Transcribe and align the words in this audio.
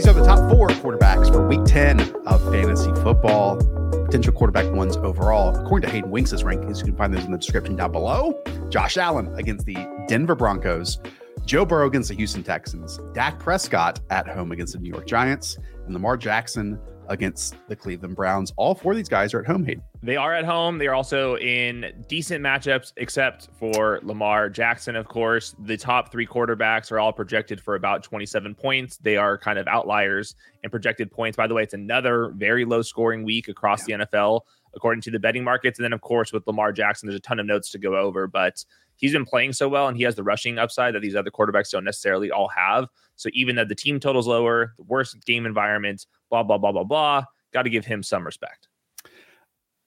These 0.00 0.08
are 0.08 0.14
the 0.14 0.24
top 0.24 0.50
four 0.50 0.68
quarterbacks 0.68 1.30
for 1.30 1.46
week 1.46 1.62
10 1.66 2.00
of 2.24 2.42
fantasy 2.50 2.90
football. 3.02 3.58
Potential 4.06 4.32
quarterback 4.32 4.72
ones 4.72 4.96
overall. 4.96 5.54
According 5.54 5.90
to 5.90 5.94
Hayden 5.94 6.10
Winks' 6.10 6.32
rankings, 6.32 6.78
you 6.78 6.84
can 6.84 6.96
find 6.96 7.12
those 7.12 7.26
in 7.26 7.32
the 7.32 7.36
description 7.36 7.76
down 7.76 7.92
below. 7.92 8.42
Josh 8.70 8.96
Allen 8.96 9.30
against 9.34 9.66
the 9.66 9.76
Denver 10.08 10.34
Broncos. 10.34 11.00
Joe 11.44 11.66
Burrow 11.66 11.86
against 11.86 12.08
the 12.08 12.14
Houston 12.14 12.42
Texans. 12.42 12.98
Dak 13.12 13.38
Prescott 13.38 14.00
at 14.08 14.26
home 14.26 14.52
against 14.52 14.72
the 14.72 14.78
New 14.78 14.88
York 14.88 15.06
Giants. 15.06 15.58
And 15.90 15.94
Lamar 15.96 16.16
Jackson 16.16 16.78
against 17.08 17.56
the 17.66 17.74
Cleveland 17.74 18.14
Browns. 18.14 18.52
All 18.56 18.76
four 18.76 18.92
of 18.92 18.96
these 18.96 19.08
guys 19.08 19.34
are 19.34 19.40
at 19.40 19.46
home, 19.46 19.64
Hayden. 19.64 19.82
They 20.04 20.14
are 20.14 20.32
at 20.32 20.44
home. 20.44 20.78
They 20.78 20.86
are 20.86 20.94
also 20.94 21.36
in 21.38 22.04
decent 22.06 22.44
matchups, 22.44 22.92
except 22.96 23.48
for 23.58 23.98
Lamar 24.04 24.48
Jackson, 24.50 24.94
of 24.94 25.08
course. 25.08 25.56
The 25.64 25.76
top 25.76 26.12
three 26.12 26.28
quarterbacks 26.28 26.92
are 26.92 27.00
all 27.00 27.12
projected 27.12 27.60
for 27.60 27.74
about 27.74 28.04
27 28.04 28.54
points. 28.54 28.98
They 28.98 29.16
are 29.16 29.36
kind 29.36 29.58
of 29.58 29.66
outliers 29.66 30.36
in 30.62 30.70
projected 30.70 31.10
points. 31.10 31.36
By 31.36 31.48
the 31.48 31.54
way, 31.54 31.64
it's 31.64 31.74
another 31.74 32.32
very 32.36 32.64
low 32.64 32.82
scoring 32.82 33.24
week 33.24 33.48
across 33.48 33.88
yeah. 33.88 33.96
the 33.96 34.06
NFL, 34.06 34.42
according 34.76 35.02
to 35.02 35.10
the 35.10 35.18
betting 35.18 35.42
markets. 35.42 35.80
And 35.80 35.84
then, 35.84 35.92
of 35.92 36.02
course, 36.02 36.32
with 36.32 36.46
Lamar 36.46 36.70
Jackson, 36.70 37.08
there's 37.08 37.18
a 37.18 37.20
ton 37.20 37.40
of 37.40 37.46
notes 37.46 37.70
to 37.70 37.78
go 37.78 37.96
over, 37.96 38.28
but 38.28 38.64
he's 39.00 39.12
been 39.12 39.24
playing 39.24 39.52
so 39.52 39.68
well 39.68 39.88
and 39.88 39.96
he 39.96 40.04
has 40.04 40.14
the 40.14 40.22
rushing 40.22 40.58
upside 40.58 40.94
that 40.94 41.00
these 41.00 41.16
other 41.16 41.30
quarterbacks 41.30 41.70
don't 41.70 41.84
necessarily 41.84 42.30
all 42.30 42.48
have. 42.48 42.86
So 43.16 43.28
even 43.32 43.56
though 43.56 43.64
the 43.64 43.74
team 43.74 43.98
total's 43.98 44.26
lower, 44.26 44.74
the 44.76 44.84
worst 44.84 45.24
game 45.26 45.46
environment, 45.46 46.06
blah, 46.30 46.42
blah, 46.42 46.58
blah, 46.58 46.72
blah, 46.72 46.84
blah, 46.84 47.24
got 47.52 47.62
to 47.62 47.70
give 47.70 47.84
him 47.84 48.02
some 48.02 48.24
respect 48.24 48.68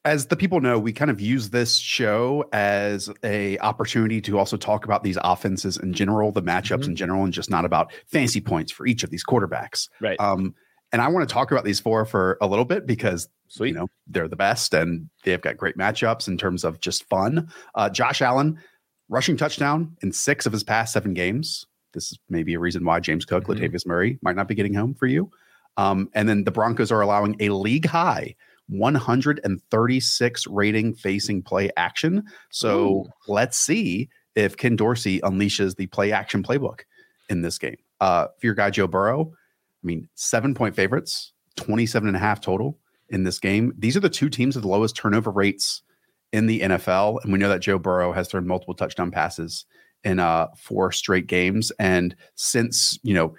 as 0.06 0.26
the 0.28 0.36
people 0.36 0.60
know, 0.60 0.78
we 0.78 0.92
kind 0.92 1.10
of 1.10 1.22
use 1.22 1.50
this 1.50 1.78
show 1.78 2.44
as 2.52 3.10
a 3.24 3.58
opportunity 3.60 4.20
to 4.22 4.38
also 4.38 4.58
talk 4.58 4.84
about 4.84 5.04
these 5.04 5.18
offenses 5.24 5.78
in 5.78 5.94
general, 5.94 6.32
the 6.32 6.44
matchups 6.44 6.82
mm-hmm. 6.82 6.92
in 6.92 6.96
general, 6.96 7.24
and 7.24 7.34
just 7.34 7.50
not 7.50 7.64
about 7.64 7.94
fancy 8.08 8.42
points 8.42 8.72
for 8.72 8.86
each 8.86 9.04
of 9.04 9.10
these 9.12 9.24
quarterbacks. 9.24 9.88
Right. 10.02 10.20
Um, 10.20 10.56
and 10.92 11.02
I 11.02 11.08
want 11.08 11.28
to 11.28 11.34
talk 11.34 11.52
about 11.52 11.64
these 11.64 11.80
four 11.80 12.06
for 12.06 12.38
a 12.42 12.48
little 12.48 12.66
bit 12.66 12.86
because 12.86 13.30
Sweet. 13.48 13.70
you 13.70 13.74
know 13.76 13.88
they're 14.08 14.28
the 14.28 14.36
best 14.36 14.74
and 14.74 15.10
they've 15.24 15.42
got 15.42 15.58
great 15.58 15.78
matchups 15.78 16.28
in 16.28 16.38
terms 16.38 16.64
of 16.64 16.82
just 16.82 17.06
fun. 17.06 17.50
Uh, 17.74 17.90
Josh 17.90 18.22
Allen 18.22 18.60
rushing 19.14 19.38
touchdown 19.38 19.96
in 20.02 20.12
six 20.12 20.48
of 20.48 20.52
his 20.52 20.64
past 20.64 20.92
seven 20.92 21.14
games. 21.14 21.68
This 21.94 22.12
is 22.12 22.20
maybe 22.30 22.56
a 22.56 22.60
reason 22.60 22.84
why 22.84 23.00
James 23.00 23.26
Cook, 23.26 23.46
mm-hmm. 23.46 23.64
Latavius 23.64 23.86
Murray 23.86 24.18
might 24.24 24.36
not 24.36 24.48
be 24.48 24.56
getting 24.56 24.74
home 24.74 24.96
for 24.96 25.06
you. 25.06 25.30
Um, 25.78 26.10
and 26.14 26.28
then 26.28 26.44
the 26.44 26.52
Broncos 26.52 26.92
are 26.92 27.02
allowing 27.02 27.36
a 27.40 27.50
league 27.50 27.86
high 27.86 28.36
136 28.70 30.48
rating 30.48 30.94
facing 30.96 31.44
play 31.44 31.70
action. 31.78 32.24
So 32.50 32.88
Ooh. 32.88 33.06
let's 33.28 33.58
see 33.58 34.10
if 34.36 34.58
Ken 34.58 34.76
Dorsey 34.76 35.20
unleashes 35.22 35.76
the 35.76 35.86
play 35.88 36.12
action 36.12 36.42
playbook 36.42 36.82
in 37.30 37.42
this 37.42 37.60
game. 37.60 37.78
Uh, 38.02 38.28
for 38.40 38.48
your 38.48 38.56
guy, 38.56 38.72
Joe 38.72 38.88
Burrow, 38.88 39.32
I 39.32 39.86
mean, 39.86 40.10
seven 40.16 40.56
point 40.56 40.76
favorites, 40.76 41.34
27 41.58 42.08
and 42.08 42.18
a 42.18 42.20
half 42.20 42.42
total 42.42 42.80
in 43.10 43.24
this 43.24 43.38
game. 43.38 43.74
These 43.78 43.96
are 43.96 44.00
the 44.00 44.10
two 44.10 44.30
teams 44.30 44.56
with 44.56 44.64
the 44.64 44.70
lowest 44.70 44.96
turnover 44.96 45.30
rates 45.30 45.84
in 46.34 46.48
the 46.48 46.60
NFL. 46.60 47.24
And 47.24 47.32
we 47.32 47.40
know 47.40 47.48
that 47.48 47.62
Joe 47.62 47.80
Burrow 47.80 48.12
has 48.12 48.28
thrown 48.28 48.46
multiple 48.46 48.74
touchdown 48.74 49.12
passes 49.12 49.66
in 50.04 50.20
uh, 50.20 50.48
four 50.58 50.92
straight 50.92 51.28
games. 51.28 51.72
And 51.80 52.14
since, 52.36 53.00
you 53.04 53.14
know, 53.14 53.34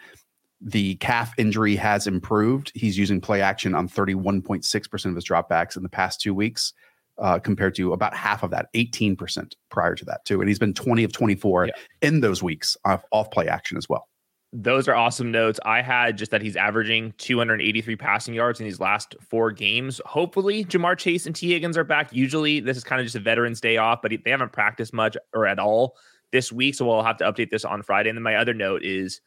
the 0.61 0.95
calf 0.97 1.35
injury 1.37 1.77
has 1.77 2.07
improved. 2.07 2.73
He's 2.75 2.97
using 2.97 3.21
play 3.21 3.43
action 3.43 3.75
on 3.75 3.87
31.6% 3.87 5.05
of 5.05 5.15
his 5.15 5.25
dropbacks 5.25 5.77
in 5.77 5.83
the 5.83 5.91
past 5.91 6.23
two 6.23 6.33
weeks, 6.33 6.73
uh, 7.19 7.39
compared 7.39 7.75
to 7.75 7.93
about 7.93 8.17
half 8.17 8.43
of 8.43 8.51
that, 8.53 8.73
18% 8.75 9.53
prior 9.69 9.95
to 9.95 10.05
that, 10.07 10.25
too. 10.25 10.41
And 10.41 10.49
he's 10.49 10.59
been 10.59 10.73
20 10.73 11.05
of 11.05 11.13
24 11.13 11.67
yeah. 11.67 11.73
in 12.01 12.21
those 12.21 12.43
weeks 12.43 12.79
off, 12.87 13.05
off 13.13 13.31
play 13.31 13.47
action 13.47 13.77
as 13.77 13.89
well. 13.91 14.09
Those 14.57 14.87
are 14.87 14.95
awesome 14.95 15.33
notes. 15.33 15.59
I 15.65 15.83
had 15.83 16.17
just 16.17 16.31
that 16.31 16.41
he's 16.41 16.55
averaging 16.55 17.13
283 17.19 17.97
passing 17.97 18.35
yards 18.35 18.61
in 18.61 18.65
these 18.65 18.79
last 18.79 19.17
four 19.21 19.51
games. 19.51 20.01
Hopefully, 20.07 20.65
Ja'Marr 20.65 20.97
Chase 20.97 21.27
and 21.27 21.35
Tee 21.35 21.51
Higgins 21.51 21.77
are 21.77 21.83
back. 21.83 22.13
Usually, 22.13 22.61
this 22.61 22.77
is 22.77 22.85
kind 22.85 23.01
of 23.01 23.05
just 23.05 23.17
a 23.17 23.21
Veterans 23.21 23.61
Day 23.61 23.79
off, 23.79 24.01
but 24.01 24.13
they 24.25 24.31
haven't 24.31 24.53
practiced 24.53 24.95
much 24.95 25.17
or 25.35 25.45
at 25.45 25.59
all 25.59 25.97
this 26.31 26.53
week. 26.53 26.77
So 26.77 26.87
we'll 26.87 27.03
have 27.03 27.17
to 27.17 27.25
update 27.25 27.51
this 27.51 27.65
on 27.65 27.83
Friday. 27.83 28.11
And 28.11 28.17
then 28.17 28.23
my 28.23 28.37
other 28.37 28.55
note 28.55 28.85
is 28.85 29.21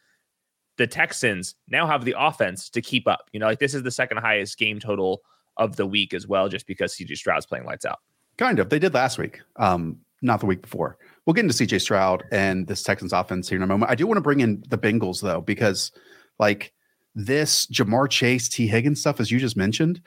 the 0.78 0.86
Texans 0.86 1.56
now 1.68 1.86
have 1.86 2.06
the 2.06 2.14
offense 2.16 2.70
to 2.70 2.80
keep 2.80 3.06
up. 3.06 3.28
You 3.32 3.40
know, 3.40 3.46
like 3.46 3.58
this 3.58 3.74
is 3.74 3.82
the 3.82 3.90
second 3.90 4.16
highest 4.16 4.56
game 4.56 4.80
total 4.80 5.20
of 5.58 5.76
the 5.76 5.86
week 5.86 6.14
as 6.14 6.26
well, 6.26 6.48
just 6.48 6.66
because 6.66 6.96
CJ 6.96 7.18
Stroud's 7.18 7.44
playing 7.44 7.66
lights 7.66 7.84
out. 7.84 7.98
Kind 8.38 8.60
of. 8.60 8.70
They 8.70 8.78
did 8.78 8.94
last 8.94 9.18
week, 9.18 9.40
um, 9.56 9.98
not 10.22 10.40
the 10.40 10.46
week 10.46 10.62
before. 10.62 10.98
We'll 11.24 11.34
get 11.34 11.44
into 11.44 11.54
CJ 11.54 11.80
Stroud 11.80 12.24
and 12.32 12.66
this 12.66 12.82
Texans 12.82 13.12
offense 13.12 13.48
here 13.48 13.56
in 13.56 13.62
a 13.62 13.66
moment. 13.66 13.90
I 13.90 13.94
do 13.94 14.06
want 14.06 14.16
to 14.16 14.22
bring 14.22 14.40
in 14.40 14.62
the 14.68 14.78
Bengals 14.78 15.20
though, 15.20 15.40
because 15.40 15.92
like 16.38 16.72
this 17.14 17.66
Ja'Marr 17.66 18.08
Chase, 18.08 18.48
Tee 18.48 18.66
Higgins 18.66 19.00
stuff, 19.00 19.20
as 19.20 19.30
you 19.30 19.38
just 19.38 19.56
mentioned, 19.56 20.00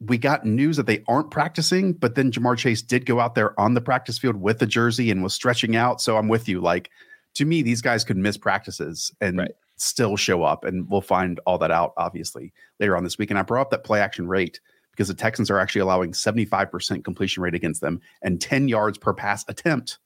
we 0.00 0.18
got 0.18 0.44
news 0.44 0.76
that 0.76 0.86
they 0.86 1.04
aren't 1.06 1.30
practicing, 1.30 1.92
but 1.92 2.14
then 2.14 2.32
Ja'Marr 2.32 2.58
Chase 2.58 2.82
did 2.82 3.06
go 3.06 3.20
out 3.20 3.34
there 3.34 3.58
on 3.60 3.74
the 3.74 3.80
practice 3.80 4.18
field 4.18 4.36
with 4.36 4.58
the 4.58 4.66
jersey 4.66 5.10
and 5.10 5.22
was 5.22 5.34
stretching 5.34 5.76
out. 5.76 6.00
So 6.00 6.16
I'm 6.16 6.28
with 6.28 6.48
you. 6.48 6.60
Like 6.60 6.90
to 7.34 7.44
me, 7.44 7.62
these 7.62 7.80
guys 7.80 8.04
could 8.04 8.16
miss 8.16 8.36
practices 8.36 9.12
and 9.20 9.38
right 9.38 9.52
still 9.82 10.16
show 10.16 10.42
up. 10.42 10.64
And 10.64 10.88
we'll 10.88 11.00
find 11.00 11.40
all 11.46 11.58
that 11.58 11.70
out, 11.70 11.92
obviously, 11.96 12.52
later 12.80 12.96
on 12.96 13.04
this 13.04 13.18
week. 13.18 13.30
And 13.30 13.38
I 13.38 13.42
brought 13.42 13.62
up 13.62 13.70
that 13.70 13.84
play 13.84 14.00
action 14.00 14.28
rate 14.28 14.60
because 14.92 15.08
the 15.08 15.14
Texans 15.14 15.50
are 15.50 15.58
actually 15.58 15.80
allowing 15.80 16.12
75% 16.12 17.04
completion 17.04 17.42
rate 17.42 17.54
against 17.54 17.80
them 17.80 18.00
and 18.22 18.40
10 18.40 18.68
yards 18.68 18.98
per 18.98 19.12
pass 19.12 19.44
attempt 19.48 19.98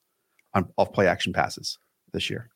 on 0.55 0.69
off 0.77 0.93
play 0.93 1.07
action 1.07 1.33
passes 1.33 1.79
this 2.13 2.31
year. 2.31 2.49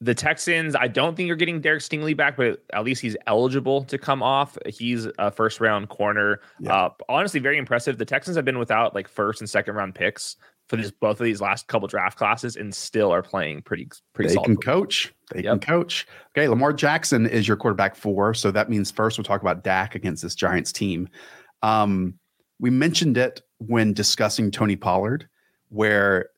The 0.00 0.14
Texans, 0.14 0.76
I 0.76 0.86
don't 0.86 1.16
think 1.16 1.26
you're 1.26 1.34
getting 1.34 1.60
Derek 1.60 1.82
Stingley 1.82 2.16
back, 2.16 2.36
but 2.36 2.62
at 2.72 2.84
least 2.84 3.02
he's 3.02 3.16
eligible 3.26 3.82
to 3.86 3.98
come 3.98 4.22
off. 4.22 4.56
He's 4.64 5.08
a 5.18 5.32
first 5.32 5.60
round 5.60 5.88
corner. 5.88 6.40
Yeah. 6.60 6.72
Uh, 6.72 6.90
honestly, 7.08 7.40
very 7.40 7.58
impressive. 7.58 7.98
The 7.98 8.04
Texans 8.04 8.36
have 8.36 8.44
been 8.44 8.60
without 8.60 8.94
like 8.94 9.08
first 9.08 9.40
and 9.40 9.50
second 9.50 9.74
round 9.74 9.96
picks 9.96 10.36
for 10.68 10.76
this 10.76 10.90
both 10.90 11.18
of 11.20 11.24
these 11.24 11.40
last 11.40 11.66
couple 11.66 11.88
draft 11.88 12.18
classes 12.18 12.56
and 12.56 12.74
still 12.74 13.10
are 13.10 13.22
playing 13.22 13.62
pretty 13.62 13.88
pretty. 14.12 14.34
They 14.34 14.42
can 14.42 14.56
coach. 14.56 15.12
They 15.32 15.42
yep. 15.42 15.52
can 15.52 15.60
coach. 15.60 16.06
Okay, 16.36 16.46
Lamar 16.46 16.72
Jackson 16.72 17.26
is 17.26 17.48
your 17.48 17.56
quarterback 17.56 17.96
four, 17.96 18.34
so 18.34 18.50
that 18.50 18.70
means 18.70 18.90
first 18.90 19.18
we'll 19.18 19.24
talk 19.24 19.40
about 19.40 19.64
Dak 19.64 19.94
against 19.94 20.22
this 20.22 20.34
Giants 20.34 20.70
team. 20.70 21.08
Um, 21.62 22.14
we 22.60 22.70
mentioned 22.70 23.16
it 23.16 23.42
when 23.58 23.92
discussing 23.92 24.50
Tony 24.50 24.76
Pollard, 24.76 25.28
where 25.68 26.30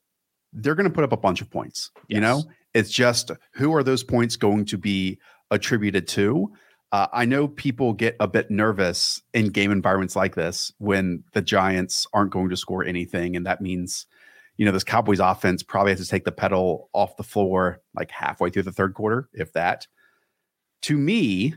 they're 0.53 0.75
going 0.75 0.89
to 0.89 0.95
put 0.95 1.05
up 1.05 1.13
a 1.13 1.17
bunch 1.17 1.41
of 1.41 1.51
points. 1.51 1.91
Yes. 2.09 2.17
You 2.17 2.21
know, 2.21 2.45
it's 2.75 2.91
just 2.91 3.31
who 3.53 3.75
are 3.75 3.83
those 3.83 4.03
points 4.03 4.37
going 4.37 4.65
to 4.67 4.79
be 4.79 5.19
attributed 5.51 6.09
to? 6.09 6.53
Uh, 6.93 7.07
I 7.13 7.25
know 7.25 7.47
people 7.47 7.93
get 7.93 8.17
a 8.19 8.27
bit 8.27 8.51
nervous 8.51 9.23
in 9.33 9.51
game 9.51 9.71
environments 9.71 10.17
like 10.17 10.35
this 10.35 10.73
when 10.79 11.23
the 11.35 11.43
Giants 11.43 12.07
aren't 12.13 12.33
going 12.33 12.51
to 12.51 12.57
score 12.57 12.85
anything, 12.85 13.37
and 13.37 13.47
that 13.47 13.61
means 13.61 14.07
you 14.61 14.67
know, 14.67 14.73
this 14.73 14.85
Cowboys 14.85 15.21
offense 15.21 15.63
probably 15.63 15.93
has 15.93 16.01
to 16.01 16.07
take 16.07 16.27
the 16.27 16.33
pedal 16.33 16.91
off 16.93 17.17
the 17.17 17.23
floor 17.23 17.81
like 17.95 18.11
halfway 18.11 18.51
through 18.51 18.65
the 18.65 18.71
third 18.71 18.93
quarter, 18.93 19.27
if 19.33 19.55
that. 19.55 19.87
To 20.83 20.99
me, 20.99 21.55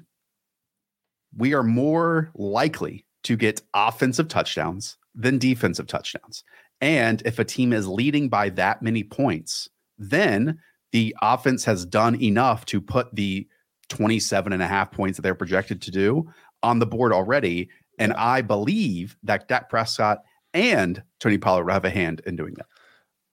we 1.36 1.54
are 1.54 1.63
more 1.63 2.31
likely 2.33 3.06
to 3.24 3.36
get 3.36 3.62
offensive 3.74 4.28
touchdowns 4.28 4.98
than 5.16 5.38
defensive 5.38 5.88
touchdowns. 5.88 6.44
And 6.81 7.22
if 7.25 7.40
a 7.40 7.46
team 7.46 7.72
is 7.72 7.88
leading 7.88 8.30
by 8.30 8.50
that 8.50 8.81
many 8.81 9.04
points, 9.04 9.70
then 9.98 10.60
the 10.92 11.16
offense 11.22 11.64
has 11.66 11.86
done 11.86 12.22
enough 12.22 12.66
to 12.66 12.81
put 12.81 13.14
the 13.16 13.48
27 13.90 14.54
and 14.54 14.62
a 14.62 14.68
half 14.68 14.92
points 14.92 15.18
that 15.18 15.22
they're 15.22 15.36
projected 15.36 15.81
to 15.84 15.92
do 15.92 16.30
on 16.62 16.80
the 16.80 16.86
board 16.86 17.14
already. 17.14 17.70
And 18.00 18.14
I 18.14 18.42
believe 18.42 19.16
that 19.24 19.48
Dak 19.48 19.69
Prescott 19.69 20.24
and 20.54 21.02
Tony 21.19 21.38
Pollard 21.38 21.69
have 21.69 21.86
a 21.86 21.90
hand 21.90 22.22
in 22.26 22.36
doing 22.36 22.54
that. 22.56 22.66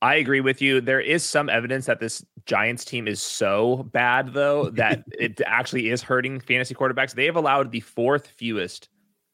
I 0.02 0.14
agree 0.14 0.40
with 0.40 0.62
you. 0.62 0.80
There 0.80 1.00
is 1.00 1.24
some 1.24 1.48
evidence 1.48 1.86
that 1.86 2.00
this 2.00 2.24
Giants 2.46 2.84
team 2.84 3.06
is 3.06 3.20
so 3.20 3.88
bad, 3.92 4.32
though, 4.32 4.70
that 4.70 5.04
it 5.18 5.40
actually 5.44 5.90
is 5.90 6.02
hurting 6.02 6.40
fantasy 6.40 6.74
quarterbacks. 6.74 7.14
They 7.14 7.26
have 7.26 7.36
allowed 7.36 7.70
the 7.70 7.80
fourth 7.80 8.26
fewest 8.26 8.88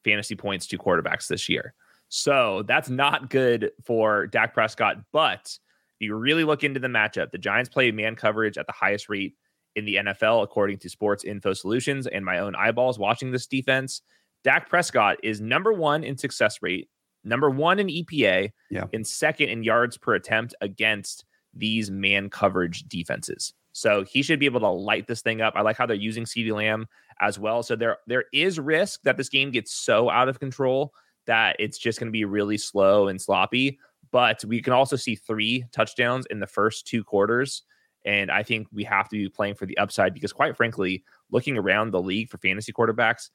fantasy 0.07 0.35
points 0.35 0.65
to 0.67 0.77
quarterbacks 0.77 1.27
this 1.27 1.49
year. 1.49 1.73
So 2.09 2.63
that's 2.67 2.89
not 2.89 3.29
good 3.29 3.71
for 3.85 4.27
Dak 4.27 4.53
Prescott. 4.53 4.97
But 5.11 5.57
if 5.99 6.05
you 6.05 6.15
really 6.15 6.45
look 6.45 6.63
into 6.63 6.79
the 6.79 6.87
matchup, 6.87 7.31
the 7.31 7.37
Giants 7.37 7.69
play 7.69 7.91
man 7.91 8.15
coverage 8.15 8.57
at 8.57 8.65
the 8.65 8.73
highest 8.73 9.09
rate 9.09 9.35
in 9.75 9.85
the 9.85 9.95
NFL, 9.95 10.43
according 10.43 10.77
to 10.79 10.89
Sports 10.89 11.25
Info 11.25 11.53
Solutions 11.53 12.07
and 12.07 12.23
my 12.23 12.39
own 12.39 12.55
eyeballs 12.55 12.97
watching 12.97 13.31
this 13.31 13.47
defense. 13.47 14.01
Dak 14.43 14.69
Prescott 14.69 15.17
is 15.23 15.41
number 15.41 15.73
one 15.73 16.03
in 16.03 16.17
success 16.17 16.59
rate, 16.61 16.87
number 17.25 17.49
one 17.49 17.79
in 17.79 17.87
EPA, 17.87 18.51
yeah. 18.71 18.85
and 18.93 19.05
second 19.05 19.49
in 19.49 19.63
yards 19.63 19.97
per 19.97 20.15
attempt 20.15 20.55
against 20.61 21.25
these 21.53 21.91
man 21.91 22.29
coverage 22.29 22.83
defenses. 22.83 23.53
So 23.73 24.03
he 24.03 24.23
should 24.23 24.39
be 24.39 24.45
able 24.45 24.61
to 24.61 24.69
light 24.69 25.07
this 25.07 25.21
thing 25.21 25.41
up. 25.41 25.53
I 25.55 25.61
like 25.61 25.77
how 25.77 25.85
they're 25.85 25.95
using 25.95 26.23
CeeDee 26.23 26.53
Lamb 26.53 26.87
as 27.19 27.39
well. 27.39 27.63
So 27.63 27.75
there 27.75 27.97
there 28.07 28.25
is 28.33 28.59
risk 28.59 29.01
that 29.03 29.17
this 29.17 29.29
game 29.29 29.51
gets 29.51 29.73
so 29.73 30.09
out 30.09 30.29
of 30.29 30.39
control 30.39 30.93
that 31.25 31.55
it's 31.59 31.77
just 31.77 31.99
going 31.99 32.07
to 32.07 32.11
be 32.11 32.25
really 32.25 32.57
slow 32.57 33.07
and 33.07 33.21
sloppy. 33.21 33.79
But 34.11 34.43
we 34.45 34.61
can 34.61 34.73
also 34.73 34.95
see 34.95 35.15
three 35.15 35.65
touchdowns 35.71 36.25
in 36.27 36.39
the 36.39 36.47
first 36.47 36.87
two 36.87 37.03
quarters. 37.03 37.63
And 38.05 38.31
I 38.31 38.41
think 38.41 38.67
we 38.71 38.85
have 38.85 39.09
to 39.09 39.17
be 39.17 39.27
playing 39.27 39.55
for 39.55 39.65
the 39.65 39.77
upside 39.77 40.13
because, 40.13 40.31
quite 40.31 40.55
frankly, 40.55 41.03
looking 41.29 41.57
around 41.57 41.91
the 41.91 42.01
league 42.01 42.29
for 42.29 42.37
fantasy 42.37 42.71
quarterbacks, 42.71 43.29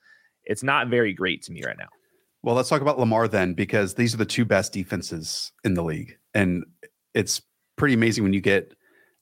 it's 0.44 0.62
not 0.62 0.88
very 0.88 1.12
great 1.12 1.42
to 1.42 1.52
me 1.52 1.62
right 1.62 1.76
now. 1.78 1.88
Well, 2.42 2.54
let's 2.54 2.70
talk 2.70 2.80
about 2.80 2.98
Lamar 2.98 3.28
then, 3.28 3.52
because 3.52 3.94
these 3.94 4.14
are 4.14 4.16
the 4.16 4.24
two 4.24 4.46
best 4.46 4.72
defenses 4.72 5.52
in 5.62 5.74
the 5.74 5.82
league. 5.82 6.16
And 6.32 6.64
it's 7.12 7.42
pretty 7.76 7.94
amazing 7.94 8.24
when 8.24 8.32
you 8.32 8.40
get 8.40 8.74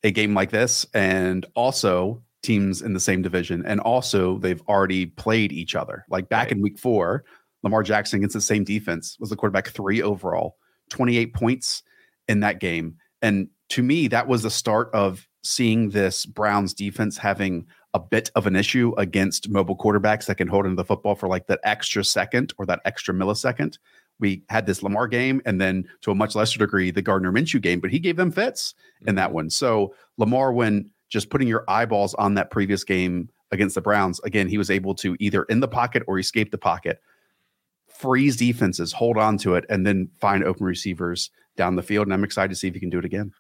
a 0.05 0.13
game 0.13 0.35
like 0.35 0.51
this 0.51 0.87
and 0.95 1.45
also 1.55 2.23
teams 2.43 2.83
in 2.83 2.95
the 2.95 3.01
same 3.01 3.23
division. 3.23 3.65
And 3.67 3.81
also, 3.81 4.39
they've 4.39 4.63
already 4.69 5.07
played 5.07 5.53
each 5.53 5.75
other. 5.75 6.05
Like 6.09 6.29
back 6.29 6.47
right. 6.47 6.53
in 6.53 6.63
week 6.63 6.79
four, 6.79 7.25
Lamar 7.63 7.83
Jackson 7.83 8.19
against 8.19 8.35
the 8.35 8.41
same 8.41 8.65
defense 8.65 9.17
was 9.21 9.31
the 9.31 9.37
quarterback 9.37 9.69
three 9.69 10.03
overall, 10.03 10.57
28 10.91 11.35
points 11.35 11.83
in 12.29 12.41
that 12.41 12.61
game. 12.61 12.97
And 13.23 13.49
to 13.71 13.83
me, 13.83 14.09
that 14.09 14.27
was 14.27 14.43
the 14.43 14.51
start 14.51 14.91
of 14.95 15.27
seeing 15.43 15.91
this 15.91 16.27
Browns 16.27 16.75
defense 16.75 17.17
having 17.17 17.67
a 17.95 17.99
bit 17.99 18.31
of 18.35 18.47
an 18.47 18.57
issue 18.57 18.95
against 18.99 19.49
mobile 19.49 19.77
quarterbacks 19.77 20.27
that 20.27 20.37
can 20.37 20.49
hold 20.49 20.65
into 20.65 20.77
the 20.77 20.85
football 20.85 21.15
for 21.15 21.29
like 21.29 21.47
that 21.49 21.61
extra 21.65 22.05
second 22.05 22.53
or 22.59 22.67
that 22.67 22.81
extra 22.85 23.13
millisecond. 23.13 23.79
We 24.21 24.43
had 24.51 24.67
this 24.67 24.83
Lamar 24.83 25.09
game, 25.09 25.41
and 25.47 25.61
then 25.61 25.89
to 26.03 26.11
a 26.11 26.15
much 26.15 26.35
lesser 26.35 26.59
degree, 26.59 26.91
the 26.91 27.01
Gardner 27.01 27.33
Minshew 27.33 27.61
game, 27.61 27.81
but 27.81 27.91
he 27.91 27.99
gave 27.99 28.17
them 28.17 28.31
fits 28.31 28.75
in 29.07 29.15
that 29.15 29.29
mm-hmm. 29.29 29.35
one. 29.35 29.51
So 29.51 29.95
Lamar, 30.19 30.53
when 30.53 30.91
just 31.11 31.29
putting 31.29 31.49
your 31.49 31.65
eyeballs 31.69 32.15
on 32.15 32.35
that 32.35 32.51
previous 32.51 32.85
game 32.85 33.29
against 33.51 33.75
the 33.75 33.81
Browns, 33.81 34.21
again, 34.21 34.49
he 34.49 34.57
was 34.59 34.71
able 34.71 34.95
to 34.95 35.17
either 35.21 35.43
in 35.45 35.61
the 35.61 35.69
pocket 35.69 36.03
or 36.07 36.19
escape 36.19 36.51
the 36.51 36.59
pocket 36.59 37.01
freeze 38.01 38.37
defenses, 38.37 38.93
hold 38.93 39.19
on 39.19 39.37
to 39.37 39.55
it, 39.55 39.67
and 39.69 39.87
then 39.87 40.09
find 40.21 40.43
open 40.45 40.65
receivers 40.65 41.31
down 41.57 41.77
the 41.77 41.83
field. 41.83 42.07
And 42.07 42.15
I'm 42.15 42.25
excited 42.25 42.49
to 42.49 42.55
see 42.55 42.69
if 42.69 42.75
he 42.75 42.81
can 42.81 42.89
do 42.89 42.99
it 42.99 43.05
again. 43.05 43.33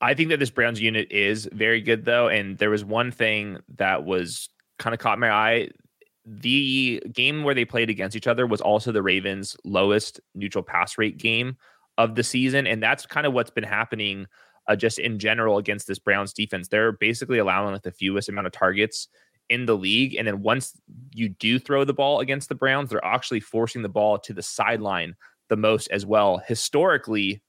I 0.00 0.14
think 0.14 0.30
that 0.30 0.40
this 0.40 0.50
Browns 0.50 0.80
unit 0.80 1.10
is 1.12 1.48
very 1.52 1.80
good, 1.80 2.04
though. 2.04 2.28
And 2.28 2.58
there 2.58 2.70
was 2.70 2.84
one 2.84 3.12
thing 3.12 3.58
that 3.76 4.04
was 4.04 4.48
kind 4.78 4.92
of 4.92 5.00
caught 5.00 5.18
my 5.18 5.30
eye. 5.30 5.68
The 6.26 7.02
game 7.12 7.44
where 7.44 7.54
they 7.54 7.64
played 7.64 7.90
against 7.90 8.16
each 8.16 8.26
other 8.26 8.46
was 8.46 8.60
also 8.60 8.90
the 8.90 9.02
Ravens' 9.02 9.56
lowest 9.64 10.20
neutral 10.34 10.64
pass 10.64 10.98
rate 10.98 11.18
game 11.18 11.56
of 11.96 12.16
the 12.16 12.24
season. 12.24 12.66
And 12.66 12.82
that's 12.82 13.06
kind 13.06 13.26
of 13.26 13.32
what's 13.32 13.50
been 13.50 13.64
happening 13.64 14.26
uh, 14.66 14.76
just 14.76 14.98
in 14.98 15.18
general 15.18 15.58
against 15.58 15.86
this 15.86 15.98
Browns 15.98 16.32
defense. 16.32 16.68
They're 16.68 16.92
basically 16.92 17.38
allowing 17.38 17.72
like 17.72 17.82
the 17.82 17.92
fewest 17.92 18.28
amount 18.28 18.46
of 18.46 18.52
targets 18.52 19.08
in 19.48 19.66
the 19.66 19.76
league. 19.76 20.14
And 20.16 20.26
then 20.26 20.42
once 20.42 20.72
you 21.12 21.28
do 21.28 21.58
throw 21.58 21.84
the 21.84 21.92
ball 21.92 22.20
against 22.20 22.48
the 22.48 22.54
Browns, 22.54 22.90
they're 22.90 23.04
actually 23.04 23.40
forcing 23.40 23.82
the 23.82 23.88
ball 23.88 24.18
to 24.18 24.32
the 24.32 24.42
sideline 24.42 25.14
the 25.48 25.56
most 25.56 25.88
as 25.90 26.06
well. 26.06 26.38
Historically, 26.46 27.42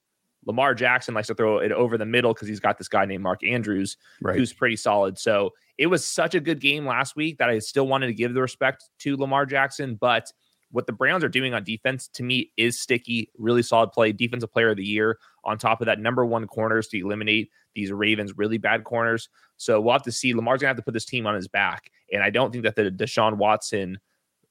Lamar 0.44 0.74
Jackson 0.74 1.14
likes 1.14 1.26
to 1.28 1.34
throw 1.34 1.58
it 1.58 1.72
over 1.72 1.98
the 1.98 2.06
middle 2.06 2.32
because 2.32 2.48
he's 2.48 2.60
got 2.60 2.78
this 2.78 2.88
guy 2.88 3.04
named 3.04 3.22
Mark 3.22 3.42
Andrews 3.44 3.96
right. 4.22 4.36
who's 4.36 4.52
pretty 4.52 4.76
solid. 4.76 5.18
So 5.18 5.50
it 5.78 5.86
was 5.86 6.06
such 6.06 6.34
a 6.34 6.40
good 6.40 6.60
game 6.60 6.86
last 6.86 7.16
week 7.16 7.38
that 7.38 7.50
I 7.50 7.58
still 7.58 7.86
wanted 7.86 8.06
to 8.06 8.14
give 8.14 8.32
the 8.32 8.40
respect 8.40 8.84
to 9.00 9.16
Lamar 9.16 9.44
Jackson. 9.44 9.96
But 9.96 10.32
what 10.70 10.86
the 10.86 10.92
Browns 10.92 11.24
are 11.24 11.28
doing 11.28 11.54
on 11.54 11.64
defense 11.64 12.08
to 12.14 12.22
me 12.22 12.52
is 12.56 12.80
sticky, 12.80 13.30
really 13.38 13.62
solid 13.62 13.92
play, 13.92 14.12
defensive 14.12 14.52
player 14.52 14.70
of 14.70 14.76
the 14.76 14.84
year. 14.84 15.18
On 15.44 15.58
top 15.58 15.80
of 15.80 15.86
that, 15.86 16.00
number 16.00 16.24
one 16.24 16.46
corners 16.46 16.88
to 16.88 16.98
eliminate 16.98 17.50
these 17.74 17.92
Ravens 17.92 18.36
really 18.36 18.58
bad 18.58 18.84
corners. 18.84 19.28
So 19.56 19.80
we'll 19.80 19.92
have 19.92 20.02
to 20.02 20.12
see. 20.12 20.34
Lamar's 20.34 20.60
gonna 20.60 20.70
have 20.70 20.76
to 20.76 20.82
put 20.82 20.94
this 20.94 21.04
team 21.04 21.26
on 21.26 21.34
his 21.34 21.48
back, 21.48 21.90
and 22.12 22.22
I 22.22 22.30
don't 22.30 22.50
think 22.50 22.64
that 22.64 22.76
the 22.76 22.90
Deshaun 22.90 23.36
Watson 23.36 23.98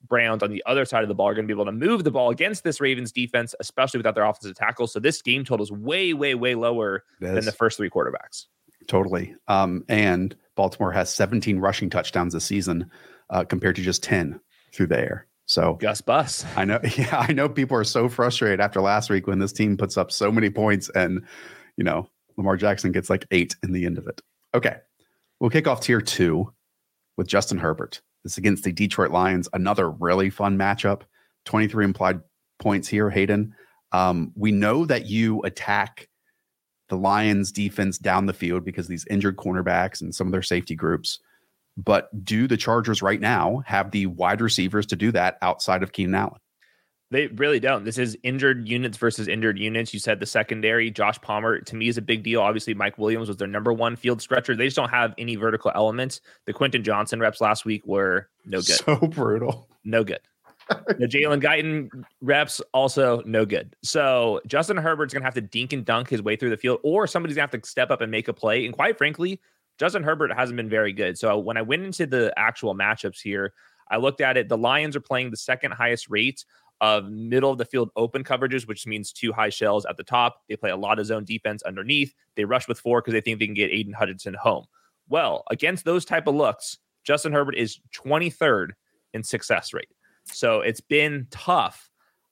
Browns 0.08 0.44
on 0.44 0.52
the 0.52 0.64
other 0.66 0.86
side 0.86 1.04
of 1.04 1.10
the 1.10 1.16
ball 1.16 1.30
are 1.30 1.34
going 1.34 1.48
to 1.48 1.54
be 1.54 1.58
able 1.58 1.66
to 1.66 1.72
move 1.72 2.04
the 2.04 2.12
ball 2.12 2.30
against 2.30 2.64
this 2.64 2.80
Ravens 2.80 3.12
defense, 3.12 3.56
especially 3.60 3.98
without 3.98 4.16
their 4.16 4.24
offensive 4.24 4.56
tackle. 4.56 4.88
So 4.88 5.00
this 5.00 5.22
game 5.22 5.44
total 5.44 5.64
is 5.64 5.72
way, 5.72 6.14
way, 6.14 6.36
way 6.36 6.56
lower 6.56 7.04
than 7.20 7.46
the 7.46 7.52
first 7.52 7.78
three 7.78 7.90
quarterbacks. 7.90 8.46
Totally. 8.88 9.36
Um, 9.48 9.84
and 9.90 10.36
Baltimore 10.56 10.92
has 10.92 11.14
17 11.14 11.60
rushing 11.60 11.90
touchdowns 11.90 12.34
this 12.34 12.46
season 12.46 12.92
uh, 13.30 13.44
compared 13.44 13.76
to 13.78 13.82
just 13.82 14.04
10 14.04 14.40
through 14.74 14.88
the 14.88 15.00
air. 15.00 15.28
So 15.46 15.76
Gus 15.76 16.02
Bus. 16.02 16.46
I 16.56 16.66
know. 16.66 16.80
Yeah, 16.98 17.26
I 17.28 17.34
know 17.34 17.48
people 17.50 17.78
are 17.78 17.84
so 17.84 18.10
frustrated 18.10 18.60
after 18.60 18.82
last 18.82 19.10
week 19.10 19.28
when 19.28 19.40
this 19.40 19.54
team 19.54 19.78
puts 19.78 19.98
up 19.98 20.12
so 20.12 20.32
many 20.32 20.50
points 20.50 20.90
and 20.96 21.24
you 21.78 21.84
know 21.84 22.10
Lamar 22.38 22.58
Jackson 22.58 22.92
gets 22.92 23.10
like 23.10 23.26
eight 23.32 23.56
in 23.64 23.72
the 23.72 23.86
end 23.86 23.98
of 23.98 24.08
it. 24.08 24.22
Okay, 24.54 24.78
we'll 25.40 25.50
kick 25.50 25.68
off 25.68 25.82
tier 25.82 26.02
two 26.02 26.52
with 27.18 27.28
Justin 27.28 27.58
Herbert. 27.58 28.02
This 28.24 28.38
against 28.38 28.64
the 28.64 28.72
Detroit 28.72 29.12
Lions, 29.12 29.48
another 29.54 29.90
really 29.90 30.30
fun 30.30 30.58
matchup. 30.58 31.02
23 31.46 31.86
implied 31.86 32.22
points 32.58 32.88
here, 32.88 33.10
Hayden. 33.10 33.54
Um, 33.92 34.34
we 34.36 34.52
know 34.52 34.86
that 34.86 35.06
you 35.06 35.42
attack 35.44 36.10
the 36.90 36.98
Lions 36.98 37.52
defense 37.52 37.98
down 37.98 38.26
the 38.26 38.34
field 38.34 38.66
because 38.66 38.88
these 38.88 39.06
injured 39.10 39.38
cornerbacks 39.38 40.02
and 40.02 40.14
some 40.14 40.28
of 40.28 40.32
their 40.32 40.42
safety 40.42 40.76
groups. 40.76 41.20
But 41.78 42.24
do 42.24 42.48
the 42.48 42.58
Chargers 42.58 43.02
right 43.02 43.20
now 43.20 43.64
have 43.66 43.92
the 43.92 44.06
wide 44.06 44.42
receivers 44.42 44.86
to 44.88 44.96
do 44.96 45.12
that 45.12 45.38
outside 45.42 45.84
of 45.84 45.92
Keenan 45.92 46.16
Allen? 46.16 46.40
They 47.12 47.28
really 47.28 47.60
don't. 47.60 47.84
This 47.84 47.98
is 47.98 48.18
injured 48.24 48.68
units 48.68 48.98
versus 48.98 49.28
injured 49.28 49.60
units. 49.60 49.94
You 49.94 50.00
said 50.00 50.20
the 50.20 50.26
secondary, 50.26 50.90
Josh 50.90 51.22
Palmer, 51.22 51.60
to 51.62 51.76
me 51.76 51.88
is 51.88 51.98
a 51.98 52.02
big 52.02 52.24
deal. 52.24 52.42
Obviously, 52.42 52.74
Mike 52.74 52.98
Williams 52.98 53.28
was 53.28 53.38
their 53.38 53.48
number 53.48 53.72
one 53.72 53.96
field 53.96 54.22
stretcher. 54.22 54.56
They 54.56 54.66
just 54.66 54.76
don't 54.76 54.90
have 54.90 55.14
any 55.18 55.36
vertical 55.36 55.72
elements. 55.76 56.20
The 56.46 56.54
Quentin 56.54 56.84
Johnston 56.84 57.20
reps 57.20 57.42
last 57.42 57.64
week 57.64 57.86
were 57.86 58.30
no 58.46 58.58
good. 58.58 58.78
So 58.78 58.98
brutal. 58.98 59.68
No 59.84 60.04
good. 60.04 60.20
the 60.70 61.06
Jalen 61.06 61.44
Guyton 61.44 61.90
reps 62.22 62.60
also 62.74 63.22
no 63.24 63.46
good. 63.46 63.76
So 63.84 64.42
Justin 64.48 64.78
Herbert's 64.78 65.14
gonna 65.14 65.26
have 65.26 65.36
to 65.36 65.42
dink 65.42 65.74
and 65.74 65.86
dunk 65.86 66.10
his 66.10 66.24
way 66.24 66.36
through 66.36 66.50
the 66.50 66.58
field, 66.58 66.80
or 66.84 67.06
somebody's 67.06 67.36
gonna 67.36 67.48
have 67.52 67.62
to 67.62 67.70
step 67.70 67.92
up 67.92 68.02
and 68.02 68.10
make 68.10 68.28
a 68.28 68.34
play. 68.34 68.66
And 68.66 68.74
quite 68.74 68.98
frankly, 68.98 69.40
Justin 69.80 70.04
Herbert 70.04 70.32
hasn't 70.34 70.58
been 70.58 70.70
very 70.70 70.94
good. 70.94 71.18
So 71.18 71.38
when 71.38 71.58
I 71.58 71.62
went 71.62 71.84
into 71.84 72.06
the 72.06 72.34
actual 72.38 72.76
matchups 72.76 73.22
here, 73.22 73.54
I 73.90 73.98
looked 73.98 74.22
at 74.22 74.38
it. 74.38 74.50
The 74.50 74.58
Lions 74.58 74.96
are 74.96 75.02
playing 75.02 75.32
the 75.32 75.38
second 75.38 75.74
highest 75.74 76.10
rate 76.10 76.46
of 76.82 77.10
middle 77.10 77.52
of 77.52 77.58
the 77.58 77.66
field 77.66 77.90
open 77.96 78.24
coverages, 78.24 78.68
which 78.68 78.86
means 78.86 79.12
two 79.12 79.32
high 79.32 79.50
shells 79.50 79.86
at 79.86 79.98
the 79.98 80.04
top. 80.04 80.42
They 80.50 80.58
play 80.58 80.72
a 80.72 80.78
lot 80.78 81.00
of 81.00 81.06
zone 81.06 81.24
defense 81.24 81.64
underneath. 81.64 82.14
They 82.36 82.46
rush 82.46 82.68
with 82.68 82.80
four 82.80 83.02
because 83.02 83.14
they 83.14 83.22
think 83.22 83.40
they 83.40 83.46
can 83.46 83.56
get 83.56 83.72
Aidan 83.72 83.94
Hutchinson 83.94 84.34
home. 84.34 84.66
Well, 85.08 85.44
against 85.52 85.86
those 85.86 86.04
type 86.04 86.28
of 86.28 86.36
looks, 86.36 86.78
Justin 87.04 87.32
Herbert 87.32 87.56
is 87.56 87.80
23rd 87.96 88.72
in 89.14 89.24
success 89.24 89.74
rate. 89.74 89.90
So 90.26 90.62
it's 90.62 90.82
been 90.82 91.28
tough. 91.30 91.90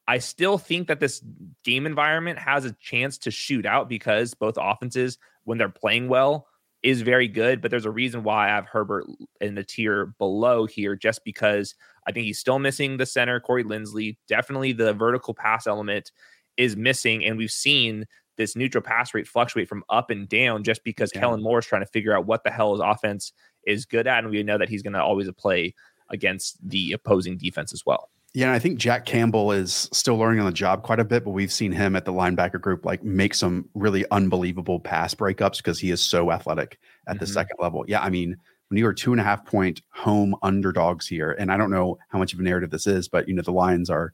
I 0.08 0.18
still 0.18 0.58
think 0.58 0.88
that 0.88 1.00
this 1.00 1.24
game 1.64 1.86
environment 1.86 2.40
has 2.40 2.66
a 2.66 2.74
chance 2.74 3.18
to 3.20 3.32
shoot 3.32 3.66
out 3.66 3.88
because 3.88 4.34
both 4.34 4.56
offenses, 4.60 5.18
when 5.46 5.58
they're 5.58 5.70
playing 5.70 6.10
well, 6.10 6.48
is 6.84 7.02
very 7.02 7.30
good, 7.30 7.62
but 7.62 7.72
there's 7.72 7.86
a 7.86 7.92
reason 7.92 8.24
why 8.24 8.48
I 8.48 8.56
have 8.56 8.68
Herbert 8.68 9.06
in 9.40 9.56
the 9.56 9.64
tier 9.64 10.08
below 10.18 10.66
here, 10.66 10.96
just 10.96 11.24
because 11.24 11.76
I 12.06 12.12
think 12.12 12.26
he's 12.26 12.40
still 12.40 12.60
missing 12.60 12.98
the 12.98 13.06
center, 13.06 13.40
Corey 13.40 13.64
Linsley. 13.64 14.18
Definitely 14.28 14.74
the 14.74 14.94
vertical 14.94 15.34
pass 15.34 15.66
element 15.66 16.12
is 16.58 16.76
missing, 16.76 17.26
and 17.26 17.38
we've 17.38 17.52
seen 17.52 18.06
this 18.36 18.56
neutral 18.56 18.82
pass 18.82 19.14
rate 19.14 19.28
fluctuate 19.28 19.70
from 19.70 19.84
up 19.90 20.10
and 20.10 20.28
down 20.28 20.64
just 20.64 20.84
because 20.84 21.12
yeah. 21.14 21.22
Kellen 21.22 21.42
Moore 21.42 21.60
is 21.60 21.66
trying 21.66 21.84
to 21.84 21.92
figure 21.92 22.18
out 22.18 22.26
what 22.26 22.44
the 22.44 22.52
hell 22.52 22.74
his 22.74 22.82
offense 22.82 23.32
is 23.66 23.86
good 23.86 24.06
at, 24.06 24.24
and 24.24 24.30
we 24.30 24.44
know 24.44 24.58
that 24.58 24.70
he's 24.70 24.84
going 24.84 24.94
to 24.94 25.02
always 25.02 25.32
play 25.38 25.74
against 26.10 26.58
the 26.68 26.92
opposing 26.92 27.38
defense 27.38 27.72
as 27.72 27.86
well. 27.86 28.10
Yeah, 28.34 28.52
I 28.52 28.58
think 28.58 28.80
Jack 28.80 29.06
Campbell 29.06 29.52
is 29.52 29.88
still 29.94 30.18
learning 30.18 30.40
on 30.40 30.48
the 30.48 30.52
job 30.52 30.82
quite 30.82 31.00
a 31.00 31.06
bit, 31.06 31.24
but 31.24 31.32
we've 31.32 31.54
seen 31.54 31.72
him 31.72 31.96
at 31.96 32.04
the 32.04 32.12
linebacker 32.12 32.60
group 32.60 32.84
like 32.84 33.04
make 33.04 33.36
some 33.36 33.70
really 33.76 34.06
unbelievable 34.10 34.80
pass 34.80 35.14
breakups 35.14 35.58
because 35.58 35.80
he 35.80 35.92
is 35.92 36.02
so 36.02 36.32
athletic 36.32 36.80
at 37.08 37.16
mm-hmm. 37.16 37.20
the 37.20 37.28
second 37.28 37.58
level. 37.60 37.86
Yeah, 37.88 38.02
I 38.02 38.10
mean, 38.10 38.36
when 38.70 38.80
you 38.80 38.88
are 38.88 38.94
two 38.94 39.12
and 39.12 39.22
a 39.22 39.24
half 39.24 39.46
point 39.46 39.84
home 39.90 40.36
underdogs 40.42 41.06
here, 41.06 41.34
and 41.34 41.52
I 41.52 41.58
don't 41.58 41.70
know 41.70 42.00
how 42.10 42.18
much 42.18 42.34
of 42.34 42.40
a 42.40 42.44
narrative 42.44 42.72
this 42.72 42.88
is, 42.88 43.08
but 43.08 43.28
you 43.28 43.36
know, 43.36 43.44
the 43.44 43.52
Lions 43.52 43.92
are 43.92 44.14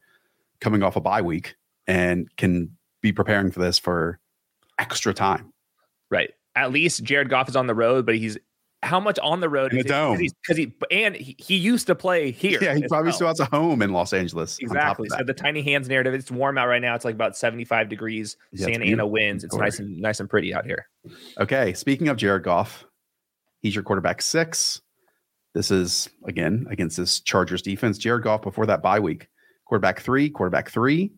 coming 0.59 0.83
off 0.83 0.97
a 0.97 1.01
bye 1.01 1.21
week 1.21 1.55
and 1.87 2.27
can 2.35 2.75
be 3.01 3.13
preparing 3.13 3.51
for 3.51 3.61
this 3.61 3.79
for 3.79 4.19
extra 4.77 5.13
time. 5.13 5.53
Right. 6.11 6.31
At 6.55 6.73
least 6.73 7.03
Jared 7.03 7.29
Goff 7.29 7.47
is 7.47 7.55
on 7.55 7.67
the 7.67 7.75
road, 7.75 8.05
but 8.05 8.17
he's 8.17 8.37
how 8.81 8.99
much 8.99 9.19
on 9.19 9.41
the 9.41 9.49
road 9.49 9.71
in 9.71 9.79
the 9.79 9.83
dome 9.83 10.17
because 10.17 10.57
he 10.57 10.73
and 10.89 11.15
he, 11.15 11.35
he, 11.37 11.55
used 11.55 11.87
to 11.87 11.95
play 11.95 12.31
here. 12.31 12.59
Yeah, 12.61 12.75
he 12.75 12.87
probably 12.87 13.09
well. 13.09 13.13
still 13.13 13.27
has 13.27 13.39
a 13.39 13.45
home 13.45 13.81
in 13.81 13.91
Los 13.91 14.13
Angeles. 14.13 14.57
Exactly. 14.59 15.09
So 15.09 15.23
the 15.23 15.33
tiny 15.33 15.61
hands 15.61 15.89
narrative. 15.89 16.13
It's 16.13 16.31
warm 16.31 16.57
out 16.57 16.67
right 16.67 16.81
now. 16.81 16.95
It's 16.95 17.05
like 17.05 17.15
about 17.15 17.35
seventy 17.35 17.65
five 17.65 17.89
degrees. 17.89 18.37
Yeah, 18.53 18.67
Santa 18.67 18.85
Ana 18.85 19.05
winds. 19.05 19.43
It's 19.43 19.55
nice 19.55 19.79
and 19.79 19.99
nice 19.99 20.19
and 20.19 20.29
pretty 20.29 20.53
out 20.53 20.65
here. 20.65 20.87
Okay. 21.39 21.73
Speaking 21.73 22.07
of 22.07 22.17
Jared 22.17 22.43
Goff, 22.43 22.85
he's 23.61 23.75
your 23.75 23.83
quarterback 23.83 24.21
six. 24.21 24.81
This 25.53 25.71
is 25.71 26.09
again 26.25 26.65
against 26.69 26.95
this 26.97 27.19
Chargers 27.19 27.61
defense. 27.61 27.97
Jared 27.97 28.23
Goff 28.23 28.41
before 28.41 28.65
that 28.67 28.81
bye 28.81 28.99
week, 28.99 29.27
quarterback 29.65 29.99
three, 29.99 30.29
quarterback 30.29 30.69
three, 30.69 31.11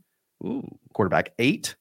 Ooh. 0.44 0.68
quarterback 0.94 1.34
eight 1.38 1.76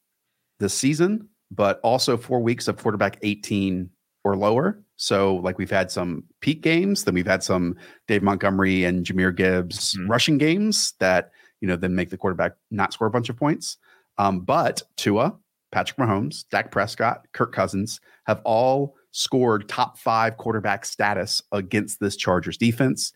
this 0.59 0.75
season, 0.75 1.29
but 1.49 1.79
also 1.81 2.17
four 2.17 2.39
weeks 2.39 2.67
of 2.67 2.77
quarterback 2.77 3.17
eighteen 3.23 3.89
or 4.23 4.35
lower. 4.35 4.83
So, 5.01 5.37
like 5.37 5.57
we've 5.57 5.71
had 5.71 5.89
some 5.89 6.25
peak 6.41 6.61
games, 6.61 7.05
then 7.05 7.15
we've 7.15 7.25
had 7.25 7.41
some 7.41 7.75
Dave 8.07 8.21
Montgomery 8.21 8.83
and 8.83 9.03
Jahmyr 9.03 9.35
Gibbs 9.35 9.95
mm-hmm. 9.95 10.07
rushing 10.07 10.37
games 10.37 10.93
that 10.99 11.31
you 11.59 11.67
know 11.67 11.75
then 11.75 11.95
make 11.95 12.11
the 12.11 12.17
quarterback 12.17 12.51
not 12.69 12.93
score 12.93 13.07
a 13.07 13.11
bunch 13.11 13.27
of 13.27 13.35
points. 13.35 13.77
Um, 14.19 14.41
but 14.41 14.83
Tua, 14.97 15.35
Patrick 15.71 15.97
Mahomes, 15.97 16.45
Dak 16.51 16.69
Prescott, 16.69 17.25
Kirk 17.33 17.51
Cousins 17.51 17.99
have 18.27 18.41
all 18.45 18.95
scored 19.09 19.67
top 19.67 19.97
five 19.97 20.37
quarterback 20.37 20.85
status 20.85 21.41
against 21.51 21.99
this 21.99 22.15
Chargers 22.15 22.57
defense. 22.57 23.11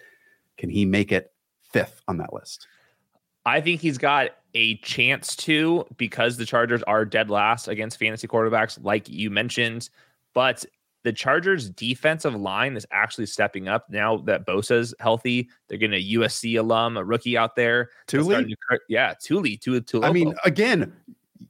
Can 0.57 0.71
he 0.71 0.85
make 0.85 1.11
it 1.11 1.31
fifth 1.71 2.01
on 2.07 2.17
that 2.17 2.33
list? 2.33 2.65
I 3.45 3.61
think 3.61 3.79
he's 3.79 3.99
got 3.99 4.31
a 4.55 4.77
chance 4.77 5.35
to 5.35 5.85
because 5.97 6.37
the 6.37 6.47
Chargers 6.47 6.81
are 6.83 7.05
dead 7.05 7.29
last 7.29 7.67
against 7.67 7.99
fantasy 7.99 8.27
quarterbacks, 8.27 8.83
like 8.83 9.07
you 9.07 9.29
mentioned. 9.29 9.91
But 10.33 10.65
the 11.05 11.13
Chargers 11.13 11.69
defensive 11.69 12.35
line 12.35 12.75
is 12.75 12.85
actually 12.91 13.27
stepping 13.27 13.67
up 13.67 13.87
now 13.91 14.17
that 14.17 14.45
Bosa's 14.45 14.93
healthy. 14.99 15.47
They're 15.67 15.77
getting 15.77 15.99
a 15.99 16.13
USC 16.19 16.57
alum, 16.59 16.97
a 16.97 17.03
rookie 17.03 17.37
out 17.37 17.55
there. 17.55 17.91
Tuli? 18.07 18.43
To, 18.43 18.79
yeah, 18.89 19.13
Tuli. 19.21 19.59
I 20.03 20.11
mean, 20.11 20.33
again, 20.43 20.91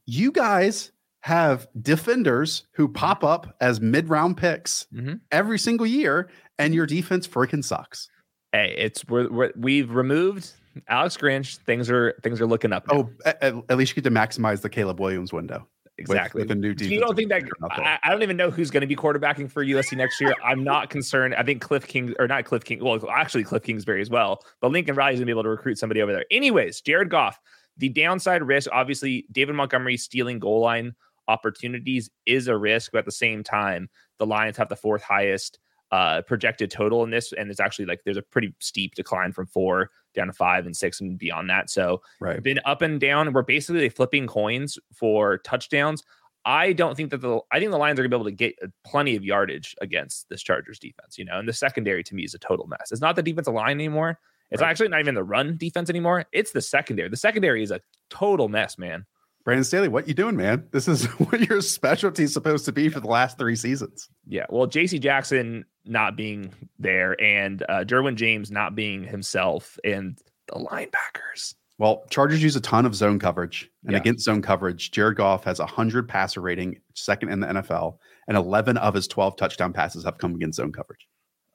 you 0.06 0.34
guys 0.34 0.92
have 1.22 1.70
defenders 1.82 2.66
who 2.74 2.90
pop 2.90 3.24
up 3.24 3.56
as 3.62 3.80
mid 3.80 4.10
round 4.10 4.36
picks 4.36 4.88
mm-hmm. 4.94 5.16
every 5.32 5.58
single 5.58 5.88
year, 5.88 6.30
and 6.60 6.76
your 6.76 6.86
defense 6.86 7.26
freaking 7.26 7.64
sucks. 7.64 8.10
Hey, 8.52 8.76
it's 8.78 9.08
we're, 9.08 9.30
we're 9.30 9.54
we've 9.56 9.90
removed 9.96 10.52
Alex 10.90 11.16
Grinch. 11.16 11.60
Things 11.60 11.90
are 11.90 12.14
things 12.24 12.42
are 12.42 12.46
looking 12.46 12.74
up. 12.74 12.92
Now. 12.92 12.98
Oh, 12.98 13.10
at, 13.26 13.42
at, 13.42 13.78
least 13.78 13.96
you 13.96 14.02
get 14.02 14.10
to 14.10 14.14
maximize 14.14 14.62
the 14.62 14.70
Caleb 14.70 15.00
Williams 15.00 15.32
window 15.32 15.66
exactly 15.98 16.42
with, 16.42 16.50
with 16.50 16.58
a 16.58 16.60
new 16.60 16.74
defense. 16.74 16.92
You 16.92 17.00
don't 17.00 17.16
think 17.16 17.30
that 17.30 17.44
I, 17.72 18.00
I, 18.04 18.10
don't 18.10 18.24
even 18.24 18.38
know 18.38 18.52
who's 18.52 18.70
going 18.70 18.82
to 18.82 18.88
be 18.88 18.96
quarterbacking 18.96 19.52
for 19.52 19.64
USC 19.64 19.98
next 19.98 20.20
year. 20.20 20.34
I'm 20.44 20.64
not 20.64 20.90
concerned. 20.90 21.36
I 21.36 21.44
think 21.44 21.62
Cliff 21.62 21.88
King 21.88 22.14
or 22.20 22.28
not 22.28 22.46
Cliff 22.46 22.64
King. 22.64 22.84
Well, 22.84 23.00
actually 23.10 23.44
Cliff 23.44 23.64
Kingsbury 23.64 24.02
as 24.02 24.10
well. 24.10 24.42
But 24.62 24.72
Lincoln 24.72 24.96
Riley's 24.96 25.20
going 25.20 25.24
to 25.24 25.26
be 25.26 25.32
able 25.32 25.44
to 25.44 25.50
recruit 25.50 25.78
somebody 25.78 26.02
over 26.02 26.12
there. 26.12 26.26
Anyways, 26.32 26.82
Jared 26.82 27.10
Goff. 27.10 27.40
The 27.78 27.90
downside 27.90 28.42
risk, 28.42 28.70
obviously, 28.72 29.26
David 29.34 29.56
Montgomery 29.56 29.98
stealing 29.98 30.40
goal 30.40 30.62
line 30.62 30.96
opportunities 31.28 32.10
is 32.26 32.48
a 32.48 32.58
risk, 32.58 32.92
but 32.94 33.00
at 33.00 33.06
the 33.06 33.12
same 33.12 33.44
time, 33.44 33.90
the 34.18 34.26
Lions 34.26 34.56
have 34.58 34.70
the 34.70 34.78
fourth 34.78 35.04
highest 35.04 35.60
uh, 35.92 36.22
projected 36.22 36.72
total 36.72 37.04
in 37.04 37.10
this, 37.10 37.34
and 37.34 37.52
it's 37.52 37.60
actually 37.60 37.86
like 37.86 38.02
there's 38.06 38.18
a 38.18 38.22
pretty 38.22 38.56
steep 38.60 38.96
decline 38.96 39.34
from 39.34 39.46
four 39.48 39.90
down 40.16 40.28
to 40.28 40.34
five 40.34 40.66
and 40.66 40.76
six 40.76 41.02
and 41.02 41.18
beyond 41.18 41.50
that. 41.50 41.70
So 41.70 42.02
right. 42.20 42.42
been 42.42 42.60
up 42.66 42.82
and 42.82 43.00
down. 43.00 43.32
We're 43.34 43.44
basically 43.44 43.90
flipping 43.90 44.28
coins 44.28 44.80
for 44.94 45.38
touchdowns. 45.40 46.04
I 46.46 46.74
don't 46.74 46.96
think 46.96 47.10
that 47.10 47.22
the 47.22 47.40
I 47.52 47.60
think 47.60 47.72
the 47.72 47.78
Lions 47.78 48.00
are 48.00 48.04
gonna 48.04 48.10
be 48.10 48.16
able 48.16 48.26
to 48.26 48.32
get 48.32 48.56
uh, 48.64 48.68
plenty 48.86 49.16
of 49.16 49.24
yardage 49.24 49.76
against 49.82 50.30
this 50.30 50.44
Chargers 50.44 50.80
defense, 50.80 51.18
you 51.18 51.26
know, 51.26 51.40
and 51.40 51.48
the 51.48 51.54
secondary 51.54 52.04
to 52.04 52.16
me 52.16 52.24
is 52.24 52.36
a 52.36 52.40
total 52.40 52.68
mess. 52.68 52.92
It's 52.92 53.02
not 53.02 53.16
the 53.16 53.24
defensive 53.24 53.54
line 53.54 53.72
anymore. 53.72 54.20
It's 54.52 54.62
right. 54.62 54.70
actually 54.70 54.90
not 54.90 55.00
even 55.00 55.16
the 55.16 55.24
run 55.24 55.58
defense 55.58 55.90
anymore. 55.90 56.26
It's 56.32 56.52
the 56.52 56.62
secondary. 56.62 57.10
The 57.10 57.18
secondary 57.18 57.64
is 57.64 57.72
a 57.72 57.82
total 58.12 58.48
mess, 58.48 58.78
man. 58.78 59.06
Brandon 59.46 59.64
Staley, 59.64 59.88
what 59.88 60.08
you 60.08 60.16
doing, 60.16 60.36
man? 60.36 60.68
This 60.72 60.88
is 60.88 61.06
what 61.20 61.40
your 61.40 61.62
specialty 61.62 62.24
is 62.24 62.34
supposed 62.34 62.66
to 62.66 62.72
be 62.72 62.90
for 62.90 63.00
the 63.00 63.08
last 63.08 63.38
three 63.38 63.56
seasons. 63.56 64.10
Yeah, 64.28 64.48
well, 64.50 64.66
J.C. 64.66 64.98
Jackson 65.00 65.66
not 65.86 66.16
being 66.18 66.52
there 66.80 67.20
and 67.22 67.62
uh, 67.70 67.84
Derwin 67.86 68.16
James 68.16 68.50
not 68.50 68.76
being 68.76 69.04
himself 69.04 69.78
and 69.84 70.18
the 70.48 70.56
linebackers. 70.56 71.54
Well, 71.78 72.06
Chargers 72.10 72.42
use 72.42 72.56
a 72.56 72.62
ton 72.62 72.86
of 72.86 72.96
zone 72.96 73.20
coverage, 73.20 73.70
and 73.84 73.92
yeah. 73.92 73.98
against 74.00 74.24
zone 74.24 74.42
coverage, 74.42 74.92
Jared 74.92 75.18
Goff 75.18 75.44
has 75.44 75.60
a 75.60 75.66
hundred 75.66 76.08
passer 76.08 76.42
rating, 76.42 76.80
second 76.94 77.30
in 77.30 77.42
the 77.42 77.48
NFL, 77.48 77.98
and 78.28 78.38
eleven 78.38 78.78
of 78.78 78.94
his 78.94 79.08
twelve 79.08 79.36
touchdown 79.36 79.74
passes 79.74 80.06
have 80.06 80.18
come 80.18 80.36
against 80.36 80.56
zone 80.56 80.72
coverage. 80.72 81.06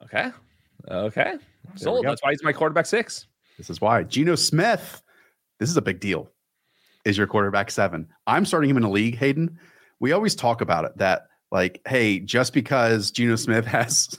Okay, 0.03 0.31
okay, 0.89 1.37
so 1.75 2.01
that's 2.03 2.21
why 2.21 2.31
he's 2.31 2.43
my 2.43 2.53
quarterback 2.53 2.85
six. 2.85 3.25
This 3.57 3.71
is 3.71 3.81
why 3.81 4.03
Geno 4.03 4.35
Smith. 4.35 5.01
This 5.59 5.69
is 5.69 5.77
a 5.77 5.81
big 5.81 5.99
deal. 5.99 6.29
Is 7.05 7.17
your 7.17 7.27
quarterback 7.27 7.71
seven? 7.71 8.07
I'm 8.27 8.45
starting 8.45 8.69
him 8.69 8.77
in 8.77 8.83
a 8.83 8.91
league, 8.91 9.17
Hayden. 9.17 9.57
We 9.99 10.11
always 10.11 10.35
talk 10.35 10.61
about 10.61 10.85
it 10.85 10.97
that 10.97 11.23
like, 11.51 11.81
hey, 11.87 12.19
just 12.19 12.53
because 12.53 13.11
Geno 13.11 13.35
Smith 13.35 13.65
has, 13.67 14.17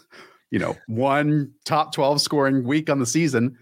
you 0.50 0.58
know, 0.58 0.76
one 0.86 1.52
top 1.64 1.92
12 1.92 2.20
scoring 2.20 2.64
week 2.64 2.90
on 2.90 2.98
the 2.98 3.06
season 3.06 3.56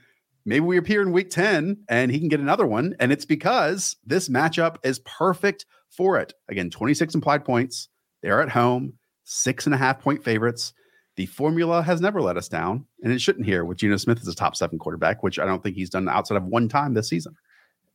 maybe 0.45 0.65
we 0.65 0.77
appear 0.77 1.03
in 1.03 1.12
week 1.12 1.31
10 1.31 1.77
and 1.89 2.11
he 2.11 2.19
can 2.19 2.29
get 2.29 2.41
another 2.41 2.67
one. 2.67 2.95
And 2.99 3.12
it's 3.12 3.25
because 3.25 3.97
this 4.05 4.29
matchup 4.29 4.77
is 4.85 5.00
perfect 5.00 5.67
for 5.91 6.19
it. 6.19 6.33
Again, 6.49 6.71
26 6.71 7.15
implied 7.15 7.45
points. 7.45 7.89
They're 8.23 8.43
at 8.43 8.50
home, 8.50 8.95
six 9.25 9.67
and 9.67 9.75
a 9.75 9.79
half 9.79 10.00
point 10.00 10.25
favorites. 10.25 10.73
The 11.17 11.27
formula 11.27 11.83
has 11.83 12.00
never 12.00 12.23
let 12.23 12.37
us 12.37 12.49
down, 12.49 12.87
and 13.03 13.12
it 13.12 13.21
shouldn't 13.21 13.45
here 13.45 13.65
with 13.65 13.79
Geno 13.79 13.97
Smith 13.97 14.21
as 14.21 14.29
a 14.29 14.35
top 14.35 14.57
seven 14.57 14.79
quarterback, 14.79 15.23
which 15.23 15.39
I 15.39 15.45
don't 15.45 15.62
think 15.62 15.77
he's 15.77 15.91
done 15.91 16.09
outside 16.09 16.37
of 16.37 16.45
one 16.45 16.69
time 16.69 16.95
this 16.95 17.09
season. 17.09 17.35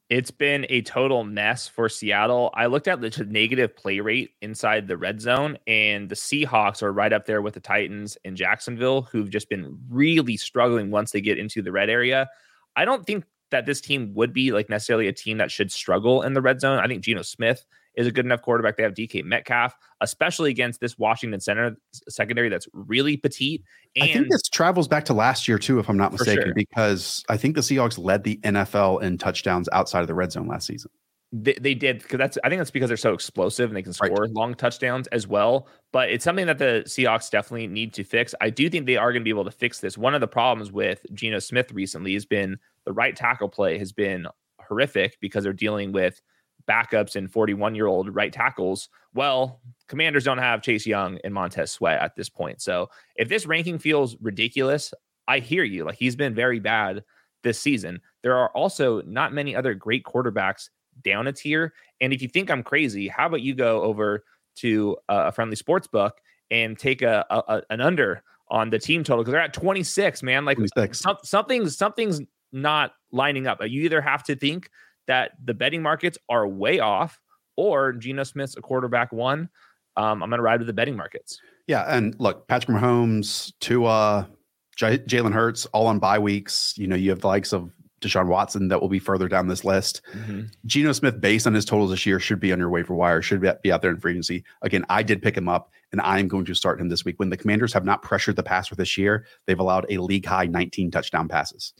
It's 0.10 0.30
been 0.30 0.68
a 0.70 0.84
total 0.84 1.24
mess 1.24 1.68
for 1.68 1.90
Seattle. 1.90 2.52
I 2.54 2.68
looked 2.68 2.88
at 2.88 3.02
the 3.02 3.26
negative 3.28 3.76
play 3.76 4.02
rate 4.02 4.32
inside 4.40 4.88
the 4.88 4.98
red 4.98 5.20
zone, 5.20 5.58
and 5.66 6.10
the 6.10 6.16
Seahawks 6.16 6.84
are 6.84 6.94
right 6.94 7.12
up 7.12 7.26
there 7.26 7.42
with 7.42 7.56
the 7.56 7.60
Titans 7.60 8.16
and 8.24 8.38
Jacksonville, 8.38 9.02
who've 9.04 9.32
just 9.32 9.50
been 9.50 9.80
really 9.90 10.38
struggling 10.38 10.92
once 10.92 11.10
they 11.10 11.22
get 11.22 11.40
into 11.40 11.64
the 11.64 11.72
red 11.72 11.90
area. 11.90 12.28
I 12.76 12.86
don't 12.86 13.04
think 13.06 13.26
that 13.50 13.66
this 13.66 13.82
team 13.82 14.14
would 14.14 14.32
be 14.32 14.52
like 14.52 14.70
necessarily 14.70 15.08
a 15.08 15.14
team 15.14 15.40
that 15.40 15.50
should 15.50 15.72
struggle 15.72 16.22
in 16.22 16.34
the 16.34 16.42
red 16.42 16.62
zone. 16.62 16.78
I 16.80 16.88
think 16.88 17.04
Geno 17.04 17.24
Smith 17.24 17.66
is 17.98 18.08
a 18.08 18.12
good 18.12 18.26
enough 18.26 18.42
quarterback. 18.42 18.78
They 18.78 18.84
have 18.84 18.94
DK 18.94 19.24
Metcalf, 19.24 19.76
especially 20.02 20.52
against 20.52 20.80
this 20.80 20.98
Washington 20.98 21.40
center 21.40 21.78
secondary 22.10 22.50
that's 22.50 22.68
really 22.74 23.18
petite. 23.18 23.64
And 23.96 24.10
I 24.10 24.14
think 24.14 24.28
this 24.30 24.44
travels 24.50 24.88
back 24.88 25.06
to 25.06 25.14
last 25.14 25.48
year 25.48 25.58
too, 25.58 25.80
if 25.80 25.90
I'm 25.90 25.98
not 25.98 26.12
mistaken, 26.12 26.46
sure. 26.46 26.54
because 26.54 27.24
I 27.30 27.38
think 27.38 27.56
the 27.56 27.62
Seahawks 27.62 27.98
led 27.98 28.24
the 28.24 28.38
NFL 28.44 29.02
in 29.02 29.18
touchdowns 29.18 29.70
outside 29.72 30.02
of 30.02 30.08
the 30.08 30.16
red 30.16 30.32
zone 30.32 30.48
last 30.48 30.68
season. 30.68 30.92
They, 31.32 31.58
they 31.60 31.74
did 31.74 32.02
because 32.02 32.18
that's 32.18 32.38
I 32.44 32.50
think 32.50 32.60
that's 32.60 32.72
because 32.72 32.88
they're 32.88 32.98
so 32.98 33.14
explosive 33.14 33.70
and 33.70 33.76
they 33.76 33.82
can 33.82 33.94
score 33.94 34.10
right. 34.10 34.32
long 34.32 34.54
touchdowns 34.54 35.08
as 35.08 35.28
well. 35.28 35.68
But 35.92 36.10
it's 36.10 36.24
something 36.24 36.46
that 36.46 36.60
the 36.60 36.84
Seahawks 36.86 37.30
definitely 37.30 37.68
need 37.68 37.94
to 37.96 38.04
fix. 38.04 38.34
I 38.40 38.50
do 38.50 38.70
think 38.70 38.86
they 38.86 38.98
are 38.98 39.12
going 39.12 39.22
to 39.22 39.26
be 39.26 39.32
able 39.32 39.46
to 39.46 39.52
fix 39.52 39.80
this. 39.80 39.98
One 39.98 40.14
of 40.14 40.22
the 40.22 40.28
problems 40.28 40.72
with 40.72 41.06
Geno 41.14 41.40
Smith 41.40 41.72
recently 41.72 42.14
has 42.14 42.26
been 42.26 42.58
the 42.86 42.94
right 42.94 43.16
tackle 43.16 43.50
play 43.50 43.78
has 43.80 43.92
been 43.92 44.28
horrific 44.68 45.18
because 45.20 45.44
they're 45.44 45.54
dealing 45.54 45.92
with 45.92 46.22
backups 46.70 47.16
and 47.16 47.32
41 47.32 47.76
year 47.76 47.88
old 47.88 48.14
right 48.14 48.34
tackles. 48.34 48.90
Well, 49.14 49.62
commanders 49.88 50.24
don't 50.24 50.38
have 50.38 50.62
Chase 50.62 50.86
Young 50.86 51.20
and 51.24 51.34
Montez 51.34 51.72
Sweat 51.72 52.02
at 52.02 52.16
this 52.16 52.30
point. 52.30 52.62
So 52.62 52.90
if 53.16 53.30
this 53.30 53.46
ranking 53.46 53.78
feels 53.78 54.18
ridiculous, 54.22 54.94
I 55.28 55.40
hear 55.40 55.64
you. 55.64 55.86
Like 55.86 55.98
he's 55.98 56.16
been 56.16 56.34
very 56.34 56.60
bad 56.60 57.04
this 57.44 57.60
season. 57.60 58.02
There 58.24 58.36
are 58.36 58.50
also 58.50 59.02
not 59.04 59.34
many 59.34 59.56
other 59.56 59.74
great 59.74 60.04
quarterbacks 60.04 60.70
down 61.04 61.28
a 61.28 61.34
tier. 61.34 61.74
And 62.02 62.14
if 62.14 62.22
you 62.22 62.28
think 62.28 62.50
I'm 62.50 62.64
crazy, 62.64 63.08
how 63.08 63.28
about 63.28 63.42
you 63.42 63.54
go 63.54 63.82
over 63.82 64.24
to 64.58 64.98
uh, 65.10 65.26
a 65.28 65.32
friendly 65.32 65.56
sports 65.56 65.88
book 65.88 66.20
and 66.52 66.78
take 66.78 67.02
a, 67.02 67.26
a 67.30 67.62
an 67.70 67.82
under 67.82 68.24
on 68.50 68.70
the 68.70 68.80
team 68.80 69.04
total 69.04 69.24
because 69.24 69.32
they're 69.32 69.42
at 69.42 69.54
26, 69.54 70.24
man. 70.24 70.46
Like 70.46 70.58
some, 70.92 71.18
something's 71.24 71.78
something's 71.78 72.22
not 72.52 72.94
lining 73.12 73.48
up. 73.48 73.60
You 73.62 73.82
either 73.84 74.02
have 74.02 74.24
to 74.24 74.36
think 74.36 74.70
that 75.08 75.32
the 75.44 75.54
betting 75.54 75.82
markets 75.82 76.18
are 76.30 76.48
way 76.48 76.80
off, 76.80 77.20
or 77.56 77.94
Geno 77.94 78.24
Smith's 78.24 78.58
a 78.58 78.62
quarterback 78.62 79.12
one. 79.12 79.50
Um, 79.98 80.22
I'm 80.22 80.30
going 80.30 80.40
to 80.40 80.44
ride 80.44 80.60
with 80.60 80.68
the 80.68 80.74
betting 80.74 80.98
markets. 80.98 81.40
Yeah, 81.68 81.84
and 81.88 82.16
look, 82.20 82.48
Patrick 82.48 82.78
Mahomes, 82.78 83.54
Tua, 83.60 84.30
J- 84.76 85.00
Jalen 85.00 85.34
Hurts, 85.34 85.66
all 85.68 85.88
on 85.88 86.00
bye 86.00 86.20
weeks. 86.20 86.74
You 86.78 86.88
know, 86.88 86.96
you 86.96 87.10
have 87.10 87.22
the 87.22 87.28
likes 87.28 87.54
of 87.54 87.72
Deshaun 88.02 88.28
Watson 88.28 88.68
that 88.68 88.82
will 88.82 88.90
be 88.90 89.00
further 89.00 89.28
down 89.28 89.48
this 89.48 89.64
list. 89.64 90.02
Mm-hmm. 90.14 90.42
Geno 90.66 90.92
Smith, 90.92 91.20
based 91.20 91.48
on 91.48 91.54
his 91.54 91.66
totals 91.66 91.92
this 91.92 92.06
year, 92.06 92.20
should 92.20 92.40
be 92.40 92.52
on 92.52 92.60
your 92.60 92.70
waiver 92.70 92.94
wire, 92.94 93.22
should 93.22 93.42
be 93.64 93.72
out 93.72 93.82
there 93.82 93.92
in 93.92 94.00
free 94.00 94.12
agency. 94.12 94.44
Again, 94.62 94.86
I 94.90 95.02
did 95.02 95.22
pick 95.22 95.36
him 95.36 95.48
up, 95.48 95.72
and 95.92 96.02
I 96.02 96.20
am 96.20 96.28
going 96.28 96.46
to 96.46 96.54
start 96.54 96.80
him 96.80 96.90
this 96.90 97.06
week. 97.06 97.20
When 97.20 97.30
the 97.30 97.38
Commanders 97.38 97.74
have 97.74 97.86
not 97.86 98.02
pressured 98.02 98.36
the 98.36 98.44
passer 98.44 98.76
this 98.76 98.98
year, 98.98 99.26
they've 99.48 99.60
allowed 99.60 99.86
a 99.90 99.98
league 99.98 100.26
high 100.26 100.46
19 100.46 100.92
touchdown 100.92 101.28
passes. 101.28 101.74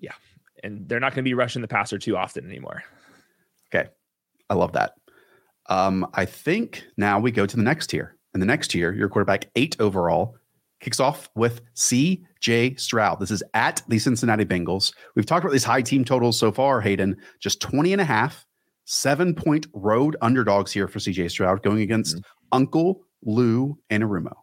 Yeah, 0.00 0.12
and 0.62 0.88
they're 0.88 1.00
not 1.00 1.12
going 1.12 1.24
to 1.24 1.28
be 1.28 1.34
rushing 1.34 1.62
the 1.62 1.68
passer 1.68 1.98
too 1.98 2.16
often 2.16 2.46
anymore. 2.46 2.82
Okay. 3.72 3.88
I 4.50 4.54
love 4.54 4.72
that. 4.72 4.92
Um, 5.68 6.06
I 6.14 6.24
think 6.24 6.84
now 6.96 7.18
we 7.18 7.30
go 7.30 7.46
to 7.46 7.56
the 7.56 7.62
next 7.62 7.88
tier. 7.88 8.16
And 8.32 8.42
the 8.42 8.46
next 8.46 8.68
tier, 8.68 8.92
your 8.92 9.08
quarterback 9.08 9.48
eight 9.56 9.76
overall, 9.80 10.36
kicks 10.80 11.00
off 11.00 11.28
with 11.34 11.60
CJ 11.74 12.78
Stroud. 12.78 13.20
This 13.20 13.30
is 13.30 13.42
at 13.54 13.82
the 13.88 13.98
Cincinnati 13.98 14.44
Bengals. 14.44 14.92
We've 15.16 15.26
talked 15.26 15.44
about 15.44 15.52
these 15.52 15.64
high 15.64 15.82
team 15.82 16.04
totals 16.04 16.38
so 16.38 16.52
far, 16.52 16.80
Hayden, 16.80 17.16
just 17.40 17.60
20 17.60 17.92
and 17.92 18.00
a 18.00 18.04
half, 18.04 18.46
seven 18.84 19.34
point 19.34 19.66
road 19.72 20.16
underdogs 20.22 20.72
here 20.72 20.88
for 20.88 20.98
CJ 20.98 21.30
Stroud 21.30 21.62
going 21.62 21.80
against 21.80 22.16
mm-hmm. 22.16 22.30
Uncle 22.52 23.02
Lou 23.22 23.78
and 23.90 24.02
Anarumo. 24.02 24.34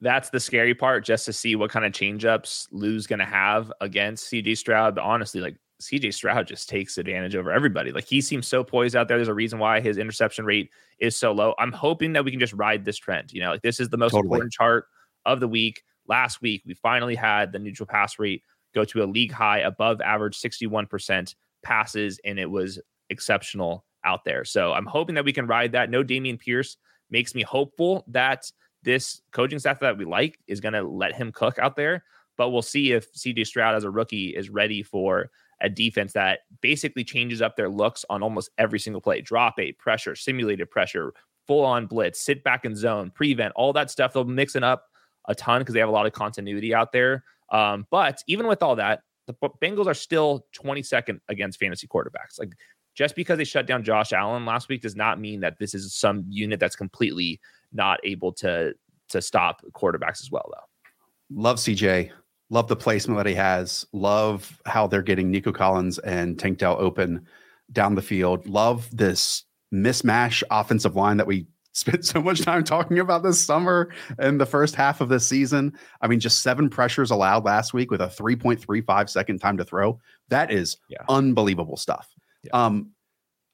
That's 0.00 0.30
the 0.30 0.40
scary 0.40 0.74
part, 0.74 1.04
just 1.04 1.24
to 1.26 1.32
see 1.32 1.56
what 1.56 1.70
kind 1.70 1.84
of 1.84 1.92
changeups 1.92 2.68
Lou's 2.70 3.06
going 3.06 3.18
to 3.18 3.24
have 3.24 3.72
against 3.80 4.30
CJ 4.30 4.58
Stroud. 4.58 4.94
But 4.94 5.04
honestly, 5.04 5.40
like 5.40 5.56
CJ 5.80 6.12
Stroud 6.14 6.46
just 6.46 6.68
takes 6.68 6.98
advantage 6.98 7.34
over 7.34 7.50
everybody. 7.50 7.92
Like 7.92 8.06
he 8.06 8.20
seems 8.20 8.46
so 8.46 8.62
poised 8.62 8.96
out 8.96 9.08
there. 9.08 9.16
There's 9.16 9.28
a 9.28 9.34
reason 9.34 9.58
why 9.58 9.80
his 9.80 9.98
interception 9.98 10.44
rate 10.44 10.70
is 10.98 11.16
so 11.16 11.32
low. 11.32 11.54
I'm 11.58 11.72
hoping 11.72 12.12
that 12.14 12.24
we 12.24 12.30
can 12.30 12.40
just 12.40 12.52
ride 12.52 12.84
this 12.84 12.96
trend. 12.96 13.32
You 13.32 13.40
know, 13.40 13.50
like 13.50 13.62
this 13.62 13.80
is 13.80 13.88
the 13.88 13.96
most 13.96 14.12
totally. 14.12 14.26
important 14.26 14.52
chart 14.52 14.86
of 15.24 15.40
the 15.40 15.48
week. 15.48 15.82
Last 16.08 16.40
week, 16.40 16.62
we 16.66 16.74
finally 16.74 17.14
had 17.14 17.52
the 17.52 17.58
neutral 17.58 17.86
pass 17.86 18.18
rate 18.18 18.42
go 18.74 18.84
to 18.84 19.02
a 19.02 19.06
league 19.06 19.32
high 19.32 19.60
above 19.60 20.00
average 20.00 20.38
61% 20.38 21.34
passes, 21.62 22.20
and 22.24 22.38
it 22.38 22.48
was 22.48 22.78
exceptional 23.10 23.84
out 24.04 24.24
there. 24.24 24.44
So 24.44 24.72
I'm 24.72 24.86
hoping 24.86 25.14
that 25.16 25.24
we 25.24 25.32
can 25.32 25.46
ride 25.46 25.72
that. 25.72 25.90
No 25.90 26.04
Dameon 26.04 26.38
Pierce 26.38 26.76
makes 27.10 27.34
me 27.34 27.42
hopeful 27.42 28.04
that 28.08 28.50
this 28.86 29.20
coaching 29.32 29.58
staff 29.58 29.80
that 29.80 29.98
we 29.98 30.06
like 30.06 30.38
is 30.46 30.60
going 30.60 30.72
to 30.72 30.82
let 30.82 31.14
him 31.14 31.32
cook 31.32 31.58
out 31.58 31.76
there. 31.76 32.04
But 32.38 32.50
we'll 32.50 32.62
see 32.62 32.92
if 32.92 33.12
CJ 33.12 33.46
Stroud 33.46 33.74
as 33.74 33.84
a 33.84 33.90
rookie 33.90 34.30
is 34.30 34.48
ready 34.48 34.82
for 34.82 35.30
a 35.60 35.68
defense 35.68 36.12
that 36.12 36.40
basically 36.60 37.02
changes 37.02 37.42
up 37.42 37.56
their 37.56 37.68
looks 37.68 38.04
on 38.08 38.22
almost 38.22 38.50
every 38.58 38.78
single 38.78 39.00
play 39.00 39.20
drop 39.20 39.58
eight, 39.58 39.78
pressure, 39.78 40.14
simulated 40.14 40.70
pressure, 40.70 41.12
full 41.46 41.64
on 41.64 41.86
blitz, 41.86 42.20
sit 42.20 42.44
back 42.44 42.64
in 42.64 42.76
zone, 42.76 43.10
prevent, 43.10 43.52
all 43.56 43.72
that 43.72 43.90
stuff. 43.90 44.12
They'll 44.12 44.24
mix 44.24 44.54
it 44.54 44.62
up 44.62 44.84
a 45.28 45.34
ton 45.34 45.60
because 45.60 45.72
they 45.72 45.80
have 45.80 45.88
a 45.88 45.92
lot 45.92 46.06
of 46.06 46.12
continuity 46.12 46.74
out 46.74 46.92
there. 46.92 47.24
Um, 47.50 47.86
but 47.90 48.22
even 48.28 48.46
with 48.46 48.62
all 48.62 48.76
that, 48.76 49.00
the 49.26 49.34
Bengals 49.62 49.86
are 49.86 49.94
still 49.94 50.46
22nd 50.56 51.18
against 51.28 51.58
fantasy 51.58 51.88
quarterbacks. 51.88 52.38
Like 52.38 52.52
just 52.94 53.16
because 53.16 53.38
they 53.38 53.44
shut 53.44 53.66
down 53.66 53.82
Josh 53.82 54.12
Allen 54.12 54.46
last 54.46 54.68
week 54.68 54.82
does 54.82 54.96
not 54.96 55.20
mean 55.20 55.40
that 55.40 55.58
this 55.58 55.74
is 55.74 55.94
some 55.94 56.24
unit 56.28 56.60
that's 56.60 56.76
completely 56.76 57.40
not 57.76 58.00
able 58.04 58.32
to 58.34 58.74
to 59.08 59.22
stop 59.22 59.62
quarterbacks 59.72 60.20
as 60.20 60.30
well, 60.30 60.50
though. 60.52 61.40
Love 61.42 61.58
CJ. 61.58 62.10
Love 62.50 62.68
the 62.68 62.76
placement 62.76 63.18
that 63.18 63.26
he 63.26 63.34
has. 63.34 63.84
Love 63.92 64.60
how 64.66 64.86
they're 64.86 65.02
getting 65.02 65.30
Nico 65.30 65.52
Collins 65.52 65.98
and 66.00 66.38
Tank 66.38 66.58
Dell 66.58 66.76
open 66.78 67.26
down 67.72 67.94
the 67.94 68.02
field. 68.02 68.46
Love 68.46 68.88
this 68.96 69.44
mismatch 69.74 70.42
offensive 70.50 70.94
line 70.94 71.16
that 71.16 71.26
we 71.26 71.46
spent 71.72 72.06
so 72.06 72.22
much 72.22 72.40
time 72.40 72.64
talking 72.64 72.98
about 72.98 73.22
this 73.22 73.38
summer 73.38 73.90
and 74.18 74.40
the 74.40 74.46
first 74.46 74.74
half 74.74 75.02
of 75.02 75.10
this 75.10 75.26
season. 75.26 75.76
I 76.00 76.06
mean, 76.06 76.20
just 76.20 76.42
seven 76.42 76.70
pressures 76.70 77.10
allowed 77.10 77.44
last 77.44 77.74
week 77.74 77.90
with 77.90 78.00
a 78.00 78.06
3.35 78.06 79.10
second 79.10 79.40
time 79.40 79.58
to 79.58 79.64
throw. 79.64 80.00
That 80.28 80.50
is 80.50 80.78
yeah. 80.88 81.02
unbelievable 81.08 81.76
stuff. 81.76 82.08
Yeah. 82.44 82.52
Um, 82.52 82.92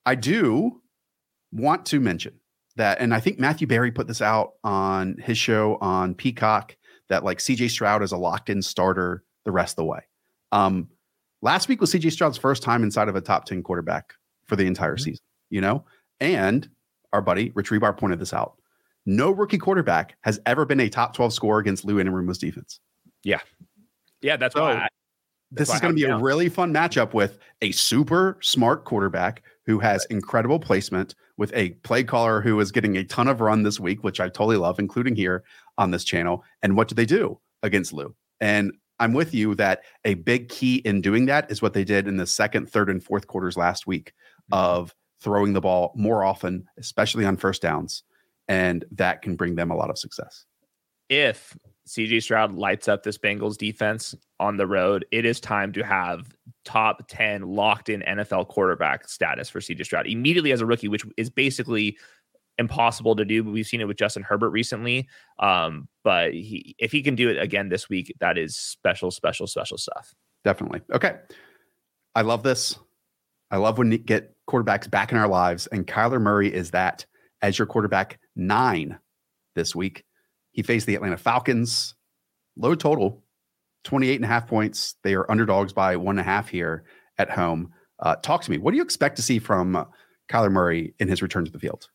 I 0.07 0.15
do 0.15 0.83
want 1.51 1.87
to 1.87 1.99
mention 1.99 2.35
that, 2.77 3.01
and 3.01 3.15
I 3.15 3.21
think 3.21 3.39
Matthew 3.39 3.67
Berry 3.67 3.91
put 3.91 4.07
this 4.07 4.23
out 4.23 4.53
on 4.65 5.17
his 5.19 5.39
show 5.39 5.79
on 5.81 6.15
Peacock 6.15 6.77
that 7.09 7.25
like 7.25 7.39
CJ 7.39 7.71
Stroud 7.71 8.03
is 8.03 8.13
a 8.13 8.17
locked 8.17 8.51
in 8.51 8.63
starter 8.63 9.23
the 9.45 9.53
rest 9.53 9.73
of 9.73 9.77
the 9.77 9.85
way. 9.85 10.01
Um, 10.53 10.89
last 11.43 11.69
week 11.69 11.81
was 11.81 11.93
CJ 11.93 12.13
Stroud's 12.13 12.39
first 12.39 12.63
time 12.63 12.83
inside 12.83 13.09
of 13.09 13.17
a 13.17 13.21
top 13.21 13.45
10 13.45 13.63
quarterback 13.63 14.15
for 14.45 14.57
the 14.57 14.67
entire 14.67 14.95
mm-hmm. 14.95 15.05
season, 15.05 15.25
you 15.51 15.61
know? 15.61 15.85
And 16.21 16.69
our 17.13 17.21
buddy 17.21 17.51
Rich 17.55 17.71
Hribar 17.71 17.97
pointed 17.97 18.19
this 18.19 18.33
out. 18.33 18.57
No 19.05 19.31
rookie 19.31 19.59
quarterback 19.59 20.17
has 20.23 20.41
ever 20.47 20.65
been 20.65 20.81
a 20.81 20.89
top 20.89 21.15
12 21.15 21.33
scorer 21.33 21.59
against 21.59 21.85
Lou 21.85 22.03
Anarumo's 22.03 22.39
defense. 22.39 22.79
Yeah. 23.25 23.41
Yeah, 24.21 24.37
that's 24.37 24.55
so, 24.55 24.63
why. 24.63 24.75
I, 24.75 24.89
this 25.51 25.73
is 25.73 25.81
going 25.81 25.95
to 25.95 26.01
be 26.01 26.09
a 26.09 26.17
really 26.17 26.49
fun 26.49 26.73
matchup 26.73 27.13
with 27.13 27.39
a 27.61 27.73
super 27.73 28.39
smart 28.41 28.85
quarterback 28.85 29.43
who 29.67 29.79
has 29.79 30.05
incredible 30.07 30.59
placement 30.59 31.15
with 31.37 31.53
a 31.55 31.71
play 31.83 32.05
caller 32.05 32.41
who 32.41 32.59
is 32.61 32.73
getting 32.73 32.97
a 32.97 33.05
ton 33.05 33.29
of 33.29 33.41
run 33.41 33.63
this 33.63 33.79
week, 33.81 34.03
which 34.03 34.21
I 34.21 34.29
totally 34.29 34.57
love, 34.57 34.79
including 34.79 35.17
here 35.17 35.45
on 35.79 35.91
this 35.91 36.05
channel. 36.05 36.45
And 36.63 36.77
what 36.77 36.89
do 36.89 36.95
they 36.95 37.07
do 37.07 37.39
against 37.63 37.93
Lou? 37.93 38.15
And 38.41 38.73
I'm 38.99 39.13
with 39.13 39.35
you 39.35 39.55
that 39.57 39.83
a 40.05 40.15
big 40.15 40.49
key 40.49 40.77
in 40.77 41.01
doing 41.01 41.27
that 41.27 41.51
is 41.51 41.63
what 41.63 41.75
they 41.75 41.85
did 41.85 42.07
in 42.07 42.17
the 42.17 42.27
second, 42.27 42.71
third, 42.71 42.91
and 42.91 43.03
fourth 43.03 43.27
quarters 43.27 43.57
last 43.57 43.87
week 43.87 44.13
mm-hmm. 44.53 44.55
of 44.55 44.95
throwing 45.21 45.53
the 45.53 45.61
ball 45.61 45.93
more 45.97 46.25
often, 46.25 46.67
especially 46.79 47.25
on 47.25 47.37
first 47.37 47.63
downs. 47.63 48.03
And 48.49 48.85
that 48.93 49.23
can 49.23 49.37
bring 49.37 49.55
them 49.55 49.71
a 49.71 49.77
lot 49.77 49.91
of 49.91 49.99
success. 49.99 50.45
If 51.09 51.57
CJ 51.89 52.23
Stroud 52.23 52.53
lights 52.53 52.89
up 52.89 53.03
this 53.03 53.19
Bengals 53.19 53.57
defense 53.57 54.15
on 54.39 54.57
the 54.57 54.67
road, 54.67 55.05
it 55.11 55.25
is 55.25 55.41
time 55.41 55.73
to 55.73 55.83
have 55.83 56.35
top 56.65 57.03
10 57.09 57.43
locked 57.43 57.89
in 57.89 58.03
NFL 58.03 58.49
quarterback 58.49 59.09
status 59.09 59.49
for 59.49 59.61
CJ 59.61 59.85
Stroud 59.85 60.07
immediately 60.07 60.53
as 60.53 60.61
a 60.61 60.67
rookie, 60.67 60.89
which 60.89 61.05
is 61.17 61.29
basically 61.29 61.97
impossible 62.59 63.17
to 63.17 63.25
do. 63.25 63.43
But 63.43 63.53
we've 63.53 63.67
seen 63.67 63.81
it 63.81 63.89
with 63.89 63.97
Justin 63.97 64.23
Herbert 64.23 64.51
recently. 64.51 65.09
Um, 65.39 65.89
but 66.05 66.33
he, 66.33 66.77
if 66.79 66.93
he 66.93 67.03
can 67.03 67.15
do 67.15 67.29
it 67.29 67.41
again 67.41 67.69
this 67.69 67.89
week, 67.89 68.15
that 68.21 68.39
is 68.39 68.57
special, 68.57 69.11
special, 69.11 69.47
special 69.47 69.79
stuff. 69.79 70.15
Definitely. 70.45 70.83
Okay. 70.93 71.17
I 72.15 72.23
love 72.23 72.43
this. 72.43 72.79
I 73.51 73.57
love 73.57 73.79
when 73.79 73.93
you 73.93 73.99
get 73.99 74.35
quarterbacks 74.49 74.91
back 74.91 75.13
in 75.13 75.19
our 75.19 75.29
lives, 75.29 75.67
and 75.69 75.87
Kyler 75.87 76.21
Murray 76.21 76.53
is 76.53 76.71
that 76.71 77.05
as 77.43 77.59
your 77.59 77.67
quarterback 77.67 78.19
nine 78.35 78.99
this 79.55 79.75
week. 79.75 80.05
He 80.53 80.63
faced 80.63 80.87
the 80.87 80.95
Atlanta 80.95 81.17
Falcons, 81.17 81.95
low 82.57 82.75
total, 82.75 83.23
28 83.85 84.17
and 84.17 84.25
a 84.25 84.29
half 84.29 84.47
points. 84.47 84.95
They 85.03 85.15
are 85.15 85.31
underdogs 85.31 85.73
by 85.73 85.97
one 85.97 86.19
and 86.19 86.21
a 86.21 86.31
half 86.31 86.49
here 86.49 86.85
at 87.19 87.31
home. 87.31 87.73
Uh, 87.99 88.17
talk 88.17 88.43
to 88.43 88.51
me. 88.51 88.59
What 88.59 88.71
do 88.73 88.77
you 88.77 88.83
expect 88.83 89.17
to 89.17 89.23
see 89.23 89.39
from 89.39 89.77
uh, 89.77 89.85
Kyler 90.29 90.53
Murray 90.53 90.95
in 90.99 91.09
his 91.09 91.23
return 91.23 91.45
to 91.45 91.51
the 91.51 91.59
field? 91.59 91.89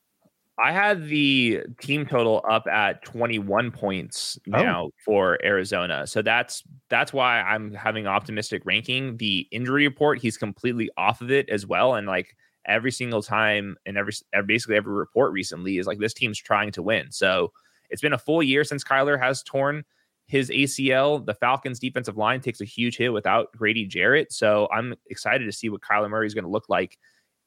I 0.59 0.71
had 0.71 1.07
the 1.07 1.61
team 1.79 2.07
total 2.07 2.43
up 2.49 2.65
at 2.67 3.03
21 3.03 3.71
points 3.71 4.39
oh. 4.47 4.51
now 4.51 4.85
oh. 4.85 4.91
for 5.05 5.37
Arizona. 5.45 6.07
So 6.07 6.21
that's 6.21 6.63
that's 6.89 7.13
why 7.13 7.41
I'm 7.41 7.73
having 7.73 8.07
optimistic 8.07 8.63
ranking. 8.65 9.17
The 9.17 9.47
injury 9.51 9.87
report, 9.87 10.19
he's 10.19 10.37
completely 10.37 10.89
off 10.97 11.21
of 11.21 11.29
it 11.29 11.47
as 11.49 11.67
well. 11.67 11.93
And 11.93 12.07
like 12.07 12.35
every 12.65 12.91
single 12.91 13.21
time 13.21 13.77
and 13.85 13.97
every 13.97 14.13
basically 14.47 14.77
every 14.77 14.93
report 14.93 15.31
recently 15.31 15.77
is 15.77 15.85
like 15.85 15.99
this 15.99 16.13
team's 16.13 16.39
trying 16.39 16.71
to 16.71 16.81
win. 16.81 17.11
So 17.11 17.51
it's 17.89 18.01
been 18.01 18.13
a 18.13 18.17
full 18.17 18.43
year 18.43 18.63
since 18.63 18.83
Kyler 18.83 19.19
has 19.19 19.43
torn 19.43 19.83
his 20.27 20.49
ACL. 20.49 21.25
The 21.25 21.33
Falcons 21.33 21.79
defensive 21.79 22.17
line 22.17 22.41
takes 22.41 22.61
a 22.61 22.65
huge 22.65 22.97
hit 22.97 23.13
without 23.13 23.51
Grady 23.55 23.85
Jarrett. 23.85 24.31
So 24.31 24.67
I'm 24.73 24.93
excited 25.09 25.45
to 25.45 25.51
see 25.51 25.69
what 25.69 25.81
Kyler 25.81 26.09
Murray 26.09 26.27
is 26.27 26.33
going 26.33 26.43
to 26.43 26.49
look 26.49 26.69
like 26.69 26.97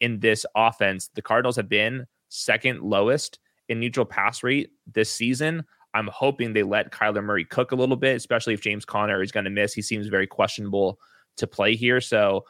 in 0.01 0.21
this 0.21 0.47
offense. 0.55 1.11
The 1.15 1.23
Cardinals 1.23 1.57
have 1.57 1.69
been 1.69 2.07
second 2.29 2.81
lowest 2.83 3.39
in 3.69 3.81
neutral 3.81 4.07
pass 4.07 4.43
rate 4.43 4.71
this 4.93 5.11
season. 5.11 5.65
I'm 5.93 6.09
hoping 6.09 6.53
they 6.53 6.63
let 6.63 6.93
Kyler 6.93 7.23
Murray 7.23 7.45
cook 7.45 7.73
a 7.73 7.77
little 7.77 7.97
bit, 7.97 8.17
especially 8.17 8.55
if 8.55 8.61
James 8.61 8.85
Conner 8.85 9.23
is 9.23 9.33
going 9.33 9.45
to 9.45 9.51
miss. 9.51 9.75
He 9.75 9.83
seems 9.83 10.07
very 10.07 10.27
questionable 10.27 10.99
to 11.37 11.47
play 11.47 11.75
here. 11.75 12.01
So 12.01 12.45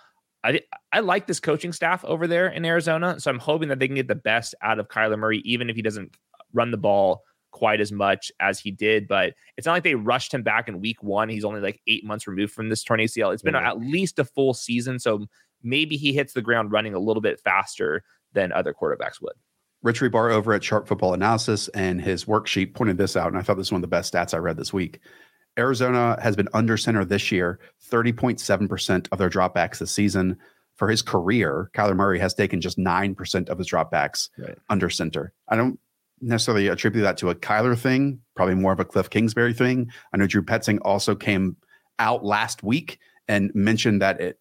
I 0.45 0.61
I 0.93 1.01
like 1.01 1.27
this 1.27 1.41
coaching 1.41 1.73
staff 1.73 2.05
over 2.05 2.27
there 2.27 2.49
in 2.49 2.65
Arizona. 2.65 3.19
So 3.19 3.31
I'm 3.31 3.39
hoping 3.39 3.69
that 3.69 3.79
they 3.79 3.89
can 3.89 3.97
get 3.97 4.09
the 4.09 4.15
best 4.15 4.55
out 4.63 4.79
of 4.79 4.89
Kyler 4.89 5.19
Murray, 5.19 5.39
even 5.39 5.71
if 5.71 5.77
he 5.77 5.83
doesn't 5.83 6.17
run 6.53 6.71
the 6.71 6.77
ball 6.77 7.25
quite 7.51 7.81
as 7.81 7.93
much 7.93 8.31
as 8.41 8.59
he 8.59 8.71
did. 8.71 9.09
But 9.09 9.35
it's 9.57 9.67
not 9.67 9.73
like 9.73 9.85
they 9.85 9.95
rushed 9.95 10.33
him 10.33 10.43
back 10.43 10.69
in 10.69 10.81
week 10.81 11.03
one. 11.03 11.29
He's 11.29 11.45
only 11.45 11.61
like 11.61 11.81
eight 11.87 12.05
months 12.05 12.27
removed 12.27 12.53
from 12.53 12.69
this 12.69 12.83
torn 12.83 13.01
ACL. 13.01 13.33
It's 13.33 13.43
been 13.43 13.55
mm-hmm. 13.55 13.67
at 13.67 13.79
least 13.79 14.19
a 14.19 14.25
full 14.25 14.55
season. 14.55 14.99
So 14.99 15.27
maybe 15.63 15.97
he 15.97 16.13
hits 16.13 16.33
the 16.33 16.43
ground 16.43 16.73
running 16.73 16.95
a 16.95 16.99
little 16.99 17.21
bit 17.21 17.41
faster 17.41 18.03
than 18.33 18.53
other 18.53 18.75
quarterbacks 18.75 19.21
would. 19.21 19.35
Rich 19.83 20.01
Hribar 20.01 20.33
over 20.33 20.53
at 20.53 20.63
Sharp 20.63 20.87
Football 20.87 21.15
Analysis 21.15 21.69
and 21.69 22.01
his 22.01 22.27
worksheet 22.27 22.75
pointed 22.75 22.99
this 22.99 23.17
out. 23.17 23.29
And 23.29 23.39
I 23.39 23.43
thought 23.43 23.57
this 23.57 23.69
was 23.69 23.73
one 23.73 23.79
of 23.79 23.83
the 23.83 23.89
best 23.89 24.13
stats 24.13 24.35
I 24.35 24.39
read 24.39 24.57
this 24.57 24.73
week. 24.73 25.01
Arizona 25.59 26.19
has 26.23 26.37
been 26.37 26.49
under 26.53 26.77
center 26.77 27.05
this 27.05 27.33
year, 27.33 27.59
30.7% 27.91 29.09
of 29.11 29.19
their 29.19 29.31
dropbacks 29.31 29.79
this 29.79 29.93
season. 29.93 30.37
For 30.77 30.89
his 30.89 31.03
career, 31.03 31.71
Kyler 31.75 31.97
Murray 31.97 32.19
has 32.21 32.33
taken 32.33 32.61
just 32.61 32.79
9% 32.79 33.49
of 33.49 33.59
his 33.59 33.69
dropbacks 33.69 34.31
right. 34.39 34.57
under 34.71 34.89
center. 34.89 35.35
I 35.49 35.57
don't 35.57 35.79
necessarily 36.21 36.69
attribute 36.69 37.03
that 37.03 37.17
to 37.19 37.31
a 37.31 37.35
Kyler 37.35 37.79
thing, 37.79 38.21
probably 38.37 38.55
more 38.55 38.73
of 38.73 38.81
a 38.81 38.85
Cliff 38.85 39.11
Kingsbury 39.11 39.55
thing. 39.55 39.91
I 40.13 40.17
know 40.17 40.27
Drew 40.27 40.43
Petzing 40.43 40.79
also 40.83 41.15
came 41.15 41.57
out 41.99 42.25
last 42.25 42.63
week 42.63 42.99
and 43.29 43.51
mentioned 43.55 44.03
that 44.03 44.21
it 44.21 44.39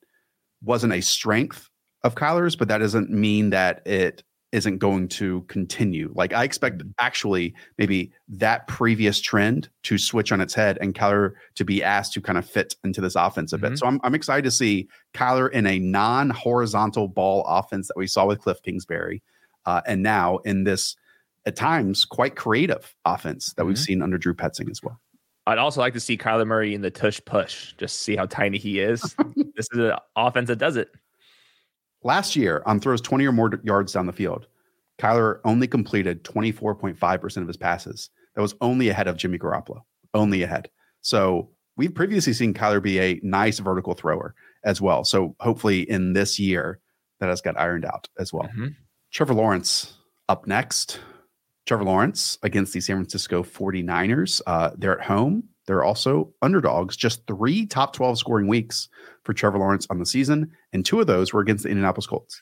wasn't 0.62 0.94
a 0.94 1.02
strength 1.02 1.70
of 2.04 2.16
Kyler's, 2.16 2.56
but 2.56 2.68
that 2.68 2.80
doesn't 2.80 3.10
mean 3.10 3.50
that 3.52 3.86
it 3.86 4.24
isn't 4.52 4.80
going 4.80 5.08
to 5.08 5.42
continue. 5.44 6.12
Like 6.16 6.34
I 6.34 6.44
expect 6.44 6.80
mm-hmm. 6.80 6.90
actually 7.00 7.54
maybe 7.78 8.12
that 8.30 8.68
previous 8.68 9.20
trend 9.22 9.70
to 9.84 9.98
switch 9.98 10.32
on 10.32 10.42
its 10.42 10.54
head 10.54 10.78
and 10.82 10.96
Kyler 10.96 11.34
to 11.56 11.64
be 11.64 11.84
asked 11.84 12.14
to 12.14 12.22
kind 12.22 12.38
of 12.38 12.50
fit 12.50 12.76
into 12.84 13.00
this 13.00 13.16
offense 13.16 13.54
a 13.54 13.58
mm-hmm. 13.58 13.70
bit. 13.70 13.78
So 13.78 13.86
I'm, 13.86 14.00
I'm 14.04 14.16
excited 14.16 14.44
to 14.46 14.52
see 14.52 14.88
Kyler 15.14 15.52
in 15.52 15.68
a 15.68 15.80
non-horizontal 15.80 17.10
ball 17.10 17.46
offense 17.48 17.88
that 17.90 17.98
we 17.98 18.08
saw 18.08 18.26
with 18.26 18.42
Cliff 18.42 18.62
Kingsbury. 18.64 19.22
Uh, 19.66 19.82
and 19.86 20.02
now 20.02 20.38
in 20.40 20.64
this 20.64 20.96
at 21.46 21.56
times 21.56 22.06
quite 22.06 22.36
creative 22.36 22.96
offense 23.06 23.54
that 23.54 23.62
mm-hmm. 23.62 23.70
we've 23.70 23.80
seen 23.80 24.02
under 24.02 24.18
Drew 24.18 24.34
Petzing 24.34 24.70
as 24.70 24.82
well. 24.84 25.00
I'd 25.48 25.58
also 25.58 25.82
like 25.82 25.94
to 25.94 26.00
see 26.00 26.18
Kyler 26.18 26.46
Murray 26.46 26.76
in 26.76 26.82
the 26.82 26.92
tush 26.92 27.20
push, 27.26 27.74
just 27.74 28.02
see 28.02 28.16
how 28.16 28.28
tiny 28.28 28.58
he 28.58 28.80
is. 28.80 29.02
this 29.56 29.68
is 29.72 29.80
an 29.80 29.94
offense 30.16 30.48
that 30.48 30.58
does 30.58 30.76
it. 30.76 30.92
Last 32.04 32.36
year, 32.36 32.62
on 32.66 32.80
throws 32.80 33.02
20 33.02 33.26
or 33.26 33.32
more 33.32 33.52
yards 33.64 33.94
down 33.94 34.06
the 34.06 34.14
field, 34.14 34.48
Kyler 35.00 35.40
only 35.46 35.68
completed 35.68 36.24
24.5% 36.24 37.38
of 37.38 37.48
his 37.48 37.58
passes. 37.58 38.10
That 38.36 38.42
was 38.42 38.54
only 38.62 38.90
ahead 38.90 39.08
of 39.08 39.18
Jimmy 39.18 39.40
Garoppolo, 39.40 39.82
only 40.14 40.44
ahead. 40.44 40.70
So 41.02 41.50
we've 41.78 41.94
previously 41.94 42.34
seen 42.34 42.54
Kyler 42.54 42.82
be 42.82 43.00
a 43.00 43.20
nice 43.24 43.60
vertical 43.60 43.96
thrower 43.96 44.36
as 44.64 44.80
well. 44.82 45.04
So 45.04 45.36
hopefully 45.40 45.90
in 45.90 46.14
this 46.14 46.38
year, 46.38 46.80
that 47.20 47.30
has 47.30 47.42
got 47.42 47.60
ironed 47.60 47.86
out 47.86 48.08
as 48.18 48.32
well. 48.32 48.44
Mm-hmm. 48.44 48.68
Trevor 49.12 49.34
Lawrence 49.34 49.94
up 50.28 50.48
next. 50.48 51.00
Trevor 51.66 51.84
Lawrence 51.84 52.38
against 52.44 52.74
the 52.74 52.82
San 52.82 52.98
Francisco 52.98 53.44
49ers. 53.44 54.42
Uh, 54.48 54.72
they're 54.78 55.00
at 55.00 55.06
home. 55.06 55.44
They're 55.68 55.84
also 55.84 56.34
underdogs. 56.42 56.98
Just 56.98 57.28
three 57.28 57.68
top 57.68 57.94
12 57.94 58.18
scoring 58.18 58.48
weeks 58.48 58.90
for 59.24 59.34
Trevor 59.34 59.60
Lawrence 59.60 59.86
on 59.92 60.00
the 60.00 60.06
season, 60.06 60.52
and 60.74 60.84
two 60.84 61.00
of 61.00 61.08
those 61.08 61.32
were 61.32 61.42
against 61.42 61.64
the 61.64 61.70
Indianapolis 61.70 62.08
Colts. 62.08 62.42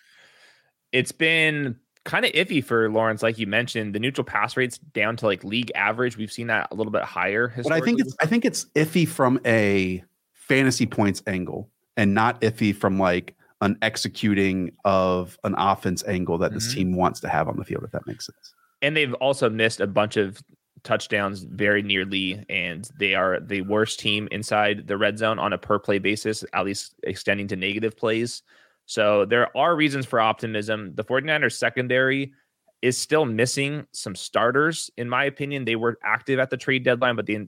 It's 0.94 1.12
been 1.12 1.76
kind 2.06 2.24
of 2.24 2.32
iffy 2.32 2.64
for 2.64 2.90
Lawrence, 2.90 3.22
like 3.22 3.38
you 3.38 3.46
mentioned. 3.46 3.94
The 3.94 4.00
neutral 4.00 4.24
pass 4.24 4.56
rates 4.56 4.78
down 4.78 5.18
to 5.18 5.26
like 5.26 5.44
league 5.44 5.74
average. 5.76 6.16
We've 6.16 6.32
seen 6.32 6.48
that 6.48 6.70
a 6.72 6.76
little 6.76 6.92
bit 6.92 7.04
higher. 7.04 7.54
But 7.62 7.74
I 7.74 7.82
think 7.82 8.00
it's 8.00 8.16
I 8.22 8.28
think 8.28 8.46
it's 8.46 8.66
iffy 8.76 9.06
from 9.06 9.42
a 9.46 10.02
fantasy 10.34 10.86
points 10.86 11.22
angle, 11.28 11.70
and 11.98 12.14
not 12.14 12.40
iffy 12.40 12.74
from 12.74 12.98
like 12.98 13.36
an 13.60 13.78
executing 13.82 14.72
of 14.86 15.38
an 15.44 15.54
offense 15.58 16.02
angle 16.08 16.38
that 16.38 16.52
mm-hmm. 16.52 16.60
this 16.60 16.74
team 16.74 16.96
wants 16.96 17.20
to 17.20 17.28
have 17.28 17.50
on 17.50 17.58
the 17.58 17.66
field. 17.66 17.84
If 17.84 17.92
that 17.92 18.08
makes 18.08 18.28
sense 18.28 18.54
and 18.82 18.96
they've 18.96 19.14
also 19.16 19.50
missed 19.50 19.80
a 19.80 19.88
bunch 19.88 20.18
of 20.18 20.42
touchdowns 20.84 21.44
very 21.44 21.82
nearly, 21.82 22.44
and 22.50 22.90
they 23.00 23.16
are 23.16 23.40
the 23.40 23.62
worst 23.62 24.00
team 24.00 24.28
inside 24.32 24.88
the 24.88 24.98
red 24.98 25.18
zone 25.18 25.40
on 25.40 25.54
a 25.54 25.58
per 25.58 25.80
play 25.80 26.00
basis, 26.00 26.44
at 26.54 26.66
least 26.66 26.96
extending 27.04 27.48
to 27.48 27.56
negative 27.56 27.98
plays. 27.98 28.44
So 28.86 29.26
there 29.26 29.56
are 29.56 29.76
reasons 29.76 30.06
for 30.06 30.20
optimism. 30.20 30.94
The 30.96 31.04
49ers 31.04 31.58
secondary 31.58 32.34
is 32.82 32.98
still 32.98 33.26
missing 33.26 33.86
some 33.92 34.16
starters, 34.16 34.90
in 34.98 35.10
my 35.10 35.26
opinion. 35.26 35.66
They 35.66 35.76
were 35.76 35.98
active 36.04 36.40
at 36.40 36.50
the 36.50 36.58
trade 36.58 36.84
deadline, 36.84 37.16
but 37.16 37.26
they 37.26 37.48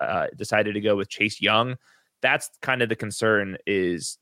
uh, 0.00 0.26
decided 0.36 0.74
to 0.74 0.80
go 0.80 0.96
with 0.96 1.08
Chase 1.08 1.40
Young. 1.40 1.76
That's 2.20 2.50
kind 2.62 2.82
of 2.82 2.88
the 2.88 2.96
concern 2.96 3.58
is 3.66 4.18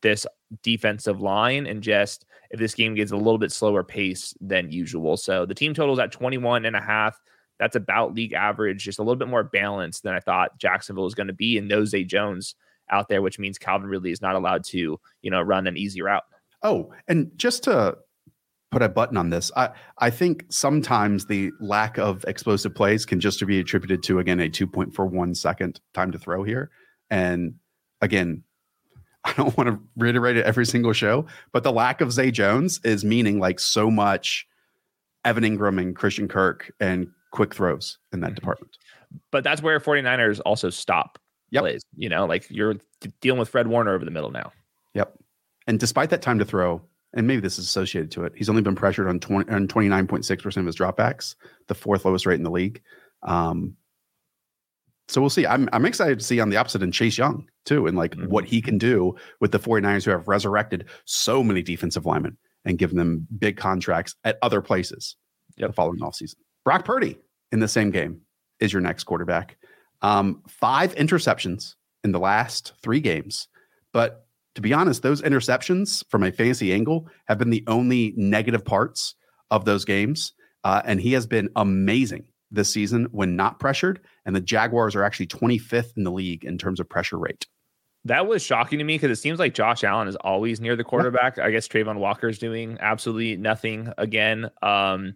this 0.00 0.26
defensive 0.62 1.20
line 1.20 1.66
and 1.66 1.82
just 1.82 2.26
if 2.52 2.58
this 2.58 2.74
game 2.74 2.94
gets 2.94 3.10
a 3.10 3.16
little 3.16 3.38
bit 3.38 3.50
slower 3.50 3.82
pace 3.82 4.34
than 4.40 4.70
usual. 4.70 5.16
So 5.16 5.46
the 5.46 5.54
team 5.54 5.74
total 5.74 5.94
is 5.94 5.98
at 5.98 6.12
21 6.12 6.66
and 6.66 6.76
a 6.76 6.80
half. 6.80 7.20
That's 7.58 7.76
about 7.76 8.14
league 8.14 8.34
average, 8.34 8.84
just 8.84 8.98
a 8.98 9.02
little 9.02 9.16
bit 9.16 9.28
more 9.28 9.44
balanced 9.44 10.02
than 10.02 10.14
I 10.14 10.20
thought 10.20 10.58
Jacksonville 10.58 11.04
was 11.04 11.14
going 11.14 11.28
to 11.28 11.32
be. 11.32 11.56
And 11.56 11.66
no 11.66 11.84
Zay 11.84 12.04
Jones 12.04 12.54
out 12.90 13.08
there, 13.08 13.22
which 13.22 13.38
means 13.38 13.58
Calvin 13.58 13.88
Ridley 13.88 14.10
is 14.10 14.20
not 14.20 14.34
allowed 14.34 14.64
to, 14.64 15.00
you 15.22 15.30
know, 15.30 15.40
run 15.40 15.66
an 15.66 15.76
easy 15.76 16.02
route. 16.02 16.24
Oh, 16.62 16.92
and 17.08 17.30
just 17.36 17.64
to 17.64 17.96
put 18.70 18.82
a 18.82 18.88
button 18.88 19.16
on 19.16 19.30
this, 19.30 19.50
I, 19.56 19.70
I 19.98 20.10
think 20.10 20.44
sometimes 20.50 21.26
the 21.26 21.52
lack 21.60 21.98
of 21.98 22.24
explosive 22.28 22.74
plays 22.74 23.06
can 23.06 23.18
just 23.18 23.44
be 23.46 23.60
attributed 23.60 24.02
to, 24.04 24.18
again, 24.18 24.40
a 24.40 24.48
2.41 24.48 25.36
second 25.36 25.80
time 25.94 26.12
to 26.12 26.18
throw 26.18 26.42
here. 26.44 26.70
And 27.10 27.54
again, 28.00 28.42
I 29.24 29.32
don't 29.34 29.56
want 29.56 29.68
to 29.68 29.78
reiterate 29.96 30.36
it 30.36 30.44
every 30.44 30.66
single 30.66 30.92
show, 30.92 31.26
but 31.52 31.62
the 31.62 31.72
lack 31.72 32.00
of 32.00 32.12
Zay 32.12 32.30
Jones 32.30 32.80
is 32.84 33.04
meaning 33.04 33.38
like 33.38 33.60
so 33.60 33.90
much 33.90 34.46
Evan 35.24 35.44
Engram 35.44 35.80
and 35.80 35.94
Christian 35.94 36.28
Kirk 36.28 36.72
and 36.80 37.08
quick 37.30 37.54
throws 37.54 37.98
in 38.12 38.20
that 38.20 38.28
mm-hmm. 38.28 38.34
department. 38.34 38.76
But 39.30 39.44
that's 39.44 39.62
where 39.62 39.78
49ers 39.78 40.40
also 40.44 40.70
stop 40.70 41.18
yep. 41.50 41.62
plays. 41.62 41.82
You 41.96 42.08
know, 42.08 42.26
like 42.26 42.50
you're 42.50 42.76
dealing 43.20 43.38
with 43.38 43.48
Fred 43.48 43.68
Warner 43.68 43.94
over 43.94 44.04
the 44.04 44.10
middle 44.10 44.30
now. 44.30 44.52
Yep. 44.94 45.14
And 45.66 45.78
despite 45.78 46.10
that 46.10 46.22
time 46.22 46.38
to 46.38 46.44
throw, 46.44 46.82
and 47.14 47.26
maybe 47.26 47.40
this 47.40 47.58
is 47.58 47.66
associated 47.66 48.10
to 48.12 48.24
it, 48.24 48.32
he's 48.34 48.48
only 48.48 48.62
been 48.62 48.74
pressured 48.74 49.06
on 49.06 49.20
20 49.20 49.52
on 49.52 49.68
29.6% 49.68 50.56
of 50.56 50.66
his 50.66 50.76
dropbacks, 50.76 51.36
the 51.68 51.74
fourth 51.74 52.04
lowest 52.04 52.26
rate 52.26 52.36
in 52.36 52.42
the 52.42 52.50
league. 52.50 52.82
Um, 53.22 53.76
so 55.08 55.20
we'll 55.20 55.30
see. 55.30 55.46
I'm 55.46 55.68
I'm 55.72 55.84
excited 55.84 56.18
to 56.18 56.24
see 56.24 56.40
on 56.40 56.50
the 56.50 56.56
opposite 56.56 56.82
and 56.82 56.92
Chase 56.92 57.18
Young 57.18 57.46
too, 57.64 57.86
and 57.86 57.96
like 57.96 58.12
mm-hmm. 58.12 58.30
what 58.30 58.44
he 58.44 58.60
can 58.60 58.78
do 58.78 59.14
with 59.40 59.52
the 59.52 59.58
49ers 59.58 60.04
who 60.04 60.10
have 60.10 60.28
resurrected 60.28 60.88
so 61.04 61.42
many 61.42 61.62
defensive 61.62 62.06
linemen 62.06 62.36
and 62.64 62.78
given 62.78 62.96
them 62.96 63.26
big 63.38 63.56
contracts 63.56 64.14
at 64.24 64.38
other 64.42 64.60
places 64.60 65.16
yep. 65.56 65.70
the 65.70 65.74
following 65.74 66.00
offseason. 66.00 66.36
Brock 66.64 66.84
Purdy 66.84 67.18
in 67.50 67.60
the 67.60 67.68
same 67.68 67.90
game 67.90 68.20
is 68.60 68.72
your 68.72 68.82
next 68.82 69.04
quarterback. 69.04 69.56
Um, 70.02 70.42
five 70.48 70.94
interceptions 70.94 71.74
in 72.04 72.12
the 72.12 72.20
last 72.20 72.72
three 72.82 73.00
games. 73.00 73.48
But 73.92 74.26
to 74.54 74.60
be 74.60 74.72
honest, 74.72 75.02
those 75.02 75.22
interceptions 75.22 76.04
from 76.08 76.22
a 76.22 76.32
fantasy 76.32 76.72
angle 76.72 77.08
have 77.26 77.38
been 77.38 77.50
the 77.50 77.64
only 77.66 78.14
negative 78.16 78.64
parts 78.64 79.14
of 79.50 79.64
those 79.64 79.84
games. 79.84 80.32
Uh, 80.64 80.82
and 80.84 81.00
he 81.00 81.12
has 81.12 81.26
been 81.26 81.48
amazing 81.56 82.24
this 82.50 82.70
season 82.70 83.08
when 83.10 83.34
not 83.34 83.58
pressured, 83.58 84.00
and 84.24 84.34
the 84.36 84.40
Jaguars 84.40 84.94
are 84.94 85.04
actually 85.04 85.26
25th 85.26 85.96
in 85.96 86.04
the 86.04 86.12
league 86.12 86.44
in 86.44 86.58
terms 86.58 86.80
of 86.80 86.88
pressure 86.88 87.18
rate. 87.18 87.46
That 88.04 88.26
was 88.26 88.42
shocking 88.42 88.78
to 88.78 88.84
me 88.84 88.94
because 88.94 89.16
it 89.16 89.20
seems 89.20 89.38
like 89.38 89.54
Josh 89.54 89.84
Allen 89.84 90.08
is 90.08 90.16
always 90.16 90.60
near 90.60 90.74
the 90.74 90.84
quarterback. 90.84 91.38
I 91.38 91.50
guess 91.50 91.68
Travon 91.68 91.98
Walker 91.98 92.28
is 92.28 92.38
doing 92.38 92.76
absolutely 92.80 93.36
nothing 93.36 93.92
again. 93.96 94.50
Um, 94.60 95.14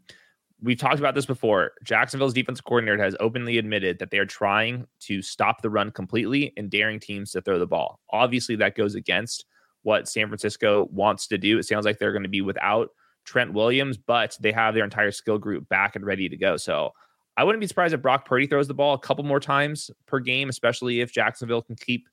we've 0.63 0.79
talked 0.79 1.01
about 1.01 1.15
this 1.15 1.27
before. 1.27 1.73
Jacksonville's 1.83 2.33
defensive 2.33 2.65
coordinator 2.65 3.03
has 3.03 3.17
openly 3.19 3.59
admitted 3.59 3.99
that 3.99 4.11
they 4.11 4.19
are 4.19 4.27
trying 4.27 4.87
to 5.01 5.21
stop 5.21 5.63
the 5.63 5.71
run 5.71 5.91
completely 5.91 6.53
and 6.57 6.71
daring 6.71 7.01
teams 7.01 7.33
to 7.33 7.41
throw 7.41 7.59
the 7.59 7.67
ball. 7.67 8.01
Obviously, 8.11 8.55
that 8.57 8.77
goes 8.77 8.95
against 8.95 9.47
what 9.83 10.09
San 10.09 10.29
Francisco 10.29 10.89
wants 10.91 11.27
to 11.29 11.39
do. 11.39 11.59
It 11.59 11.65
sounds 11.65 11.85
like 11.85 11.99
they're 11.99 12.13
going 12.13 12.23
to 12.23 12.29
be 12.29 12.41
without 12.41 12.91
Trent 13.25 13.53
Williams, 13.53 13.97
but 13.97 14.37
they 14.41 14.53
have 14.53 14.75
their 14.75 14.85
entire 14.85 15.11
skill 15.11 15.39
group 15.39 15.69
back 15.69 15.97
and 15.97 16.07
ready 16.07 16.29
to 16.29 16.37
go. 16.37 16.57
So 16.57 16.93
I 17.37 17.45
wouldn't 17.45 17.61
be 17.61 17.67
surprised 17.67 17.95
if 17.95 18.03
Brock 18.03 18.27
Purdy 18.27 18.47
throws 18.47 18.69
the 18.69 18.75
ball 18.75 18.95
a 18.95 18.99
couple 18.99 19.25
more 19.25 19.41
times 19.41 19.91
per 20.07 20.21
game, 20.21 20.49
especially 20.49 21.01
if 21.01 21.13
Jacksonville 21.13 21.63
can 21.63 21.77
keep 21.77 22.09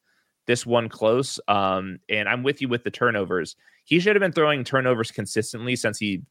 this 0.48 0.66
one 0.66 0.90
close. 0.90 1.40
Um, 1.48 2.00
and 2.10 2.28
I'm 2.28 2.44
with 2.44 2.62
you 2.62 2.68
with 2.68 2.84
the 2.84 2.92
turnovers. 2.92 3.56
He 3.86 4.00
should 4.00 4.16
have 4.16 4.22
been 4.22 4.34
throwing 4.34 4.64
turnovers 4.64 5.12
consistently 5.12 5.76
since 5.76 5.98
he 5.98 6.22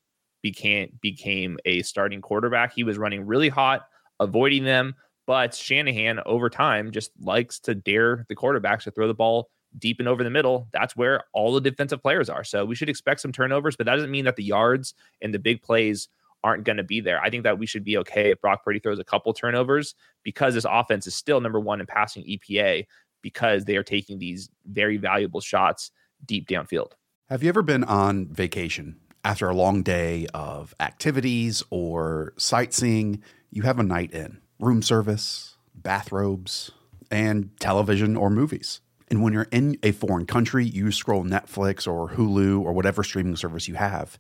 became 0.43 0.99
became 1.01 1.59
a 1.65 1.83
starting 1.83 2.21
quarterback. 2.21 2.75
He 2.75 2.85
was 2.85 2.99
running 2.99 3.25
really 3.27 3.49
hot, 3.49 3.87
avoiding 4.21 4.65
them. 4.65 4.95
But 5.27 5.55
Shanahan 5.55 6.21
over 6.27 6.51
time 6.51 6.91
just 6.91 7.13
likes 7.21 7.61
to 7.61 7.75
dare 7.75 8.27
the 8.29 8.37
quarterbacks 8.37 8.83
to 8.83 8.91
throw 8.91 9.07
the 9.07 9.15
ball 9.15 9.49
deep 9.79 10.01
and 10.01 10.09
over 10.09 10.25
the 10.25 10.31
middle. 10.31 10.69
That's 10.73 10.97
where 10.97 11.25
all 11.33 11.55
the 11.55 11.61
defensive 11.61 12.03
players 12.03 12.29
are. 12.29 12.45
So 12.45 12.65
we 12.65 12.75
should 12.75 12.89
expect 12.91 13.21
some 13.21 13.33
turnovers, 13.33 13.77
but 13.77 13.87
that 13.87 13.95
doesn't 13.95 14.11
mean 14.11 14.25
that 14.25 14.37
the 14.37 14.43
yards 14.43 14.95
and 15.23 15.33
the 15.33 15.39
big 15.39 15.63
plays 15.63 16.09
aren't 16.45 16.65
going 16.65 16.77
to 16.77 16.83
be 16.83 17.01
there. 17.01 17.21
I 17.21 17.31
think 17.31 17.45
that 17.45 17.59
we 17.59 17.67
should 17.67 17.85
be 17.85 17.97
okay 17.99 18.31
if 18.31 18.41
Brock 18.41 18.65
Purdy 18.65 18.79
throws 18.79 18.99
a 18.99 19.05
couple 19.05 19.33
turnovers 19.33 19.95
because 20.23 20.55
this 20.55 20.67
offense 20.69 21.07
is 21.07 21.15
still 21.15 21.41
number 21.41 21.61
one 21.61 21.81
in 21.81 21.87
passing 21.87 22.25
EPA 22.25 22.87
because 23.23 23.65
they 23.65 23.77
are 23.77 23.83
taking 23.83 24.19
these 24.19 24.51
very 24.67 24.97
valuable 24.97 25.41
shots 25.41 25.91
deep 26.25 26.49
downfield. 26.49 26.93
Have 27.29 27.43
you 27.43 27.49
ever 27.49 27.63
been 27.63 27.85
on 27.85 28.27
vacation 28.27 28.97
after 29.25 29.49
a 29.49 29.55
long 29.55 29.83
day 29.83 30.27
of 30.35 30.75
activities 30.81 31.63
or 31.71 32.35
sightseeing? 32.37 33.23
You 33.51 33.63
have 33.63 33.79
a 33.79 33.85
night 33.85 34.13
in, 34.13 34.41
room 34.59 34.83
service, 34.83 35.57
bathrobes, 35.75 36.73
and 37.11 37.51
television 37.61 38.17
or 38.17 38.31
movies. 38.31 38.81
And 39.09 39.23
when 39.23 39.33
you're 39.33 39.49
in 39.51 39.79
a 39.83 39.93
foreign 39.93 40.27
country, 40.27 40.65
you 40.65 40.91
scroll 40.91 41.23
Netflix 41.23 41.87
or 41.87 42.11
Hulu 42.11 42.63
or 42.63 42.73
whatever 42.73 43.05
streaming 43.05 43.37
service 43.37 43.69
you 43.69 43.75
have, 43.75 44.19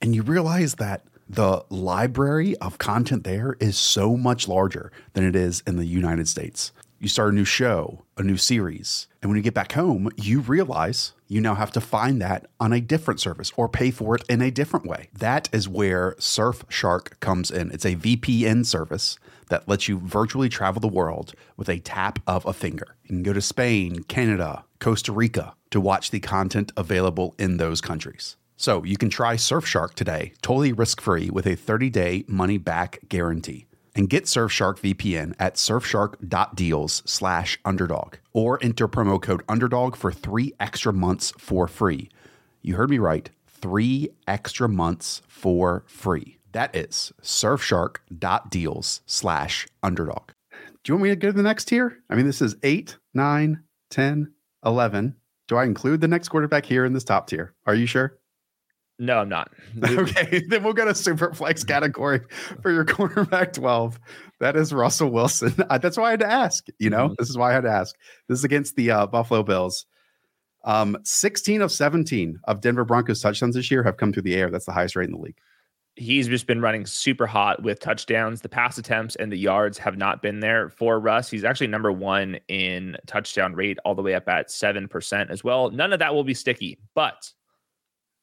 and 0.00 0.14
you 0.14 0.22
realize 0.22 0.76
that 0.76 1.04
the 1.28 1.62
library 1.68 2.56
of 2.56 2.78
content 2.78 3.24
there 3.24 3.56
is 3.60 3.76
so 3.76 4.16
much 4.16 4.48
larger 4.48 4.90
than 5.12 5.24
it 5.24 5.36
is 5.36 5.62
in 5.66 5.76
the 5.76 5.84
United 5.84 6.26
States. 6.26 6.72
You 6.98 7.08
start 7.08 7.32
a 7.32 7.36
new 7.36 7.44
show, 7.44 8.02
a 8.16 8.22
new 8.22 8.36
series, 8.36 9.06
and 9.20 9.30
when 9.30 9.36
you 9.36 9.42
get 9.42 9.54
back 9.54 9.72
home, 9.72 10.10
you 10.16 10.40
realize 10.40 11.12
you 11.28 11.40
now 11.40 11.54
have 11.54 11.70
to 11.72 11.80
find 11.80 12.20
that 12.22 12.46
on 12.58 12.72
a 12.72 12.80
different 12.80 13.20
service 13.20 13.52
or 13.56 13.68
pay 13.68 13.90
for 13.90 14.16
it 14.16 14.24
in 14.28 14.40
a 14.40 14.50
different 14.50 14.86
way. 14.86 15.10
That 15.12 15.48
is 15.52 15.68
where 15.68 16.12
Surfshark 16.18 17.20
comes 17.20 17.50
in. 17.50 17.70
It's 17.70 17.84
a 17.84 17.94
VPN 17.94 18.64
service 18.64 19.18
that 19.48 19.68
lets 19.68 19.86
you 19.86 19.98
virtually 19.98 20.48
travel 20.48 20.80
the 20.80 20.88
world 20.88 21.34
with 21.56 21.68
a 21.68 21.78
tap 21.78 22.18
of 22.26 22.46
a 22.46 22.52
finger. 22.52 22.96
You 23.04 23.08
can 23.08 23.22
go 23.22 23.32
to 23.32 23.42
Spain, 23.42 24.02
Canada, 24.04 24.64
Costa 24.80 25.12
Rica 25.12 25.54
to 25.70 25.80
watch 25.80 26.10
the 26.10 26.20
content 26.20 26.72
available 26.76 27.34
in 27.38 27.58
those 27.58 27.80
countries. 27.82 28.37
So 28.58 28.82
you 28.82 28.96
can 28.96 29.08
try 29.08 29.36
Surfshark 29.36 29.94
today, 29.94 30.32
totally 30.42 30.72
risk 30.72 31.00
free 31.00 31.30
with 31.30 31.46
a 31.46 31.54
30 31.54 31.90
day 31.90 32.24
money 32.26 32.58
back 32.58 32.98
guarantee. 33.08 33.66
And 33.94 34.10
get 34.10 34.24
Surfshark 34.24 34.80
VPN 34.80 35.34
at 35.38 35.54
surfshark.deals 35.54 37.02
slash 37.06 37.58
underdog 37.64 38.16
or 38.32 38.58
enter 38.60 38.88
promo 38.88 39.22
code 39.22 39.42
underdog 39.48 39.96
for 39.96 40.12
three 40.12 40.52
extra 40.58 40.92
months 40.92 41.32
for 41.38 41.68
free. 41.68 42.10
You 42.60 42.74
heard 42.74 42.90
me 42.90 42.98
right, 42.98 43.30
three 43.46 44.10
extra 44.26 44.68
months 44.68 45.22
for 45.28 45.84
free. 45.86 46.38
That 46.50 46.74
is 46.74 47.12
surfshark.deals 47.22 49.00
slash 49.06 49.68
underdog. 49.84 50.30
Do 50.82 50.92
you 50.92 50.94
want 50.94 51.02
me 51.04 51.10
to 51.10 51.16
go 51.16 51.28
to 51.28 51.36
the 51.36 51.42
next 51.42 51.66
tier? 51.66 51.98
I 52.10 52.16
mean, 52.16 52.26
this 52.26 52.42
is 52.42 52.56
8, 52.64 52.96
9, 53.14 53.62
10, 53.90 54.32
11. 54.64 55.16
Do 55.46 55.56
I 55.56 55.64
include 55.64 56.00
the 56.00 56.08
next 56.08 56.28
quarterback 56.28 56.66
here 56.66 56.84
in 56.84 56.92
this 56.92 57.04
top 57.04 57.28
tier? 57.28 57.54
Are 57.66 57.74
you 57.74 57.86
sure? 57.86 58.18
No, 58.98 59.18
I'm 59.18 59.28
not. 59.28 59.52
okay, 59.84 60.42
then 60.48 60.64
we'll 60.64 60.72
go 60.72 60.84
to 60.84 60.94
super 60.94 61.32
flex 61.32 61.62
category 61.62 62.20
for 62.62 62.72
your 62.72 62.84
quarterback 62.86 63.52
12. 63.52 63.98
That 64.40 64.56
is 64.56 64.72
Russell 64.72 65.10
Wilson. 65.10 65.54
That's 65.70 65.96
why 65.96 66.08
I 66.08 66.10
had 66.10 66.20
to 66.20 66.30
ask. 66.30 66.66
You 66.78 66.90
know, 66.90 67.06
mm-hmm. 67.06 67.14
this 67.18 67.30
is 67.30 67.38
why 67.38 67.50
I 67.50 67.54
had 67.54 67.62
to 67.62 67.70
ask. 67.70 67.94
This 68.28 68.38
is 68.38 68.44
against 68.44 68.76
the 68.76 68.90
uh, 68.90 69.06
Buffalo 69.06 69.42
Bills. 69.42 69.86
Um, 70.64 70.98
16 71.04 71.62
of 71.62 71.70
17 71.70 72.40
of 72.44 72.60
Denver 72.60 72.84
Broncos 72.84 73.20
touchdowns 73.20 73.54
this 73.54 73.70
year 73.70 73.84
have 73.84 73.96
come 73.96 74.12
through 74.12 74.22
the 74.22 74.34
air. 74.34 74.50
That's 74.50 74.66
the 74.66 74.72
highest 74.72 74.96
rate 74.96 75.08
in 75.08 75.12
the 75.14 75.20
league. 75.20 75.38
He's 75.94 76.28
just 76.28 76.46
been 76.46 76.60
running 76.60 76.86
super 76.86 77.26
hot 77.26 77.62
with 77.62 77.80
touchdowns. 77.80 78.40
The 78.40 78.48
pass 78.48 78.78
attempts 78.78 79.16
and 79.16 79.32
the 79.32 79.36
yards 79.36 79.78
have 79.78 79.96
not 79.96 80.22
been 80.22 80.40
there 80.40 80.68
for 80.68 81.00
Russ. 81.00 81.28
He's 81.28 81.44
actually 81.44 81.66
number 81.68 81.90
one 81.90 82.38
in 82.48 82.96
touchdown 83.06 83.54
rate, 83.54 83.78
all 83.84 83.96
the 83.96 84.02
way 84.02 84.14
up 84.14 84.28
at 84.28 84.48
7% 84.48 85.30
as 85.30 85.42
well. 85.42 85.70
None 85.70 85.92
of 85.92 85.98
that 86.00 86.14
will 86.14 86.22
be 86.22 86.34
sticky, 86.34 86.78
but 86.94 87.32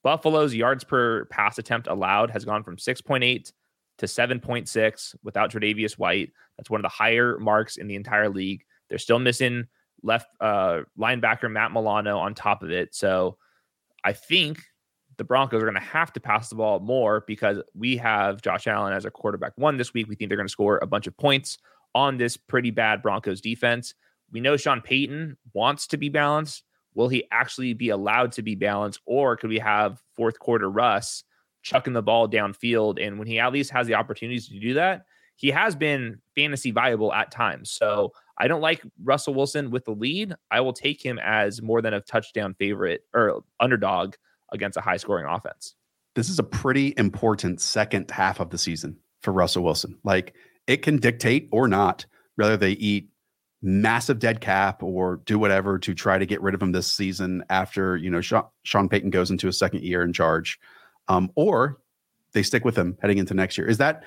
Buffalo's 0.06 0.54
yards 0.54 0.84
per 0.84 1.26
pass 1.26 1.58
attempt 1.58 1.88
allowed 1.88 2.30
has 2.30 2.46
gone 2.46 2.62
from 2.62 2.78
6.8 2.78 3.52
to 3.98 4.06
7.6 4.06 5.16
without 5.24 5.52
Tre'Davious 5.52 5.98
White. 5.98 6.32
That's 6.56 6.70
one 6.70 6.80
of 6.80 6.84
the 6.84 6.90
higher 6.90 7.40
marks 7.40 7.78
in 7.78 7.88
the 7.88 7.96
entire 7.96 8.30
league. 8.30 8.64
They're 8.88 9.00
still 9.00 9.18
missing 9.18 9.66
left 10.04 10.28
uh, 10.40 10.82
linebacker 10.96 11.52
Matt 11.52 11.72
Milano 11.72 12.20
on 12.20 12.36
top 12.36 12.62
of 12.62 12.70
it. 12.70 12.94
So 12.94 13.38
I 14.04 14.14
think 14.14 14.62
the 15.18 15.24
Broncos 15.24 15.64
are 15.64 15.66
going 15.66 15.74
to 15.74 15.80
have 15.80 16.14
to 16.14 16.20
pass 16.20 16.50
the 16.50 16.56
ball 16.56 16.80
more 16.80 17.24
because 17.26 17.64
we 17.74 17.98
have 17.98 18.44
Josh 18.44 18.68
Allen 18.68 18.94
as 18.94 19.06
a 19.06 19.12
quarterback 19.12 19.54
one 19.56 19.78
this 19.78 19.92
week. 19.92 20.08
We 20.08 20.14
think 20.14 20.30
they're 20.30 20.38
going 20.38 20.48
to 20.48 20.52
score 20.52 20.78
a 20.84 20.88
bunch 20.88 21.08
of 21.08 21.18
points 21.18 21.58
on 21.96 22.18
this 22.18 22.38
pretty 22.38 22.70
bad 22.70 23.02
Broncos 23.02 23.42
defense. 23.42 23.96
We 24.32 24.40
know 24.40 24.56
Sean 24.56 24.82
Payton 24.82 25.38
wants 25.56 25.88
to 25.88 25.98
be 25.98 26.10
balanced. 26.10 26.64
Will 26.96 27.10
he 27.10 27.26
actually 27.32 27.74
be 27.74 27.90
allowed 27.90 28.32
to 28.34 28.42
be 28.42 28.56
balanced, 28.56 29.02
or 29.06 29.38
could 29.38 29.50
we 29.50 29.60
have 29.60 30.02
fourth 30.16 30.40
quarter 30.40 30.70
Russ 30.70 31.24
chucking 31.62 31.94
the 31.94 32.02
ball 32.02 32.28
downfield? 32.28 33.06
And 33.06 33.20
when 33.20 33.28
he 33.28 33.40
at 33.40 33.54
least 33.54 33.72
has 33.72 33.86
the 33.86 33.96
opportunities 33.96 34.48
to 34.48 34.60
do 34.60 34.74
that, 34.76 35.06
he 35.36 35.52
has 35.52 35.76
been 35.76 36.20
fantasy 36.36 36.72
viable 36.72 37.14
at 37.14 37.32
times. 37.32 37.72
So 37.72 38.14
I 38.38 38.48
don't 38.48 38.62
like 38.62 38.82
Russell 39.04 39.34
Wilson 39.34 39.72
with 39.72 39.86
the 39.86 39.92
lead. 39.92 40.34
I 40.50 40.62
will 40.62 40.74
take 40.74 41.04
him 41.04 41.20
as 41.20 41.62
more 41.62 41.82
than 41.82 41.94
a 41.94 42.02
touchdown 42.02 42.56
favorite 42.58 43.02
or 43.14 43.44
underdog 43.60 44.16
against 44.52 44.78
a 44.78 44.82
high 44.82 44.98
scoring 44.98 45.26
offense. 45.26 45.76
This 46.16 46.30
is 46.30 46.40
a 46.40 46.44
pretty 46.44 46.94
important 46.98 47.60
second 47.60 48.10
half 48.10 48.40
of 48.40 48.50
the 48.50 48.58
season 48.58 48.98
for 49.22 49.34
Russell 49.34 49.64
Wilson. 49.64 49.98
Like 50.04 50.34
it 50.68 50.78
can 50.78 50.98
dictate 50.98 51.50
or 51.52 51.68
not 51.68 52.06
whether 52.36 52.56
they 52.58 52.72
eat 52.72 53.10
massive 53.66 54.20
dead 54.20 54.42
cap 54.42 54.84
or 54.84 55.18
do 55.26 55.40
whatever 55.40 55.80
to 55.80 55.96
try 55.96 56.20
to 56.20 56.26
get 56.26 56.40
rid 56.42 56.54
of 56.54 56.62
him 56.62 56.72
this 56.72 56.88
season 56.88 57.44
after 57.50 57.98
you 57.98 58.10
know 58.10 58.22
Sean, 58.22 58.44
Sean 58.64 58.88
Payton 58.88 59.10
goes 59.10 59.32
into 59.32 59.48
a 59.48 59.54
second 59.54 59.84
year 59.84 60.04
in 60.04 60.14
charge, 60.14 60.60
um, 61.08 61.32
or 61.36 61.82
they 62.34 62.44
stick 62.44 62.64
with 62.64 62.78
him 62.78 62.98
heading 63.02 63.18
into 63.18 63.34
next 63.34 63.58
year. 63.58 63.68
Is 63.68 63.80
that 63.80 64.04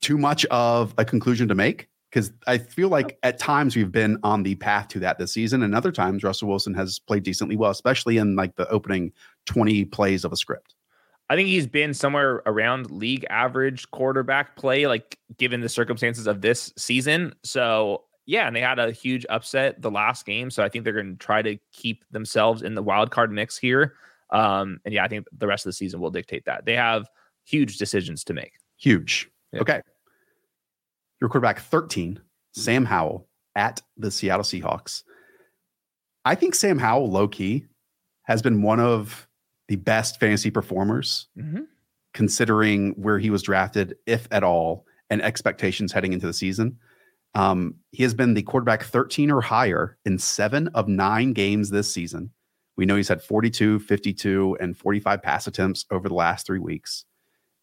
too 0.00 0.16
much 0.16 0.46
of 0.46 0.94
a 0.96 1.04
conclusion 1.04 1.48
to 1.48 1.54
make? 1.54 1.88
Because 2.10 2.32
I 2.46 2.56
feel 2.56 2.88
like 2.88 3.18
at 3.22 3.38
times 3.38 3.76
we've 3.76 3.92
been 3.92 4.18
on 4.22 4.42
the 4.42 4.54
path 4.54 4.88
to 4.88 5.00
that 5.00 5.18
this 5.18 5.32
season, 5.32 5.62
and 5.62 5.74
other 5.74 5.92
times 5.92 6.24
Russell 6.24 6.48
Wilson 6.48 6.72
has 6.72 6.98
played 6.98 7.22
decently 7.22 7.56
well, 7.56 7.70
especially 7.70 8.16
in 8.16 8.36
like 8.36 8.56
the 8.56 8.66
opening 8.70 9.12
twenty 9.44 9.84
plays 9.84 10.24
of 10.24 10.32
a 10.32 10.36
script. 10.36 10.74
I 11.30 11.36
think 11.36 11.50
he's 11.50 11.66
been 11.66 11.92
somewhere 11.92 12.42
around 12.46 12.90
league 12.90 13.26
average 13.28 13.90
quarterback 13.90 14.56
play, 14.56 14.86
like 14.86 15.18
given 15.36 15.60
the 15.60 15.68
circumstances 15.68 16.26
of 16.26 16.40
this 16.40 16.72
season. 16.78 17.34
So 17.44 18.04
yeah, 18.28 18.46
and 18.46 18.54
they 18.54 18.60
had 18.60 18.78
a 18.78 18.92
huge 18.92 19.24
upset 19.30 19.80
the 19.80 19.90
last 19.90 20.26
game, 20.26 20.50
so 20.50 20.62
I 20.62 20.68
think 20.68 20.84
they're 20.84 20.92
going 20.92 21.16
to 21.16 21.16
try 21.16 21.40
to 21.40 21.56
keep 21.72 22.04
themselves 22.10 22.60
in 22.60 22.74
the 22.74 22.82
wild 22.82 23.10
card 23.10 23.32
mix 23.32 23.56
here. 23.56 23.94
Um, 24.28 24.80
and 24.84 24.92
yeah, 24.92 25.02
I 25.02 25.08
think 25.08 25.26
the 25.32 25.46
rest 25.46 25.64
of 25.64 25.70
the 25.70 25.72
season 25.72 25.98
will 25.98 26.10
dictate 26.10 26.44
that. 26.44 26.66
They 26.66 26.76
have 26.76 27.08
huge 27.46 27.78
decisions 27.78 28.24
to 28.24 28.34
make. 28.34 28.52
Huge. 28.76 29.30
Yeah. 29.54 29.60
Okay. 29.62 29.80
Your 31.22 31.30
quarterback 31.30 31.60
13, 31.60 32.20
Sam 32.52 32.84
Howell 32.84 33.26
at 33.56 33.80
the 33.96 34.10
Seattle 34.10 34.44
Seahawks. 34.44 35.04
I 36.26 36.34
think 36.34 36.54
Sam 36.54 36.78
Howell, 36.78 37.10
low 37.10 37.28
key, 37.28 37.64
has 38.24 38.42
been 38.42 38.60
one 38.60 38.78
of 38.78 39.26
the 39.68 39.76
best 39.76 40.20
fantasy 40.20 40.50
performers, 40.50 41.28
mm-hmm. 41.34 41.62
considering 42.12 42.90
where 42.90 43.18
he 43.18 43.30
was 43.30 43.42
drafted, 43.42 43.96
if 44.04 44.28
at 44.30 44.44
all, 44.44 44.84
and 45.08 45.22
expectations 45.22 45.92
heading 45.92 46.12
into 46.12 46.26
the 46.26 46.34
season. 46.34 46.76
Um, 47.34 47.76
he 47.92 48.02
has 48.02 48.14
been 48.14 48.34
the 48.34 48.42
quarterback 48.42 48.82
13 48.82 49.30
or 49.30 49.40
higher 49.40 49.96
in 50.04 50.18
seven 50.18 50.68
of 50.68 50.88
nine 50.88 51.32
games 51.32 51.70
this 51.70 51.92
season. 51.92 52.30
We 52.76 52.86
know 52.86 52.96
he's 52.96 53.08
had 53.08 53.22
42, 53.22 53.80
52, 53.80 54.56
and 54.60 54.76
45 54.76 55.22
pass 55.22 55.46
attempts 55.46 55.84
over 55.90 56.08
the 56.08 56.14
last 56.14 56.46
three 56.46 56.60
weeks. 56.60 57.04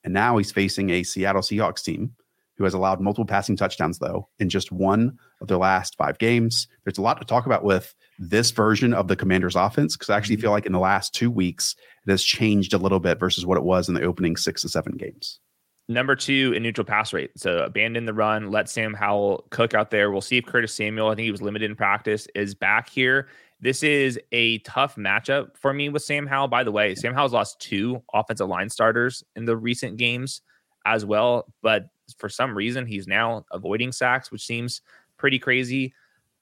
And 0.04 0.14
now 0.14 0.38
he's 0.38 0.52
facing 0.52 0.90
a 0.92 1.04
Seattle 1.04 1.42
Seahawks 1.42 1.84
team 1.84 2.12
who 2.58 2.64
has 2.64 2.74
allowed 2.74 3.02
multiple 3.02 3.26
passing 3.26 3.58
touchdowns, 3.58 4.00
though, 4.00 4.30
in 4.40 4.50
just 4.50 4.72
one 4.72 5.18
of 5.42 5.48
their 5.48 5.58
last 5.58 5.96
five 5.98 6.18
games. 6.20 6.68
There's 6.84 6.98
a 6.98 7.02
lot 7.02 7.20
to 7.20 7.26
talk 7.26 7.46
about 7.46 7.64
with 7.64 7.94
this 8.18 8.52
version 8.52 8.94
of 8.94 9.08
the 9.08 9.16
Commanders 9.16 9.56
offense 9.56 9.96
because 9.96 10.10
I 10.10 10.18
actually 10.18 10.38
mm-hmm. 10.38 10.44
feel 10.44 10.52
like 10.52 10.66
in 10.66 10.72
the 10.72 10.80
last 10.80 11.14
two 11.14 11.30
weeks, 11.30 11.76
it 12.08 12.12
has 12.12 12.24
changed 12.24 12.74
a 12.74 12.78
little 12.78 13.00
bit 13.00 13.20
versus 13.20 13.46
what 13.46 13.58
it 13.58 13.64
was 13.64 13.90
in 13.90 13.96
the 13.96 14.04
opening 14.04 14.38
six 14.38 14.62
to 14.62 14.70
seven 14.70 14.96
games. 14.96 15.40
Number 15.88 16.16
two 16.16 16.52
in 16.56 16.64
neutral 16.64 16.86
pass 16.86 17.14
rate. 17.14 17.32
So 17.38 17.60
abandon 17.60 18.06
the 18.06 18.14
run, 18.14 18.50
let 18.50 18.70
Sam 18.70 18.94
Howell 18.94 19.46
cook 19.52 19.76
out 19.76 19.92
there. 19.92 20.10
We'll 20.10 20.22
see 20.22 20.38
if 20.38 20.46
Curtis 20.46 20.74
Samuel, 20.74 21.10
I 21.10 21.16
think 21.16 21.26
he 21.26 21.32
was 21.32 21.44
limited 21.44 21.70
in 21.70 21.76
practice, 21.76 22.28
is 22.34 22.56
back 22.56 22.90
here. 22.90 23.28
This 23.62 23.84
is 23.84 24.20
a 24.32 24.58
tough 24.60 24.96
matchup 24.96 25.56
for 25.58 25.74
me 25.74 25.90
with 25.90 26.02
Sam 26.02 26.26
Howell. 26.26 26.48
By 26.48 26.64
the 26.64 26.72
way, 26.72 26.96
Sam 26.96 27.14
Howell's 27.14 27.34
lost 27.34 27.60
two 27.60 28.02
offensive 28.14 28.48
line 28.50 28.70
starters 28.70 29.24
in 29.36 29.46
the 29.46 29.56
recent 29.56 29.98
games 29.98 30.42
as 30.86 31.06
well. 31.06 31.54
But 31.62 31.88
for 32.18 32.30
some 32.30 32.56
reason, 32.56 32.88
he's 32.88 33.08
now 33.08 33.46
avoiding 33.52 33.92
sacks, 33.92 34.32
which 34.32 34.46
seems 34.46 34.82
pretty 35.18 35.40
crazy. 35.40 35.94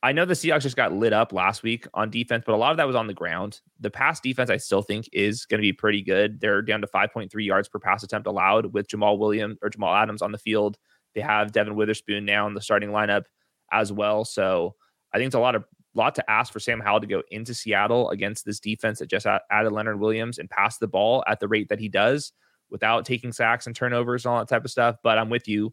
I 0.03 0.11
know 0.11 0.25
the 0.25 0.33
Seahawks 0.33 0.63
just 0.63 0.75
got 0.75 0.91
lit 0.91 1.13
up 1.13 1.31
last 1.31 1.63
week 1.63 1.87
on 1.93 2.09
defense, 2.09 2.43
but 2.45 2.53
a 2.53 2.57
lot 2.57 2.71
of 2.71 2.77
that 2.77 2.87
was 2.87 2.95
on 2.95 3.07
the 3.07 3.13
ground. 3.13 3.61
The 3.79 3.89
pass 3.89 4.19
defense, 4.19 4.49
I 4.49 4.57
still 4.57 4.81
think, 4.81 5.07
is 5.13 5.45
going 5.45 5.59
to 5.59 5.65
be 5.65 5.71
pretty 5.71 6.01
good. 6.01 6.41
They're 6.41 6.61
down 6.61 6.81
to 6.81 6.87
5.3 6.87 7.31
yards 7.45 7.69
per 7.69 7.79
pass 7.79 8.03
attempt 8.03 8.27
allowed 8.27 8.73
with 8.73 8.89
Jamal 8.89 9.17
Williams 9.17 9.57
or 9.61 9.69
Jamal 9.69 9.95
Adams 9.95 10.21
on 10.21 10.33
the 10.33 10.37
field. 10.37 10.77
They 11.15 11.21
have 11.21 11.53
Devon 11.53 11.75
Witherspoon 11.75 12.25
now 12.25 12.47
in 12.47 12.53
the 12.53 12.59
starting 12.59 12.89
lineup 12.89 13.23
as 13.71 13.93
well. 13.93 14.25
So 14.25 14.75
I 15.13 15.17
think 15.17 15.27
it's 15.27 15.35
a 15.35 15.39
lot 15.39 15.55
of 15.55 15.63
lot 15.95 16.15
to 16.15 16.29
ask 16.29 16.51
for 16.51 16.59
Sam 16.59 16.81
Howell 16.81 17.01
to 17.01 17.07
go 17.07 17.23
into 17.31 17.53
Seattle 17.53 18.09
against 18.09 18.43
this 18.43 18.59
defense 18.59 18.99
that 18.99 19.09
just 19.09 19.25
added 19.25 19.71
Leonard 19.71 20.01
Williams 20.01 20.37
and 20.37 20.49
pass 20.49 20.79
the 20.79 20.87
ball 20.87 21.23
at 21.27 21.39
the 21.39 21.47
rate 21.47 21.69
that 21.69 21.79
he 21.79 21.87
does 21.87 22.33
without 22.69 23.05
taking 23.05 23.31
sacks 23.31 23.67
and 23.67 23.75
turnovers 23.75 24.25
and 24.25 24.33
all 24.33 24.39
that 24.39 24.49
type 24.49 24.65
of 24.65 24.71
stuff. 24.71 24.97
But 25.01 25.17
I'm 25.17 25.29
with 25.29 25.47
you. 25.47 25.71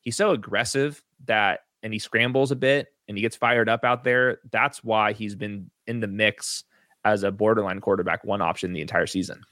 He's 0.00 0.16
so 0.16 0.30
aggressive 0.30 1.00
that 1.26 1.60
and 1.84 1.92
he 1.92 2.00
scrambles 2.00 2.50
a 2.50 2.56
bit 2.56 2.88
and 3.08 3.16
he 3.16 3.22
gets 3.22 3.36
fired 3.36 3.68
up 3.68 3.84
out 3.84 4.04
there. 4.04 4.38
That's 4.52 4.84
why 4.84 5.12
he's 5.12 5.34
been 5.34 5.70
in 5.86 6.00
the 6.00 6.06
mix 6.06 6.64
as 7.04 7.22
a 7.22 7.32
borderline 7.32 7.80
quarterback 7.80 8.24
one 8.24 8.42
option 8.42 8.72
the 8.72 8.80
entire 8.80 9.06
season. 9.06 9.42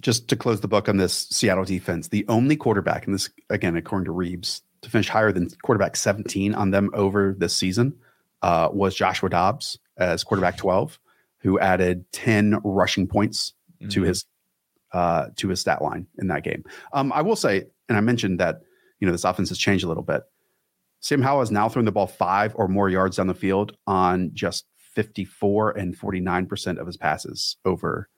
Just 0.00 0.28
to 0.28 0.36
close 0.36 0.60
the 0.60 0.68
book 0.68 0.88
on 0.88 0.96
this 0.96 1.28
Seattle 1.30 1.64
defense, 1.64 2.08
the 2.08 2.24
only 2.28 2.56
quarterback, 2.56 3.06
and 3.06 3.14
this 3.14 3.30
again, 3.50 3.76
according 3.76 4.06
to 4.06 4.12
Reeves, 4.12 4.62
to 4.82 4.90
finish 4.90 5.08
higher 5.08 5.32
than 5.32 5.48
quarterback 5.62 5.96
17 5.96 6.54
on 6.54 6.70
them 6.70 6.90
over 6.94 7.34
this 7.38 7.56
season 7.56 7.94
uh, 8.42 8.68
was 8.72 8.94
Joshua 8.94 9.30
Dobbs 9.30 9.78
as 9.96 10.24
quarterback 10.24 10.56
12, 10.56 10.98
who 11.38 11.58
added 11.58 12.04
10 12.12 12.58
rushing 12.64 13.06
points 13.06 13.54
mm-hmm. 13.80 13.88
to 13.90 14.02
his 14.02 14.24
uh, 14.92 15.28
to 15.36 15.48
his 15.48 15.60
stat 15.60 15.82
line 15.82 16.06
in 16.18 16.28
that 16.28 16.44
game. 16.44 16.64
Um, 16.92 17.12
I 17.12 17.22
will 17.22 17.36
say, 17.36 17.64
and 17.88 17.98
I 17.98 18.00
mentioned 18.00 18.40
that 18.40 18.60
you 19.00 19.06
know 19.06 19.12
this 19.12 19.24
offense 19.24 19.48
has 19.48 19.58
changed 19.58 19.84
a 19.84 19.88
little 19.88 20.02
bit. 20.02 20.22
Sam 21.04 21.20
Howell 21.20 21.40
has 21.40 21.50
now 21.50 21.68
thrown 21.68 21.84
the 21.84 21.92
ball 21.92 22.06
five 22.06 22.54
or 22.56 22.66
more 22.66 22.88
yards 22.88 23.18
down 23.18 23.26
the 23.26 23.34
field 23.34 23.76
on 23.86 24.30
just 24.32 24.64
54 24.94 25.72
and 25.72 25.94
49% 25.94 26.78
of 26.78 26.86
his 26.86 26.96
passes 26.96 27.58
over 27.66 28.08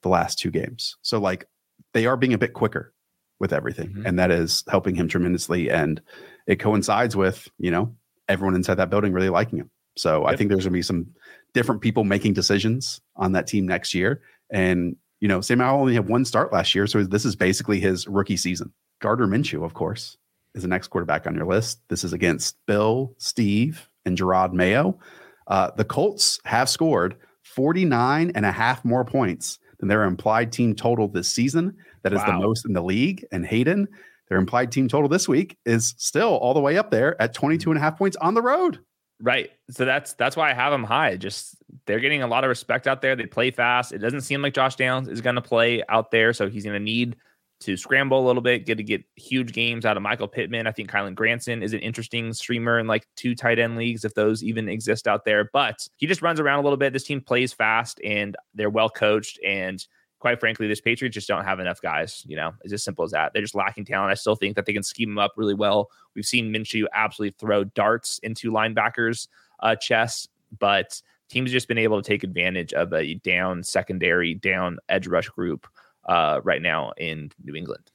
the 0.00 0.08
last 0.08 0.38
two 0.38 0.50
games. 0.50 0.96
So, 1.02 1.20
like, 1.20 1.46
they 1.92 2.06
are 2.06 2.16
being 2.16 2.32
a 2.32 2.38
bit 2.38 2.54
quicker 2.54 2.94
with 3.38 3.52
everything, 3.52 3.90
mm-hmm. 3.90 4.06
and 4.06 4.18
that 4.18 4.30
is 4.30 4.64
helping 4.66 4.94
him 4.94 5.08
tremendously. 5.08 5.70
And 5.70 6.00
it 6.46 6.56
coincides 6.56 7.14
with, 7.14 7.48
you 7.58 7.70
know, 7.70 7.94
everyone 8.30 8.54
inside 8.54 8.76
that 8.76 8.88
building 8.88 9.12
really 9.12 9.28
liking 9.28 9.58
him. 9.58 9.70
So, 9.98 10.22
yep. 10.22 10.32
I 10.32 10.36
think 10.36 10.48
there's 10.48 10.64
going 10.64 10.72
to 10.72 10.78
be 10.78 10.80
some 10.80 11.08
different 11.52 11.82
people 11.82 12.02
making 12.02 12.32
decisions 12.32 13.02
on 13.14 13.32
that 13.32 13.46
team 13.46 13.66
next 13.66 13.92
year. 13.92 14.22
And, 14.48 14.96
you 15.20 15.28
know, 15.28 15.42
Sam 15.42 15.58
Howell 15.58 15.82
only 15.82 15.94
had 15.94 16.08
one 16.08 16.24
start 16.24 16.50
last 16.50 16.74
year. 16.74 16.86
So, 16.86 17.04
this 17.04 17.26
is 17.26 17.36
basically 17.36 17.78
his 17.78 18.08
rookie 18.08 18.38
season. 18.38 18.72
Gardner 19.02 19.26
Minshew, 19.26 19.66
of 19.66 19.74
course, 19.74 20.16
is 20.54 20.62
the 20.62 20.68
next 20.68 20.88
quarterback 20.88 21.26
on 21.26 21.34
your 21.34 21.46
list. 21.46 21.80
This 21.88 22.04
is 22.04 22.12
against 22.12 22.56
Bill, 22.66 23.14
Steve, 23.18 23.88
and 24.04 24.16
Jerod 24.16 24.52
Mayo. 24.52 24.98
Uh, 25.46 25.70
the 25.76 25.84
Colts 25.84 26.40
have 26.44 26.68
scored 26.68 27.16
49 27.42 28.32
and 28.34 28.46
a 28.46 28.52
half 28.52 28.84
more 28.84 29.04
points 29.04 29.58
than 29.78 29.88
their 29.88 30.04
implied 30.04 30.52
team 30.52 30.74
total 30.74 31.08
this 31.08 31.28
season. 31.28 31.76
That 32.02 32.12
is 32.12 32.20
wow. 32.20 32.26
the 32.26 32.32
most 32.46 32.66
in 32.66 32.72
the 32.72 32.82
league. 32.82 33.24
And 33.32 33.44
Hayden, 33.44 33.88
their 34.28 34.38
implied 34.38 34.72
team 34.72 34.88
total 34.88 35.08
this 35.08 35.28
week 35.28 35.58
is 35.66 35.94
still 35.98 36.36
all 36.36 36.54
the 36.54 36.60
way 36.60 36.78
up 36.78 36.90
there 36.90 37.20
at 37.20 37.34
22 37.34 37.70
and 37.70 37.78
a 37.78 37.80
half 37.80 37.98
points 37.98 38.16
on 38.16 38.34
the 38.34 38.42
road. 38.42 38.78
Right. 39.20 39.50
So 39.70 39.84
that's 39.84 40.14
that's 40.14 40.36
why 40.36 40.50
I 40.50 40.54
have 40.54 40.72
them 40.72 40.82
high. 40.82 41.16
Just 41.16 41.56
they're 41.86 42.00
getting 42.00 42.22
a 42.22 42.26
lot 42.26 42.42
of 42.42 42.48
respect 42.48 42.88
out 42.88 43.02
there. 43.02 43.14
They 43.14 43.26
play 43.26 43.52
fast. 43.52 43.92
It 43.92 43.98
doesn't 43.98 44.22
seem 44.22 44.42
like 44.42 44.54
Josh 44.54 44.74
Downs 44.74 45.08
is 45.08 45.20
going 45.20 45.36
to 45.36 45.42
play 45.42 45.82
out 45.88 46.10
there, 46.10 46.32
so 46.32 46.50
he's 46.50 46.64
going 46.64 46.74
to 46.74 46.84
need 46.84 47.16
to 47.62 47.76
scramble 47.76 48.24
a 48.24 48.26
little 48.26 48.42
bit, 48.42 48.66
get 48.66 48.76
to 48.76 48.84
get 48.84 49.04
huge 49.16 49.52
games 49.52 49.84
out 49.84 49.96
of 49.96 50.02
Michael 50.02 50.28
Pittman. 50.28 50.66
I 50.66 50.72
think 50.72 50.90
Kylen 50.90 51.14
Granson 51.14 51.62
is 51.62 51.72
an 51.72 51.80
interesting 51.80 52.32
streamer 52.32 52.78
in 52.78 52.86
like 52.86 53.06
two 53.16 53.34
tight 53.34 53.58
end 53.58 53.76
leagues, 53.76 54.04
if 54.04 54.14
those 54.14 54.42
even 54.42 54.68
exist 54.68 55.08
out 55.08 55.24
there. 55.24 55.48
But 55.52 55.86
he 55.96 56.06
just 56.06 56.22
runs 56.22 56.40
around 56.40 56.60
a 56.60 56.62
little 56.62 56.76
bit. 56.76 56.92
This 56.92 57.04
team 57.04 57.20
plays 57.20 57.52
fast 57.52 58.00
and 58.04 58.36
they're 58.54 58.70
well 58.70 58.88
coached. 58.88 59.38
And 59.46 59.84
quite 60.18 60.40
frankly, 60.40 60.68
this 60.68 60.80
Patriots 60.80 61.14
just 61.14 61.28
don't 61.28 61.44
have 61.44 61.60
enough 61.60 61.80
guys. 61.80 62.22
You 62.26 62.36
know, 62.36 62.52
it's 62.62 62.72
as 62.72 62.84
simple 62.84 63.04
as 63.04 63.10
that. 63.10 63.32
They're 63.32 63.42
just 63.42 63.54
lacking 63.54 63.84
talent. 63.84 64.10
I 64.10 64.14
still 64.14 64.36
think 64.36 64.56
that 64.56 64.66
they 64.66 64.72
can 64.72 64.82
scheme 64.82 65.10
them 65.10 65.18
up 65.18 65.32
really 65.36 65.54
well. 65.54 65.90
We've 66.14 66.24
seen 66.24 66.52
Minshew 66.52 66.84
absolutely 66.94 67.36
throw 67.38 67.64
darts 67.64 68.18
into 68.22 68.52
linebackers' 68.52 69.28
uh, 69.60 69.76
chests, 69.76 70.28
but 70.58 71.00
teams 71.28 71.50
just 71.50 71.66
been 71.66 71.78
able 71.78 72.00
to 72.00 72.06
take 72.06 72.22
advantage 72.22 72.72
of 72.72 72.92
a 72.92 73.14
down 73.14 73.62
secondary, 73.62 74.34
down 74.34 74.78
edge 74.88 75.06
rush 75.06 75.28
group 75.28 75.66
uh, 76.06 76.40
right 76.44 76.62
now 76.62 76.92
in 76.96 77.30
New 77.44 77.54
England. 77.54 77.90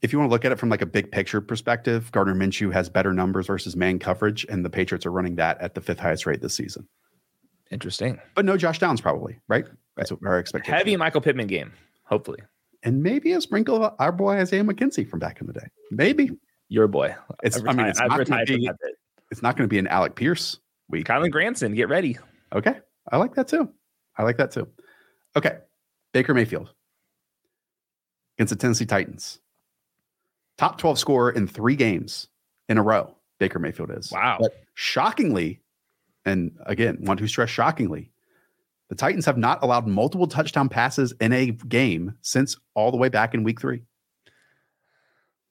If 0.00 0.12
you 0.12 0.18
want 0.18 0.30
to 0.30 0.32
look 0.32 0.44
at 0.44 0.50
it 0.50 0.58
from 0.58 0.68
like 0.68 0.82
a 0.82 0.86
big 0.86 1.12
picture 1.12 1.40
perspective, 1.40 2.10
Gardner 2.10 2.34
Minshew 2.34 2.72
has 2.72 2.88
better 2.88 3.12
numbers 3.12 3.46
versus 3.46 3.76
man 3.76 3.98
coverage, 3.98 4.44
and 4.48 4.64
the 4.64 4.70
Patriots 4.70 5.06
are 5.06 5.12
running 5.12 5.36
that 5.36 5.60
at 5.60 5.74
the 5.74 5.80
fifth 5.80 6.00
highest 6.00 6.26
rate 6.26 6.40
this 6.40 6.54
season. 6.54 6.88
Interesting, 7.70 8.20
but 8.34 8.44
no 8.44 8.56
Josh 8.56 8.78
Downs 8.80 9.00
probably, 9.00 9.38
right? 9.48 9.64
That's 9.96 10.10
what 10.10 10.20
our 10.26 10.38
expectation. 10.38 10.74
Heavy 10.74 10.96
Michael 10.96 11.20
Pittman 11.20 11.46
game, 11.46 11.72
hopefully, 12.04 12.40
and 12.82 13.02
maybe 13.02 13.32
a 13.32 13.40
sprinkle 13.40 13.84
of 13.84 13.94
our 13.98 14.10
boy 14.10 14.38
Isaiah 14.38 14.64
McKenzie 14.64 15.08
from 15.08 15.20
back 15.20 15.40
in 15.40 15.46
the 15.46 15.52
day. 15.52 15.66
Maybe 15.90 16.30
your 16.68 16.88
boy. 16.88 17.14
It's. 17.44 17.62
I 17.62 17.72
mean, 17.72 17.86
it's 17.86 18.00
I've 18.00 18.08
not 18.08 18.26
going 18.26 18.46
to 18.46 18.58
be. 18.58 18.70
It's 19.30 19.42
not 19.42 19.56
going 19.56 19.68
to 19.68 19.72
be 19.72 19.78
an 19.78 19.86
Alec 19.86 20.16
Pierce 20.16 20.58
week. 20.88 21.06
Kylen 21.06 21.30
Granson, 21.30 21.74
get 21.74 21.88
ready. 21.88 22.18
Okay, 22.52 22.74
I 23.10 23.18
like 23.18 23.36
that 23.36 23.46
too. 23.46 23.70
I 24.18 24.24
like 24.24 24.36
that 24.38 24.50
too. 24.50 24.68
Okay, 25.36 25.58
Baker 26.12 26.34
Mayfield 26.34 26.74
against 28.42 28.50
the 28.50 28.60
Tennessee 28.60 28.86
Titans. 28.86 29.38
Top 30.58 30.76
12 30.78 30.98
scorer 30.98 31.30
in 31.30 31.46
three 31.46 31.76
games 31.76 32.26
in 32.68 32.76
a 32.76 32.82
row, 32.82 33.14
Baker 33.38 33.60
Mayfield 33.60 33.92
is. 33.92 34.10
Wow. 34.10 34.38
But 34.40 34.52
shockingly, 34.74 35.60
and 36.24 36.50
again, 36.66 36.98
want 37.02 37.20
to 37.20 37.28
stress 37.28 37.50
shockingly, 37.50 38.10
the 38.88 38.96
Titans 38.96 39.24
have 39.26 39.38
not 39.38 39.62
allowed 39.62 39.86
multiple 39.86 40.26
touchdown 40.26 40.68
passes 40.68 41.14
in 41.20 41.32
a 41.32 41.52
game 41.52 42.16
since 42.20 42.56
all 42.74 42.90
the 42.90 42.96
way 42.96 43.08
back 43.08 43.32
in 43.32 43.44
week 43.44 43.60
three. 43.60 43.82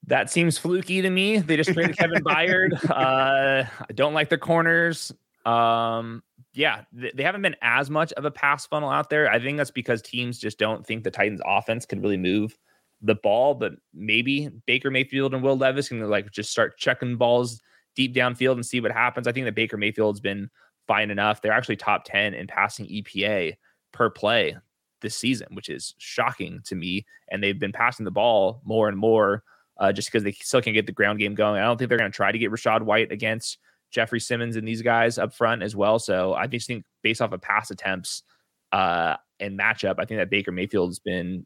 That 0.08 0.30
seems 0.30 0.58
fluky 0.58 1.02
to 1.02 1.10
me. 1.10 1.38
They 1.38 1.56
just 1.56 1.72
traded 1.72 1.98
Kevin 1.98 2.24
Byard. 2.26 2.74
Uh, 2.90 3.64
I 3.90 3.94
don't 3.94 4.14
like 4.14 4.28
their 4.28 4.38
corners. 4.38 5.14
Um, 5.46 6.24
yeah, 6.54 6.84
they 6.92 7.24
haven't 7.24 7.42
been 7.42 7.56
as 7.62 7.90
much 7.90 8.12
of 8.14 8.26
a 8.26 8.32
pass 8.32 8.66
funnel 8.66 8.90
out 8.90 9.10
there. 9.10 9.32
I 9.32 9.40
think 9.40 9.58
that's 9.58 9.72
because 9.72 10.02
teams 10.02 10.38
just 10.38 10.60
don't 10.60 10.86
think 10.86 11.06
the 11.06 11.12
Titans 11.12 11.42
offense 11.46 11.86
can 11.86 12.02
really 12.02 12.18
move 12.18 12.58
the 13.02 13.16
ball, 13.16 13.56
but 13.56 13.74
maybe 13.94 14.50
Baker 14.66 14.92
Mayfield 14.92 15.34
and 15.34 15.44
Will 15.44 15.58
Levis 15.58 15.90
can 15.90 16.08
like 16.10 16.32
just 16.32 16.52
start 16.52 16.78
checking 16.78 17.18
balls 17.18 17.62
deep 17.96 18.14
downfield 18.14 18.54
and 18.54 18.66
see 18.66 18.80
what 18.80 18.92
happens. 18.92 19.28
I 19.28 19.32
think 19.32 19.46
that 19.46 19.56
Baker 19.56 19.78
Mayfield's 19.78 20.20
been 20.20 20.50
fine 20.88 21.10
enough. 21.10 21.42
They're 21.42 21.52
actually 21.52 21.78
top 21.78 22.04
10 22.06 22.34
in 22.34 22.48
passing 22.48 22.86
EPA 22.88 23.56
per 23.92 24.10
play 24.10 24.56
this 25.02 25.16
season, 25.16 25.48
which 25.52 25.70
is 25.70 25.96
shocking 25.98 26.62
to 26.66 26.76
me. 26.76 27.06
And 27.30 27.44
they've 27.44 27.60
been 27.60 27.72
passing 27.72 28.04
the 28.04 28.12
ball 28.12 28.62
more 28.64 28.88
and 28.88 28.98
more 28.98 29.44
uh, 29.80 29.92
just 29.92 30.10
because 30.10 30.24
they 30.24 30.32
still 30.32 30.62
can't 30.62 30.76
get 30.76 30.86
the 30.86 30.92
ground 30.92 31.20
game 31.20 31.36
going. 31.36 31.60
I 31.60 31.66
don't 31.66 31.78
think 31.78 31.90
they're 31.90 31.98
going 31.98 32.12
to 32.12 32.16
try 32.16 32.32
to 32.32 32.38
get 32.38 32.52
Rachaad 32.52 32.84
White 32.84 33.12
against 33.12 33.58
Jeffrey 33.90 34.20
Simmons 34.20 34.56
and 34.56 34.68
these 34.68 34.82
guys 34.82 35.18
up 35.18 35.34
front 35.34 35.64
as 35.64 35.76
well. 35.76 36.00
So 36.00 36.34
I 36.34 36.48
just 36.48 36.68
think 36.68 36.86
based 37.02 37.22
off 37.22 37.32
of 37.32 37.42
pass 37.42 37.72
attempts 37.72 38.24
uh, 38.72 39.18
and 39.40 39.60
matchup, 39.60 39.96
I 39.98 40.06
think 40.06 40.20
that 40.20 40.30
Baker 40.30 40.52
Mayfield's 40.52 41.00
been 41.00 41.46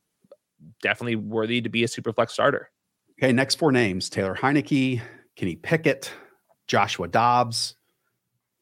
definitely 0.81 1.15
worthy 1.15 1.61
to 1.61 1.69
be 1.69 1.83
a 1.83 1.87
super 1.87 2.13
flex 2.13 2.33
starter. 2.33 2.69
Okay, 3.19 3.31
next 3.31 3.55
four 3.55 3.71
names 3.71 4.09
Taylor 4.09 4.35
Heinicke, 4.35 5.01
Kenny 5.35 5.55
Pickett, 5.55 6.11
Joshua 6.67 7.07
Dobbs, 7.07 7.75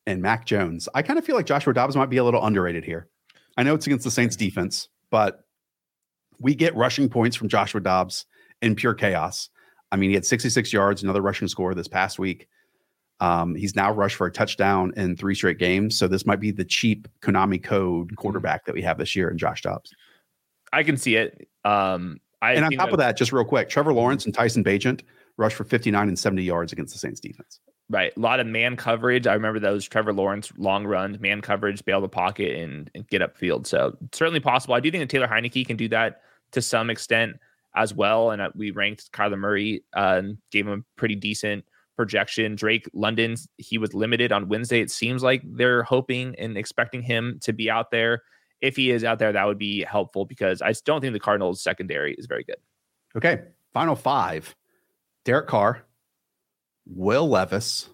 and 0.05 0.21
Mac 0.21 0.45
Jones. 0.45 0.87
I 0.93 1.01
kind 1.01 1.17
of 1.17 1.25
feel 1.25 1.35
like 1.35 1.45
Joshua 1.45 1.73
Dobbs 1.73 1.95
might 1.95 2.09
be 2.09 2.17
a 2.17 2.23
little 2.23 2.43
underrated 2.45 2.83
here. 2.83 3.07
I 3.57 3.63
know 3.63 3.75
it's 3.75 3.85
against 3.85 4.03
the 4.03 4.11
Saints 4.11 4.35
defense, 4.35 4.89
but 5.09 5.41
we 6.39 6.55
get 6.55 6.75
rushing 6.75 7.09
points 7.09 7.35
from 7.35 7.47
Joshua 7.47 7.81
Dobbs 7.81 8.25
in 8.61 8.75
pure 8.75 8.93
chaos. 8.93 9.49
I 9.91 9.95
mean, 9.95 10.09
he 10.09 10.15
had 10.15 10.25
66 10.25 10.73
yards, 10.73 11.03
another 11.03 11.21
rushing 11.21 11.47
score 11.47 11.75
this 11.75 11.87
past 11.87 12.17
week. 12.17 12.47
Um, 13.19 13.55
he's 13.55 13.75
now 13.75 13.91
rushed 13.91 14.15
for 14.15 14.27
a 14.27 14.31
touchdown 14.31 14.91
in 14.97 15.15
three 15.15 15.35
straight 15.35 15.59
games. 15.59 15.97
So 15.97 16.07
this 16.07 16.25
might 16.25 16.39
be 16.39 16.51
the 16.51 16.65
cheap 16.65 17.07
Konami 17.21 17.63
code 17.63 18.07
mm-hmm. 18.07 18.15
quarterback 18.15 18.65
that 18.65 18.73
we 18.73 18.81
have 18.81 18.97
this 18.97 19.15
year 19.15 19.29
in 19.29 19.37
Josh 19.37 19.61
Dobbs. 19.61 19.93
I 20.73 20.83
can 20.83 20.97
see 20.97 21.15
it. 21.15 21.47
Um, 21.63 22.19
I 22.41 22.53
and 22.53 22.65
on 22.65 22.71
top 22.71 22.87
that, 22.87 22.93
of 22.93 22.99
that, 22.99 23.17
just 23.17 23.31
real 23.31 23.45
quick, 23.45 23.69
Trevor 23.69 23.93
Lawrence 23.93 24.25
and 24.25 24.33
Tyson 24.33 24.63
Bagent 24.63 25.01
rushed 25.37 25.55
for 25.55 25.63
59 25.63 26.07
and 26.07 26.19
70 26.19 26.43
yards 26.43 26.73
against 26.73 26.93
the 26.93 26.99
Saints 26.99 27.19
defense. 27.19 27.59
Right. 27.89 28.11
A 28.15 28.19
lot 28.19 28.39
of 28.39 28.47
man 28.47 28.75
coverage. 28.75 29.27
I 29.27 29.33
remember 29.33 29.59
those 29.59 29.87
Trevor 29.87 30.13
Lawrence 30.13 30.51
long 30.57 30.85
runs, 30.85 31.19
man 31.19 31.41
coverage, 31.41 31.83
bail 31.85 32.01
the 32.01 32.09
pocket 32.09 32.59
and, 32.59 32.89
and 32.95 33.07
get 33.07 33.21
upfield. 33.21 33.67
So 33.67 33.97
certainly 34.11 34.39
possible. 34.39 34.73
I 34.73 34.79
do 34.79 34.89
think 34.89 35.01
that 35.01 35.09
Taylor 35.09 35.27
Heinicke 35.27 35.65
can 35.67 35.77
do 35.77 35.87
that 35.89 36.21
to 36.53 36.61
some 36.61 36.89
extent 36.89 37.37
as 37.75 37.93
well. 37.93 38.31
And 38.31 38.41
uh, 38.41 38.49
we 38.55 38.71
ranked 38.71 39.11
Kyler 39.11 39.37
Murray, 39.37 39.83
uh, 39.93 40.21
gave 40.51 40.67
him 40.67 40.79
a 40.79 40.99
pretty 40.99 41.15
decent 41.15 41.65
projection. 41.95 42.55
Drake 42.55 42.89
London, 42.93 43.35
he 43.57 43.77
was 43.77 43.93
limited 43.93 44.31
on 44.31 44.49
Wednesday. 44.49 44.81
It 44.81 44.91
seems 44.91 45.23
like 45.23 45.41
they're 45.45 45.83
hoping 45.83 46.35
and 46.37 46.57
expecting 46.57 47.01
him 47.01 47.39
to 47.43 47.53
be 47.53 47.69
out 47.69 47.91
there 47.91 48.23
if 48.63 48.77
he 48.77 48.91
is 48.91 49.03
out 49.03 49.19
there, 49.19 49.33
that 49.33 49.45
would 49.45 49.59
be 49.59 49.83
helpful 49.83 50.23
because 50.25 50.61
I 50.61 50.71
don't 50.85 51.01
think 51.01 51.11
the 51.11 51.19
Cardinals 51.19 51.61
secondary 51.61 52.13
is 52.13 52.25
very 52.25 52.45
good. 52.45 52.55
Okay. 53.15 53.41
Final 53.73 53.95
five 53.95 54.55
Derek 55.25 55.47
Carr, 55.47 55.83
Will 56.87 57.27
Levis. 57.27 57.89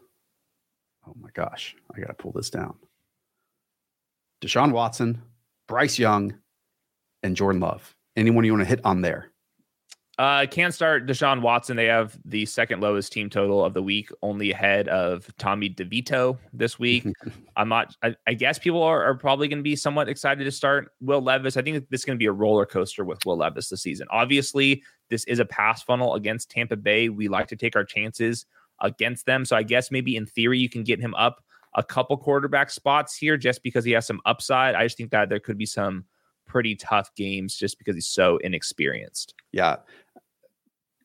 Oh 1.08 1.16
my 1.20 1.30
gosh. 1.34 1.76
I 1.94 2.00
got 2.00 2.08
to 2.08 2.14
pull 2.14 2.32
this 2.32 2.52
down. 2.52 2.76
Deshaun 4.42 4.72
Watson, 4.72 5.24
Bryce 5.68 5.98
Young, 5.98 6.36
and 7.24 7.36
Jordan 7.36 7.62
Love. 7.62 7.96
Anyone 8.16 8.46
you 8.46 8.54
want 8.54 8.64
to 8.64 8.70
hit 8.70 8.82
on 8.86 9.02
there? 9.02 9.32
Uh, 10.20 10.46
can't 10.46 10.74
start 10.74 11.08
Deshaun 11.08 11.42
Watson. 11.42 11.78
They 11.78 11.86
have 11.86 12.20
the 12.26 12.46
second 12.46 12.82
lowest 12.82 13.14
team 13.14 13.30
total 13.30 13.64
of 13.64 13.74
the 13.74 13.82
week, 13.82 14.10
only 14.22 14.52
ahead 14.52 14.90
of 14.90 15.34
Tommy 15.38 15.70
DeVito 15.70 16.38
this 16.52 16.78
week. 16.78 17.06
I'm 17.56 17.70
not, 17.70 17.96
I, 18.04 18.14
I, 18.28 18.34
guess 18.34 18.60
people 18.60 18.84
are, 18.84 19.02
are 19.02 19.16
probably 19.16 19.48
going 19.48 19.60
to 19.60 19.64
be 19.64 19.78
somewhat 19.78 20.10
excited 20.10 20.44
to 20.44 20.52
start 20.52 20.92
Will 21.00 21.22
Levis. 21.22 21.56
I 21.56 21.62
think 21.62 21.90
this 21.90 22.02
is 22.02 22.06
going 22.06 22.18
to 22.18 22.20
be 22.20 22.26
a 22.26 22.34
roller 22.34 22.66
coaster 22.66 23.06
with 23.06 23.26
Will 23.26 23.38
Levis 23.38 23.70
this 23.70 23.82
season. 23.82 24.08
Obviously, 24.12 24.84
this 25.10 25.24
is 25.24 25.40
a 25.40 25.46
pass 25.46 25.84
funnel 25.84 26.16
against 26.16 26.52
Tampa 26.52 26.76
Bay. 26.76 27.08
We 27.08 27.30
like 27.30 27.48
to 27.48 27.56
take 27.56 27.78
our 27.78 27.86
chances 27.86 28.46
against 28.82 29.26
them. 29.26 29.46
So 29.46 29.56
I 29.56 29.64
guess 29.64 29.90
maybe 29.90 30.18
in 30.18 30.26
theory, 30.26 30.60
you 30.60 30.68
can 30.68 30.84
get 30.84 31.00
him 31.00 31.16
up 31.16 31.42
a 31.76 31.84
couple 31.84 32.18
quarterback 32.18 32.72
spots 32.72 33.16
here 33.16 33.38
just 33.38 33.64
because 33.64 33.86
he 33.86 33.94
has 33.94 34.06
some 34.06 34.20
upside. 34.26 34.76
I 34.76 34.84
just 34.84 34.98
think 34.98 35.12
that 35.12 35.30
there 35.30 35.40
could 35.40 35.58
be 35.58 35.66
some 35.66 36.04
pretty 36.50 36.76
tough 36.76 37.14
games 37.16 37.56
just 37.56 37.78
because 37.78 37.96
he's 37.96 38.08
so 38.08 38.38
inexperienced. 38.38 39.36
Yeah. 39.54 39.78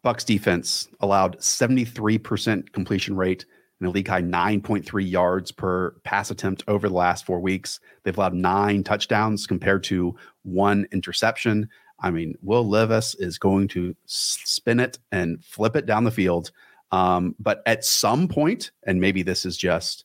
Bucks 0.04 0.22
defense 0.22 0.86
allowed 1.00 1.38
73% 1.38 2.72
completion 2.72 3.16
rate 3.16 3.46
and 3.80 3.88
a 3.88 3.90
league 3.90 4.06
high 4.06 4.22
9.3 4.22 5.10
yards 5.10 5.50
per 5.50 5.92
pass 6.04 6.30
attempt 6.30 6.62
over 6.68 6.88
the 6.88 6.94
last 6.94 7.24
four 7.24 7.40
weeks. 7.40 7.80
They've 8.02 8.16
allowed 8.16 8.34
nine 8.34 8.84
touchdowns 8.84 9.46
compared 9.46 9.82
to 9.84 10.14
one 10.42 10.86
interception. 10.92 11.70
I 12.00 12.10
mean, 12.10 12.34
Will 12.42 12.68
Levis 12.68 13.14
is 13.14 13.38
going 13.38 13.66
to 13.68 13.96
spin 14.04 14.78
it 14.78 14.98
and 15.10 15.42
flip 15.42 15.74
it 15.74 15.86
down 15.86 16.04
the 16.04 16.10
field. 16.10 16.52
Um, 16.92 17.34
but 17.38 17.62
at 17.64 17.82
some 17.82 18.28
point, 18.28 18.72
and 18.86 19.00
maybe 19.00 19.22
this 19.22 19.46
is 19.46 19.56
just 19.56 20.04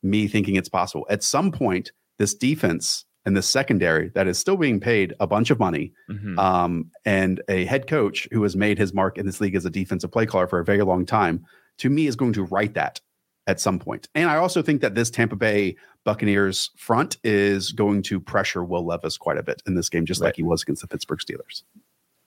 me 0.00 0.28
thinking 0.28 0.54
it's 0.54 0.68
possible, 0.68 1.06
at 1.10 1.24
some 1.24 1.50
point, 1.50 1.90
this 2.18 2.34
defense 2.34 3.04
and 3.26 3.36
the 3.36 3.42
secondary 3.42 4.08
that 4.10 4.26
is 4.26 4.38
still 4.38 4.56
being 4.56 4.80
paid 4.80 5.14
a 5.20 5.26
bunch 5.26 5.50
of 5.50 5.58
money, 5.58 5.92
mm-hmm. 6.08 6.38
um, 6.38 6.90
and 7.04 7.42
a 7.48 7.64
head 7.66 7.86
coach 7.86 8.26
who 8.32 8.42
has 8.42 8.56
made 8.56 8.78
his 8.78 8.94
mark 8.94 9.18
in 9.18 9.26
this 9.26 9.40
league 9.40 9.54
as 9.54 9.64
a 9.64 9.70
defensive 9.70 10.10
play 10.10 10.26
caller 10.26 10.46
for 10.46 10.58
a 10.58 10.64
very 10.64 10.82
long 10.82 11.04
time, 11.04 11.44
to 11.78 11.90
me 11.90 12.06
is 12.06 12.16
going 12.16 12.32
to 12.32 12.44
write 12.44 12.74
that 12.74 13.00
at 13.46 13.60
some 13.60 13.78
point. 13.78 14.08
And 14.14 14.30
I 14.30 14.36
also 14.36 14.62
think 14.62 14.80
that 14.80 14.94
this 14.94 15.10
Tampa 15.10 15.36
Bay 15.36 15.76
Buccaneers 16.04 16.70
front 16.76 17.18
is 17.24 17.72
going 17.72 18.02
to 18.04 18.20
pressure 18.20 18.64
Will 18.64 18.86
Levis 18.86 19.18
quite 19.18 19.36
a 19.36 19.42
bit 19.42 19.62
in 19.66 19.74
this 19.74 19.88
game, 19.88 20.06
just 20.06 20.20
right. 20.20 20.28
like 20.28 20.36
he 20.36 20.42
was 20.42 20.62
against 20.62 20.82
the 20.82 20.88
Pittsburgh 20.88 21.18
Steelers. 21.18 21.62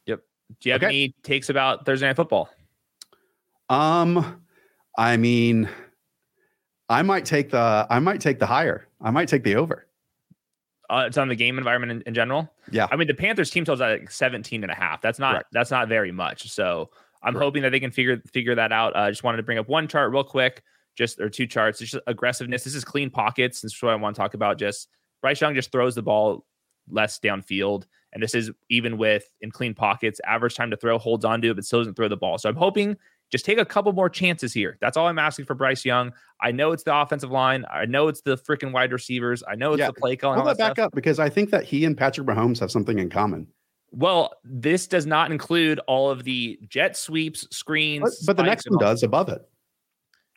Yep. 0.05 0.21
Do 0.59 0.69
you 0.69 0.73
have 0.73 0.83
okay. 0.83 0.89
any 0.89 1.15
takes 1.23 1.49
about 1.49 1.85
Thursday 1.85 2.05
Night 2.05 2.15
Football? 2.15 2.49
Um, 3.69 4.41
I 4.97 5.17
mean, 5.17 5.69
I 6.89 7.01
might 7.01 7.25
take 7.25 7.49
the 7.49 7.87
I 7.89 7.97
might 7.99 8.21
take 8.21 8.37
the 8.37 8.45
higher. 8.45 8.87
I 9.01 9.09
might 9.09 9.27
take 9.27 9.43
the 9.43 9.55
over 9.55 9.87
uh, 10.93 11.05
it's 11.07 11.17
on 11.17 11.27
the 11.27 11.35
game 11.35 11.57
environment 11.57 11.91
in, 11.91 12.01
in, 12.03 12.13
general. 12.13 12.51
Yeah. 12.71 12.87
I 12.91 12.95
mean, 12.95 13.07
the 13.07 13.13
Panthers 13.13 13.49
team 13.49 13.65
totals 13.65 13.81
at 13.81 14.01
like 14.01 14.11
17 14.11 14.63
and 14.63 14.71
a 14.71 14.75
half. 14.75 15.01
That's 15.01 15.17
not, 15.17 15.35
right. 15.35 15.45
that's 15.51 15.71
not 15.71 15.87
very 15.87 16.11
much. 16.11 16.51
So 16.51 16.89
I'm 17.23 17.35
hoping 17.35 17.63
that 17.63 17.71
they 17.71 17.79
can 17.79 17.91
figure 17.91 18.21
figure 18.31 18.55
that 18.55 18.71
out. 18.71 18.95
I 18.95 19.07
uh, 19.07 19.09
just 19.09 19.23
wanted 19.23 19.37
to 19.37 19.43
bring 19.43 19.57
up 19.57 19.67
one 19.67 19.87
chart 19.87 20.11
real 20.11 20.23
quick, 20.23 20.61
just 20.95 21.19
or 21.19 21.29
two 21.29 21.47
charts. 21.47 21.81
It's 21.81 21.91
just 21.91 22.03
aggressiveness. 22.05 22.63
This 22.63 22.75
is 22.75 22.83
clean 22.83 23.09
pockets. 23.09 23.61
This 23.61 23.73
is 23.73 23.81
what 23.81 23.93
I 23.93 23.95
want 23.95 24.15
to 24.15 24.21
talk 24.21 24.33
about. 24.33 24.59
Just 24.59 24.89
Bryce 25.21 25.41
Young 25.41 25.55
just 25.55 25.71
throws 25.71 25.95
the 25.95 26.03
ball 26.03 26.45
less 26.89 27.19
downfield. 27.19 27.85
And 28.11 28.21
this 28.21 28.35
is 28.35 28.51
even 28.69 28.97
with 28.97 29.27
in 29.41 29.49
clean 29.49 29.73
pockets, 29.73 30.21
average 30.27 30.55
time 30.55 30.69
to 30.69 30.77
throw, 30.77 30.99
holds 30.99 31.25
on 31.25 31.41
to 31.41 31.49
it, 31.49 31.55
but 31.55 31.65
still 31.65 31.79
doesn't 31.79 31.95
throw 31.95 32.09
the 32.09 32.17
ball. 32.17 32.37
So 32.37 32.49
I'm 32.49 32.55
hoping 32.55 32.97
just 33.33 33.45
take 33.45 33.57
a 33.57 33.65
couple 33.65 33.91
more 33.93 34.09
chances 34.09 34.53
here. 34.53 34.77
That's 34.79 34.95
all 34.95 35.07
I'm 35.07 35.17
asking 35.17 35.45
for 35.45 35.55
Bryce 35.55 35.83
Young. 35.83 36.13
I 36.39 36.51
know 36.51 36.71
it's 36.71 36.83
the 36.83 36.95
offensive 36.95 37.31
line. 37.31 37.65
I 37.67 37.87
know 37.87 38.07
it's 38.07 38.21
the 38.21 38.37
freaking 38.37 38.71
wide 38.71 38.91
receivers. 38.91 39.41
I 39.47 39.55
know 39.55 39.73
it's 39.73 39.79
yeah. 39.79 39.87
the 39.87 39.93
play 39.93 40.15
calling. 40.15 40.39
Pull 40.39 40.45
that 40.45 40.59
back 40.59 40.75
stuff. 40.75 40.85
up 40.85 40.93
because 40.93 41.17
I 41.17 41.29
think 41.29 41.49
that 41.49 41.63
he 41.63 41.83
and 41.83 41.97
Patrick 41.97 42.27
Mahomes 42.27 42.59
have 42.59 42.69
something 42.69 42.99
in 42.99 43.09
common. 43.09 43.47
Well, 43.89 44.35
this 44.43 44.85
does 44.85 45.07
not 45.07 45.31
include 45.31 45.79
all 45.87 46.11
of 46.11 46.25
the 46.25 46.59
jet 46.67 46.95
sweeps, 46.95 47.47
screens. 47.49 48.19
But, 48.19 48.35
but 48.35 48.37
the 48.37 48.43
next 48.43 48.69
one 48.69 48.77
does 48.77 49.01
above 49.01 49.29
it. 49.29 49.41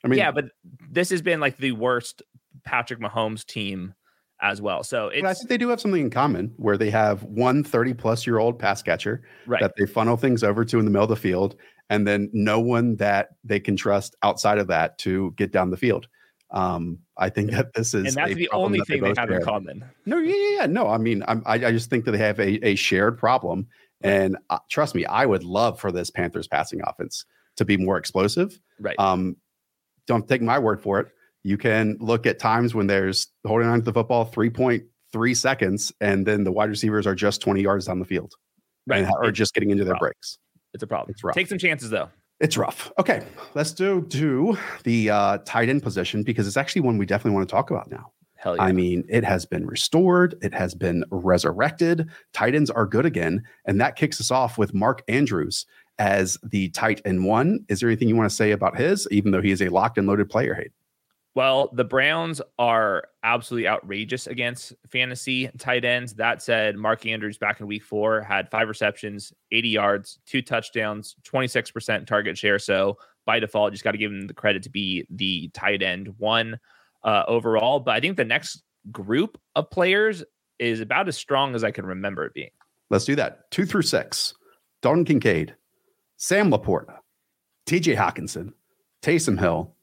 I 0.02 0.08
mean, 0.08 0.18
yeah, 0.18 0.30
but 0.30 0.46
this 0.90 1.10
has 1.10 1.20
been 1.20 1.38
like 1.38 1.58
the 1.58 1.72
worst 1.72 2.22
Patrick 2.64 2.98
Mahomes 2.98 3.44
team 3.44 3.92
as 4.40 4.60
well. 4.60 4.82
So 4.84 5.10
I 5.10 5.34
think 5.34 5.48
they 5.48 5.58
do 5.58 5.68
have 5.68 5.80
something 5.80 6.00
in 6.00 6.10
common 6.10 6.52
where 6.56 6.76
they 6.76 6.90
have 6.90 7.22
one 7.24 7.64
30 7.64 7.94
plus 7.94 8.26
year 8.26 8.38
old 8.38 8.58
pass 8.58 8.82
catcher 8.82 9.22
right. 9.46 9.60
that 9.60 9.74
they 9.76 9.86
funnel 9.86 10.16
things 10.16 10.44
over 10.44 10.64
to 10.64 10.78
in 10.78 10.84
the 10.84 10.90
middle 10.90 11.04
of 11.04 11.10
the 11.10 11.16
field, 11.16 11.56
and 11.88 12.06
then 12.06 12.30
no 12.32 12.60
one 12.60 12.96
that 12.96 13.30
they 13.44 13.60
can 13.60 13.76
trust 13.76 14.16
outside 14.22 14.58
of 14.58 14.66
that 14.68 14.98
to 14.98 15.32
get 15.36 15.52
down 15.52 15.70
the 15.70 15.76
field. 15.76 16.08
Um, 16.50 16.98
I 17.16 17.30
think 17.30 17.50
that 17.52 17.72
this 17.74 17.94
is, 17.94 18.06
and 18.06 18.14
that's 18.14 18.34
the 18.34 18.50
only 18.50 18.80
thing 18.80 19.02
they, 19.02 19.12
they 19.12 19.20
have 19.20 19.28
share. 19.28 19.38
in 19.38 19.44
common. 19.44 19.84
No, 20.04 20.18
yeah, 20.18 20.34
yeah, 20.36 20.60
yeah. 20.60 20.66
no. 20.66 20.88
I 20.88 20.98
mean, 20.98 21.24
I'm, 21.26 21.42
I, 21.46 21.54
I 21.54 21.72
just 21.72 21.90
think 21.90 22.04
that 22.04 22.12
they 22.12 22.18
have 22.18 22.38
a, 22.38 22.64
a 22.66 22.74
shared 22.74 23.18
problem, 23.18 23.66
and 24.02 24.36
uh, 24.50 24.58
trust 24.68 24.94
me, 24.94 25.06
I 25.06 25.26
would 25.26 25.44
love 25.44 25.80
for 25.80 25.90
this 25.90 26.10
Panthers 26.10 26.46
passing 26.46 26.80
offense 26.84 27.24
to 27.56 27.64
be 27.64 27.76
more 27.76 27.96
explosive. 27.96 28.60
Right. 28.78 28.98
Um, 28.98 29.36
don't 30.06 30.28
take 30.28 30.42
my 30.42 30.58
word 30.58 30.80
for 30.80 31.00
it. 31.00 31.08
You 31.46 31.56
can 31.56 31.96
look 32.00 32.26
at 32.26 32.40
times 32.40 32.74
when 32.74 32.88
there's 32.88 33.28
holding 33.46 33.68
on 33.68 33.78
to 33.78 33.84
the 33.84 33.92
football 33.92 34.28
3.3 34.28 35.36
seconds, 35.36 35.92
and 36.00 36.26
then 36.26 36.42
the 36.42 36.50
wide 36.50 36.68
receivers 36.68 37.06
are 37.06 37.14
just 37.14 37.40
20 37.40 37.62
yards 37.62 37.86
down 37.86 38.00
the 38.00 38.04
field, 38.04 38.34
right? 38.88 39.04
And, 39.04 39.12
or 39.22 39.30
just 39.30 39.54
getting 39.54 39.70
into 39.70 39.84
their 39.84 39.94
breaks. 39.94 40.38
It's 40.74 40.82
a 40.82 40.88
problem. 40.88 41.12
It's 41.12 41.22
rough. 41.22 41.36
Take 41.36 41.46
some 41.46 41.58
chances 41.58 41.90
though. 41.90 42.08
It's 42.40 42.56
rough. 42.56 42.90
Okay, 42.98 43.24
let's 43.54 43.70
do 43.70 44.04
do 44.08 44.58
the 44.82 45.10
uh, 45.10 45.38
tight 45.44 45.68
end 45.68 45.84
position 45.84 46.24
because 46.24 46.48
it's 46.48 46.56
actually 46.56 46.82
one 46.82 46.98
we 46.98 47.06
definitely 47.06 47.36
want 47.36 47.48
to 47.48 47.54
talk 47.54 47.70
about 47.70 47.92
now. 47.92 48.10
Hell 48.34 48.56
yeah. 48.56 48.62
I 48.62 48.72
mean, 48.72 49.04
it 49.08 49.22
has 49.22 49.46
been 49.46 49.68
restored. 49.68 50.34
It 50.42 50.52
has 50.52 50.74
been 50.74 51.04
resurrected. 51.12 52.10
Tight 52.32 52.56
ends 52.56 52.70
are 52.70 52.86
good 52.86 53.06
again, 53.06 53.44
and 53.66 53.80
that 53.80 53.94
kicks 53.94 54.20
us 54.20 54.32
off 54.32 54.58
with 54.58 54.74
Mark 54.74 55.04
Andrews 55.06 55.64
as 56.00 56.38
the 56.42 56.70
tight 56.70 57.00
end 57.04 57.24
one. 57.24 57.64
Is 57.68 57.78
there 57.78 57.88
anything 57.88 58.08
you 58.08 58.16
want 58.16 58.28
to 58.28 58.34
say 58.34 58.50
about 58.50 58.76
his, 58.76 59.06
even 59.12 59.30
though 59.30 59.40
he 59.40 59.52
is 59.52 59.62
a 59.62 59.68
locked 59.68 59.96
and 59.96 60.08
loaded 60.08 60.28
player? 60.28 60.52
Hayden? 60.52 60.72
Well, 61.36 61.68
the 61.74 61.84
Browns 61.84 62.40
are 62.58 63.08
absolutely 63.22 63.68
outrageous 63.68 64.26
against 64.26 64.72
fantasy 64.88 65.50
tight 65.58 65.84
ends. 65.84 66.14
That 66.14 66.40
said, 66.40 66.76
Mark 66.76 67.04
Andrews 67.04 67.36
back 67.36 67.60
in 67.60 67.66
week 67.66 67.84
four 67.84 68.22
had 68.22 68.50
five 68.50 68.68
receptions, 68.68 69.34
80 69.52 69.68
yards, 69.68 70.18
two 70.24 70.40
touchdowns, 70.40 71.14
26% 71.24 72.06
target 72.06 72.38
share. 72.38 72.58
So 72.58 72.96
by 73.26 73.38
default, 73.38 73.72
just 73.72 73.84
got 73.84 73.92
to 73.92 73.98
give 73.98 74.10
him 74.10 74.26
the 74.26 74.32
credit 74.32 74.62
to 74.62 74.70
be 74.70 75.06
the 75.10 75.50
tight 75.52 75.82
end 75.82 76.14
one 76.16 76.58
uh, 77.04 77.24
overall. 77.28 77.80
But 77.80 77.96
I 77.96 78.00
think 78.00 78.16
the 78.16 78.24
next 78.24 78.62
group 78.90 79.38
of 79.56 79.68
players 79.68 80.24
is 80.58 80.80
about 80.80 81.06
as 81.06 81.18
strong 81.18 81.54
as 81.54 81.62
I 81.62 81.70
can 81.70 81.84
remember 81.84 82.24
it 82.24 82.32
being. 82.32 82.50
Let's 82.88 83.04
do 83.04 83.14
that. 83.16 83.50
Two 83.50 83.66
through 83.66 83.82
six 83.82 84.32
Dalton 84.80 85.04
Kincaid, 85.04 85.54
Sam 86.16 86.50
LaPorta, 86.50 86.96
TJ 87.66 87.94
Hockenson, 87.94 88.54
Taysom 89.02 89.38
Hill, 89.38 89.75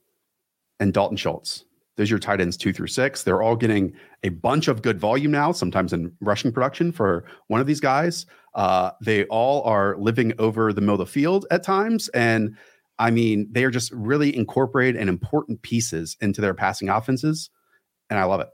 and 0.79 0.93
Dalton 0.93 1.17
Schultz. 1.17 1.65
Those 1.95 2.09
are 2.09 2.13
your 2.13 2.19
tight 2.19 2.41
ends 2.41 2.57
two 2.57 2.73
through 2.73 2.87
six. 2.87 3.23
They're 3.23 3.41
all 3.41 3.55
getting 3.55 3.93
a 4.23 4.29
bunch 4.29 4.67
of 4.67 4.81
good 4.81 4.99
volume 4.99 5.31
now, 5.31 5.51
sometimes 5.51 5.93
in 5.93 6.11
rushing 6.21 6.51
production 6.51 6.91
for 6.91 7.25
one 7.47 7.61
of 7.61 7.67
these 7.67 7.79
guys. 7.79 8.25
Uh, 8.55 8.91
they 9.01 9.25
all 9.25 9.63
are 9.63 9.95
living 9.97 10.33
over 10.39 10.73
the 10.73 10.81
middle 10.81 10.95
of 10.95 10.99
the 10.99 11.05
field 11.05 11.45
at 11.51 11.63
times. 11.63 12.09
And 12.09 12.57
I 12.97 13.11
mean, 13.11 13.47
they 13.51 13.63
are 13.63 13.71
just 13.71 13.91
really 13.91 14.35
incorporated 14.35 14.99
and 14.99 15.09
important 15.09 15.61
pieces 15.61 16.17
into 16.19 16.41
their 16.41 16.53
passing 16.53 16.89
offenses. 16.89 17.49
And 18.09 18.19
I 18.19 18.23
love 18.23 18.41
it. 18.41 18.49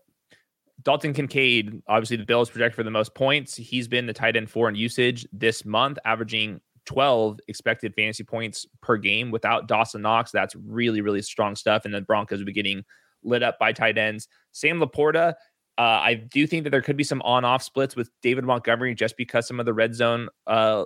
Dalton 0.84 1.14
Kincaid, 1.14 1.82
obviously 1.88 2.18
the 2.18 2.26
Bills 2.26 2.50
project 2.50 2.76
for 2.76 2.84
the 2.84 2.92
most 2.92 3.14
points. 3.14 3.56
He's 3.56 3.88
been 3.88 4.06
the 4.06 4.14
tight 4.14 4.38
end 4.38 4.50
four 4.50 4.70
in 4.70 4.76
usage 4.76 5.26
this 5.34 5.66
month, 5.66 5.98
averaging 6.06 6.62
12 6.86 7.40
expected 7.48 7.94
fantasy 7.96 8.24
points 8.24 8.66
per 8.82 8.98
game 8.98 9.32
without 9.32 9.68
Dawson 9.68 10.02
Knox. 10.02 10.32
That's 10.32 10.56
really, 10.56 11.02
really 11.02 11.22
strong 11.22 11.56
stuff. 11.56 11.86
And 11.86 11.94
then 11.94 12.04
Broncos 12.04 12.40
will 12.40 12.46
be 12.46 12.54
getting 12.54 12.84
lit 13.24 13.44
up 13.44 13.60
by 13.60 13.74
tight 13.74 13.98
ends. 13.98 14.28
Sam 14.52 14.80
LaPorta, 14.80 15.34
uh, 15.78 15.82
I 15.82 16.16
do 16.16 16.46
think 16.48 16.64
that 16.64 16.72
there 16.72 16.82
could 16.82 16.98
be 16.98 17.04
some 17.04 17.22
on 17.22 17.46
off 17.46 17.64
splits 17.64 17.96
with 17.96 18.10
David 18.22 18.44
Montgomery 18.44 18.96
just 18.96 19.18
because 19.18 19.48
some 19.48 19.60
of 19.60 19.66
the 19.66 19.74
red 19.74 19.96
zone 19.96 20.30
uh, 20.48 20.86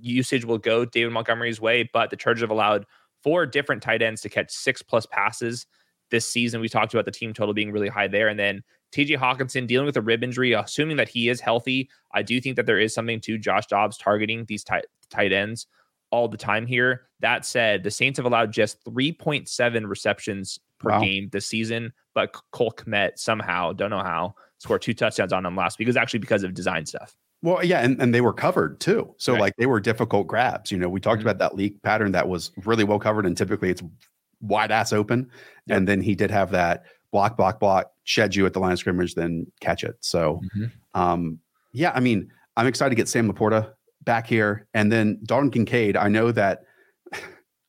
usage 0.00 0.44
will 0.44 0.58
go 0.58 0.84
David 0.84 1.12
Montgomery's 1.12 1.60
way. 1.60 1.88
But 1.92 2.10
the 2.10 2.16
Chargers 2.16 2.42
have 2.42 2.50
allowed 2.50 2.86
four 3.22 3.46
different 3.46 3.82
tight 3.82 4.02
ends 4.02 4.20
to 4.22 4.28
catch 4.28 4.52
six 4.52 4.82
plus 4.82 5.06
passes 5.06 5.66
this 6.10 6.28
season. 6.28 6.60
We 6.60 6.68
talked 6.68 6.94
about 6.94 7.06
the 7.06 7.10
team 7.10 7.32
total 7.32 7.54
being 7.54 7.72
really 7.72 7.88
high 7.88 8.08
there. 8.08 8.28
And 8.28 8.38
then 8.38 8.62
TJ 8.94 9.18
Hockenson 9.18 9.66
dealing 9.66 9.86
with 9.86 9.96
a 9.96 10.02
rib 10.02 10.22
injury, 10.22 10.52
assuming 10.52 10.96
that 10.98 11.08
he 11.08 11.28
is 11.28 11.40
healthy, 11.40 11.90
I 12.12 12.22
do 12.22 12.40
think 12.40 12.56
that 12.56 12.66
there 12.66 12.78
is 12.78 12.94
something 12.94 13.20
to 13.22 13.36
Josh 13.36 13.66
Dobbs 13.66 13.98
targeting 13.98 14.44
these 14.44 14.62
tight, 14.62 14.86
tight 15.10 15.32
ends 15.32 15.66
all 16.10 16.28
the 16.28 16.36
time 16.36 16.64
here. 16.64 17.08
That 17.18 17.44
said, 17.44 17.82
the 17.82 17.90
Saints 17.90 18.18
have 18.18 18.26
allowed 18.26 18.52
just 18.52 18.82
3.7 18.84 19.88
receptions 19.88 20.60
per 20.78 20.90
wow. 20.90 21.00
game 21.00 21.28
this 21.32 21.46
season, 21.46 21.92
but 22.14 22.36
Cole 22.52 22.72
Kmet 22.72 23.18
somehow, 23.18 23.72
don't 23.72 23.90
know 23.90 23.98
how, 23.98 24.36
scored 24.58 24.82
two 24.82 24.94
touchdowns 24.94 25.32
on 25.32 25.42
them 25.42 25.56
last 25.56 25.78
week. 25.78 25.86
It 25.86 25.90
was 25.90 25.96
actually 25.96 26.20
because 26.20 26.44
of 26.44 26.54
design 26.54 26.86
stuff. 26.86 27.16
Well, 27.42 27.64
yeah, 27.64 27.80
and, 27.80 28.00
and 28.00 28.14
they 28.14 28.20
were 28.20 28.32
covered 28.32 28.80
too. 28.80 29.12
So 29.18 29.32
right. 29.32 29.40
like 29.40 29.56
they 29.56 29.66
were 29.66 29.80
difficult 29.80 30.28
grabs. 30.28 30.70
You 30.70 30.78
know, 30.78 30.88
we 30.88 31.00
talked 31.00 31.18
mm-hmm. 31.18 31.28
about 31.28 31.38
that 31.40 31.56
leak 31.56 31.82
pattern 31.82 32.12
that 32.12 32.28
was 32.28 32.52
really 32.64 32.84
well 32.84 33.00
covered, 33.00 33.26
and 33.26 33.36
typically 33.36 33.70
it's 33.70 33.82
wide 34.40 34.70
ass 34.70 34.92
open. 34.92 35.28
Yep. 35.66 35.76
And 35.76 35.88
then 35.88 36.00
he 36.00 36.14
did 36.14 36.30
have 36.30 36.52
that 36.52 36.84
block, 37.14 37.36
block, 37.36 37.60
block, 37.60 37.92
shed 38.02 38.34
you 38.34 38.44
at 38.44 38.52
the 38.52 38.58
line 38.58 38.72
of 38.72 38.78
scrimmage, 38.80 39.14
then 39.14 39.46
catch 39.60 39.84
it. 39.84 39.94
So, 40.00 40.40
mm-hmm. 40.56 41.00
um, 41.00 41.38
yeah, 41.72 41.92
I 41.94 42.00
mean, 42.00 42.28
I'm 42.56 42.66
excited 42.66 42.90
to 42.90 42.96
get 42.96 43.08
Sam 43.08 43.32
LaPorta 43.32 43.72
back 44.02 44.26
here, 44.26 44.66
and 44.74 44.90
then 44.90 45.20
Dalton 45.22 45.52
Kincaid. 45.52 45.96
I 45.96 46.08
know 46.08 46.32
that. 46.32 46.64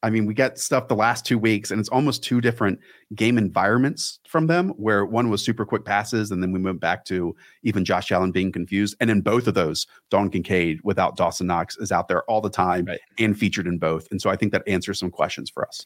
I 0.03 0.11
mean, 0.11 0.27
we 0.27 0.35
got 0.35 0.59
stuff 0.59 0.87
the 0.87 0.95
last 0.95 1.25
two 1.25 1.39
weeks, 1.39 1.71
and 1.71 1.79
it's 1.79 1.89
almost 1.89 2.23
two 2.23 2.39
different 2.39 2.79
game 3.15 3.39
environments 3.39 4.19
from 4.27 4.47
them. 4.47 4.69
Where 4.77 5.05
one 5.05 5.29
was 5.29 5.45
super 5.45 5.65
quick 5.65 5.85
passes, 5.85 6.31
and 6.31 6.41
then 6.41 6.51
we 6.51 6.59
went 6.59 6.79
back 6.79 7.05
to 7.05 7.35
even 7.61 7.85
Josh 7.85 8.11
Allen 8.11 8.31
being 8.31 8.51
confused. 8.51 8.95
And 8.99 9.11
in 9.11 9.21
both 9.21 9.47
of 9.47 9.53
those, 9.53 9.85
Dalton 10.09 10.31
Kincaid 10.31 10.79
without 10.83 11.17
Dawson 11.17 11.45
Knox 11.47 11.77
is 11.77 11.91
out 11.91 12.07
there 12.07 12.23
all 12.23 12.41
the 12.41 12.49
time 12.49 12.85
right. 12.85 12.99
and 13.19 13.37
featured 13.37 13.67
in 13.67 13.77
both. 13.77 14.07
And 14.09 14.19
so 14.19 14.29
I 14.31 14.35
think 14.35 14.51
that 14.53 14.63
answers 14.67 14.99
some 14.99 15.11
questions 15.11 15.51
for 15.51 15.67
us 15.67 15.85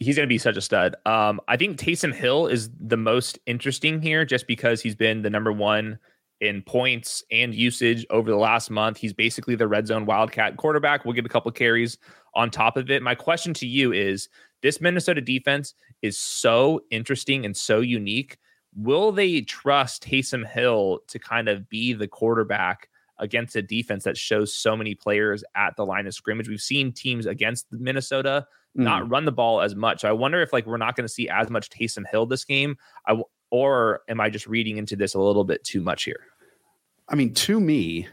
he's 0.00 0.16
going 0.16 0.26
to 0.26 0.32
be 0.32 0.38
such 0.38 0.56
a 0.56 0.60
stud. 0.62 0.96
Um, 1.06 1.40
I 1.46 1.56
think 1.56 1.78
Taysom 1.78 2.12
Hill 2.14 2.46
is 2.46 2.70
the 2.80 2.96
most 2.96 3.38
interesting 3.46 4.00
here 4.00 4.24
just 4.24 4.46
because 4.46 4.80
he's 4.80 4.96
been 4.96 5.22
the 5.22 5.30
number 5.30 5.52
one 5.52 5.98
in 6.40 6.62
points 6.62 7.22
and 7.30 7.54
usage 7.54 8.06
over 8.08 8.30
the 8.30 8.36
last 8.36 8.70
month. 8.70 8.96
He's 8.96 9.12
basically 9.12 9.54
the 9.54 9.68
red 9.68 9.86
zone 9.86 10.06
wildcat 10.06 10.56
quarterback. 10.56 11.04
We'll 11.04 11.14
get 11.14 11.26
a 11.26 11.28
couple 11.30 11.52
carries 11.52 11.98
on 12.34 12.50
top 12.50 12.78
of 12.78 12.90
it. 12.90 13.02
My 13.02 13.14
question 13.14 13.52
to 13.54 13.66
you 13.66 13.92
is 13.92 14.30
this 14.62 14.80
Minnesota 14.80 15.20
defense 15.20 15.74
is 16.00 16.18
so 16.18 16.80
interesting 16.90 17.44
and 17.44 17.54
so 17.54 17.80
unique. 17.80 18.38
Will 18.74 19.12
they 19.12 19.42
trust 19.42 20.04
Taysom 20.06 20.46
Hill 20.46 21.00
to 21.08 21.18
kind 21.18 21.48
of 21.48 21.68
be 21.68 21.92
the 21.92 22.08
quarterback 22.08 22.88
against 23.18 23.54
a 23.56 23.60
defense 23.60 24.04
that 24.04 24.16
shows 24.16 24.54
so 24.54 24.74
many 24.74 24.94
players 24.94 25.44
at 25.56 25.76
the 25.76 25.84
line 25.84 26.06
of 26.06 26.14
scrimmage? 26.14 26.48
We've 26.48 26.60
seen 26.60 26.92
teams 26.92 27.26
against 27.26 27.66
Minnesota 27.70 28.46
mm. 28.76 28.82
not 28.82 29.08
run 29.08 29.24
the 29.24 29.32
ball 29.32 29.60
as 29.60 29.74
much. 29.74 30.00
So 30.00 30.08
I 30.08 30.12
wonder 30.12 30.40
if 30.42 30.52
like 30.52 30.66
we're 30.66 30.76
not 30.76 30.96
going 30.96 31.06
to 31.06 31.12
see 31.12 31.28
as 31.28 31.50
much 31.50 31.70
Taysom 31.70 32.04
Hill 32.10 32.26
this 32.26 32.44
game. 32.44 32.76
I 33.06 33.20
or 33.50 34.02
am 34.08 34.20
I 34.20 34.30
just 34.30 34.46
reading 34.46 34.78
into 34.78 34.96
this 34.96 35.14
a 35.14 35.20
little 35.20 35.44
bit 35.44 35.64
too 35.64 35.80
much 35.80 36.04
here? 36.04 36.20
I 37.08 37.16
mean, 37.16 37.34
to 37.34 37.60
me, 37.60 38.06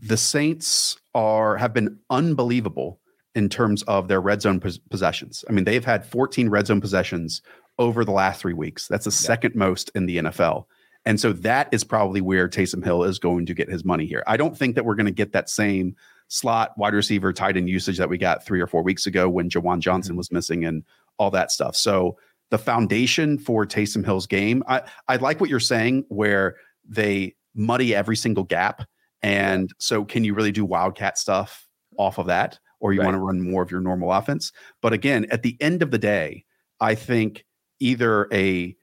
the 0.00 0.16
Saints 0.16 0.98
are 1.14 1.56
have 1.56 1.72
been 1.72 1.98
unbelievable 2.10 3.00
in 3.34 3.48
terms 3.48 3.82
of 3.84 4.08
their 4.08 4.20
red 4.20 4.42
zone 4.42 4.60
pos- 4.60 4.78
possessions. 4.78 5.44
I 5.48 5.52
mean, 5.52 5.64
they've 5.64 5.84
had 5.84 6.04
14 6.06 6.48
red 6.48 6.66
zone 6.66 6.80
possessions 6.80 7.42
over 7.78 8.04
the 8.04 8.12
last 8.12 8.40
three 8.40 8.54
weeks. 8.54 8.88
That's 8.88 9.04
the 9.04 9.10
yeah. 9.10 9.26
second 9.26 9.54
most 9.54 9.90
in 9.94 10.06
the 10.06 10.18
NFL. 10.18 10.66
And 11.04 11.20
so 11.20 11.32
that 11.34 11.68
is 11.70 11.84
probably 11.84 12.20
where 12.20 12.48
Taysom 12.48 12.82
Hill 12.82 13.04
is 13.04 13.18
going 13.18 13.46
to 13.46 13.54
get 13.54 13.70
his 13.70 13.84
money 13.84 14.06
here. 14.06 14.24
I 14.26 14.36
don't 14.36 14.58
think 14.58 14.74
that 14.74 14.84
we're 14.84 14.96
going 14.96 15.06
to 15.06 15.12
get 15.12 15.32
that 15.32 15.48
same 15.48 15.94
slot 16.28 16.72
wide 16.76 16.94
receiver 16.94 17.32
tight 17.32 17.56
end 17.56 17.68
usage 17.68 17.98
that 17.98 18.08
we 18.08 18.18
got 18.18 18.44
three 18.44 18.60
or 18.60 18.66
four 18.66 18.82
weeks 18.82 19.06
ago 19.06 19.28
when 19.28 19.48
Juwan 19.48 19.80
Johnson 19.80 20.12
mm-hmm. 20.12 20.18
was 20.18 20.32
missing 20.32 20.64
and 20.64 20.84
all 21.18 21.30
that 21.30 21.50
stuff. 21.50 21.76
So 21.76 22.16
the 22.50 22.58
foundation 22.58 23.38
for 23.38 23.66
Taysom 23.66 24.04
Hill's 24.04 24.26
game, 24.26 24.62
I, 24.68 24.82
I 25.08 25.16
like 25.16 25.40
what 25.40 25.50
you're 25.50 25.60
saying, 25.60 26.04
where 26.08 26.56
they 26.88 27.34
muddy 27.54 27.94
every 27.94 28.16
single 28.16 28.44
gap. 28.44 28.86
And 29.22 29.72
so 29.78 30.04
can 30.04 30.24
you 30.24 30.34
really 30.34 30.52
do 30.52 30.64
wildcat 30.64 31.18
stuff 31.18 31.68
off 31.98 32.18
of 32.18 32.26
that? 32.26 32.58
or 32.80 32.92
you 32.92 33.00
right. 33.00 33.06
want 33.06 33.16
to 33.16 33.20
run 33.20 33.40
more 33.40 33.62
of 33.62 33.70
your 33.70 33.80
normal 33.80 34.12
offense. 34.12 34.52
But 34.82 34.92
again, 34.92 35.26
at 35.30 35.42
the 35.42 35.56
end 35.60 35.82
of 35.82 35.90
the 35.90 35.98
day, 35.98 36.44
I 36.80 36.94
think 36.94 37.44
either 37.80 38.28
a 38.32 38.76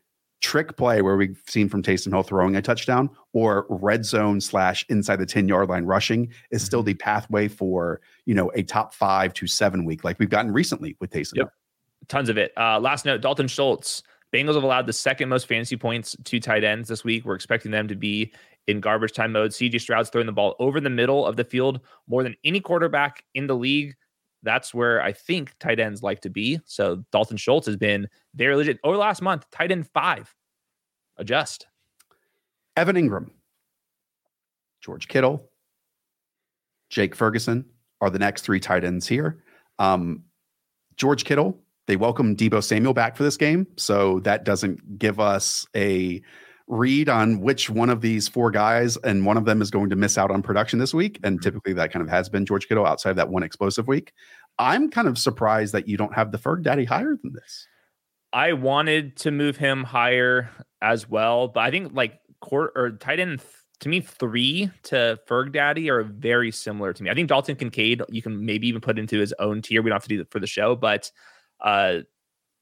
trick 0.44 0.76
play 0.76 1.02
where 1.02 1.16
we've 1.16 1.42
seen 1.48 1.70
from 1.70 1.82
Taysom 1.82 2.12
Hill 2.12 2.22
throwing 2.22 2.56
a 2.56 2.62
touchdown 2.62 3.10
or 3.32 3.66
red 3.70 4.06
zone 4.06 4.42
slash 4.42 4.86
inside 4.90 5.16
the 5.16 5.26
10 5.26 5.48
yard 5.48 5.70
line 5.70 5.86
rushing 5.86 6.26
is 6.52 6.62
mm-hmm. 6.62 6.66
still 6.66 6.84
the 6.84 6.94
pathway 6.94 7.48
for, 7.48 8.02
you 8.26 8.36
know, 8.36 8.52
a 8.54 8.62
top 8.62 8.94
five 8.94 9.34
to 9.34 9.48
seven 9.48 9.86
week 9.86 10.04
like 10.04 10.20
we've 10.20 10.30
gotten 10.30 10.52
recently 10.52 10.96
with 11.00 11.10
Taysom. 11.10 11.38
Yep. 11.38 11.54
Tons 12.10 12.30
of 12.30 12.38
it. 12.38 12.52
Uh, 12.58 12.80
last 12.80 13.06
note 13.06 13.22
Dalton 13.22 13.48
Schultz. 13.48 14.04
Bengals 14.34 14.56
have 14.56 14.64
allowed 14.64 14.88
the 14.88 14.94
second 14.94 15.30
most 15.30 15.48
fantasy 15.48 15.78
points 15.78 16.16
to 16.24 16.40
tight 16.40 16.64
ends 16.64 16.90
this 16.90 17.04
week. 17.04 17.24
We're 17.24 17.36
expecting 17.36 17.72
them 17.72 17.88
to 17.88 17.96
be 17.96 18.34
in 18.68 18.82
garbage 18.82 19.14
time 19.14 19.32
mode. 19.32 19.52
CJ 19.52 19.80
Stroud's 19.80 20.10
throwing 20.10 20.26
the 20.26 20.34
ball 20.34 20.56
over 20.60 20.82
the 20.82 20.90
middle 20.90 21.26
of 21.26 21.38
the 21.38 21.44
field 21.44 21.80
more 22.08 22.24
than 22.24 22.36
any 22.44 22.60
quarterback 22.60 23.24
in 23.36 23.48
the 23.48 23.56
league. 23.56 23.96
That's 24.44 24.74
where 24.74 25.02
I 25.02 25.14
think 25.14 25.56
tight 25.60 25.80
ends 25.80 26.04
like 26.04 26.22
to 26.22 26.30
be. 26.30 26.60
So 26.66 27.04
Dalton 27.12 27.38
Schultz 27.38 27.66
has 27.66 27.78
been 27.78 28.08
very 28.36 28.56
legit 28.56 28.80
over 28.84 28.98
last 28.98 29.22
month. 29.22 29.50
Tight 29.52 29.72
end 29.72 29.88
five. 29.88 30.34
Adjust. 31.18 31.68
Evan 32.76 32.96
Engram, 32.96 33.30
George 34.82 35.08
Kittle, 35.08 35.50
Jake 36.90 37.16
Ferguson 37.16 37.66
are 38.02 38.10
the 38.10 38.20
next 38.20 38.42
three 38.42 38.60
tight 38.60 38.84
ends 38.84 39.08
here. 39.08 39.44
Um, 39.80 40.24
George 40.98 41.24
Kittle, 41.24 41.60
they 41.88 41.96
welcome 41.96 42.36
Deebo 42.36 42.64
Samuel 42.64 42.94
back 42.94 43.16
for 43.16 43.24
this 43.24 43.38
game. 43.38 43.68
So 43.78 44.20
that 44.22 44.44
doesn't 44.44 44.98
give 44.98 45.20
us 45.20 45.68
a 45.76 46.22
read 46.68 47.10
on 47.10 47.42
which 47.42 47.70
one 47.70 47.90
of 47.90 48.02
these 48.02 48.28
four 48.28 48.50
guys 48.50 48.98
and 48.98 49.26
one 49.26 49.38
of 49.38 49.46
them 49.46 49.62
is 49.62 49.70
going 49.70 49.90
to 49.90 49.96
miss 49.96 50.18
out 50.18 50.32
on 50.32 50.42
production 50.42 50.80
this 50.80 50.94
week. 50.94 51.20
And 51.24 51.38
mm-hmm. 51.38 51.44
typically 51.44 51.74
that 51.74 51.92
kind 51.92 52.04
of 52.04 52.10
has 52.10 52.30
been 52.30 52.46
George 52.46 52.68
Kittle 52.68 52.86
outside 52.86 53.12
of 53.12 53.16
that 53.18 53.30
one 53.30 53.44
explosive 53.44 53.88
week. 53.88 54.14
I'm 54.60 54.90
kind 54.90 55.08
of 55.08 55.18
surprised 55.18 55.74
that 55.74 55.88
you 55.88 55.98
don't 55.98 56.14
have 56.14 56.32
the 56.32 56.38
Ferg 56.38 56.64
Daddy 56.64 56.86
higher 56.86 57.18
than 57.22 57.34
this. 57.34 57.68
I 58.32 58.54
wanted 58.54 59.16
to 59.18 59.32
move 59.32 59.58
him 59.58 59.84
higher 59.84 60.50
as 60.82 61.08
well, 61.10 61.48
but 61.48 61.62
I 61.62 61.72
think 61.72 61.94
like 61.94 62.20
court 62.42 62.72
or 62.76 62.92
tight 62.92 63.20
end 63.20 63.40
th- 63.40 63.52
to 63.82 63.90
me 63.90 64.02
three 64.02 64.72
to 64.84 65.20
Ferg 65.28 65.52
Daddy 65.52 65.90
are 65.90 66.04
very 66.04 66.52
similar 66.52 66.94
to 66.94 67.04
me. 67.04 67.10
I 67.10 67.14
think 67.14 67.30
Dalton 67.30 67.56
Kincaid 67.56 68.02
you 68.10 68.22
can 68.22 68.46
maybe 68.46 68.68
even 68.68 68.82
put 68.82 68.98
into 68.98 69.20
his 69.20 69.34
own 69.40 69.62
tier. 69.62 69.82
We 69.82 69.90
don't 69.90 69.96
have 69.96 70.04
to 70.04 70.10
do 70.10 70.18
that 70.20 70.32
for 70.32 70.40
the 70.40 70.48
show, 70.48 70.76
but 70.76 71.12
uh 71.62 72.00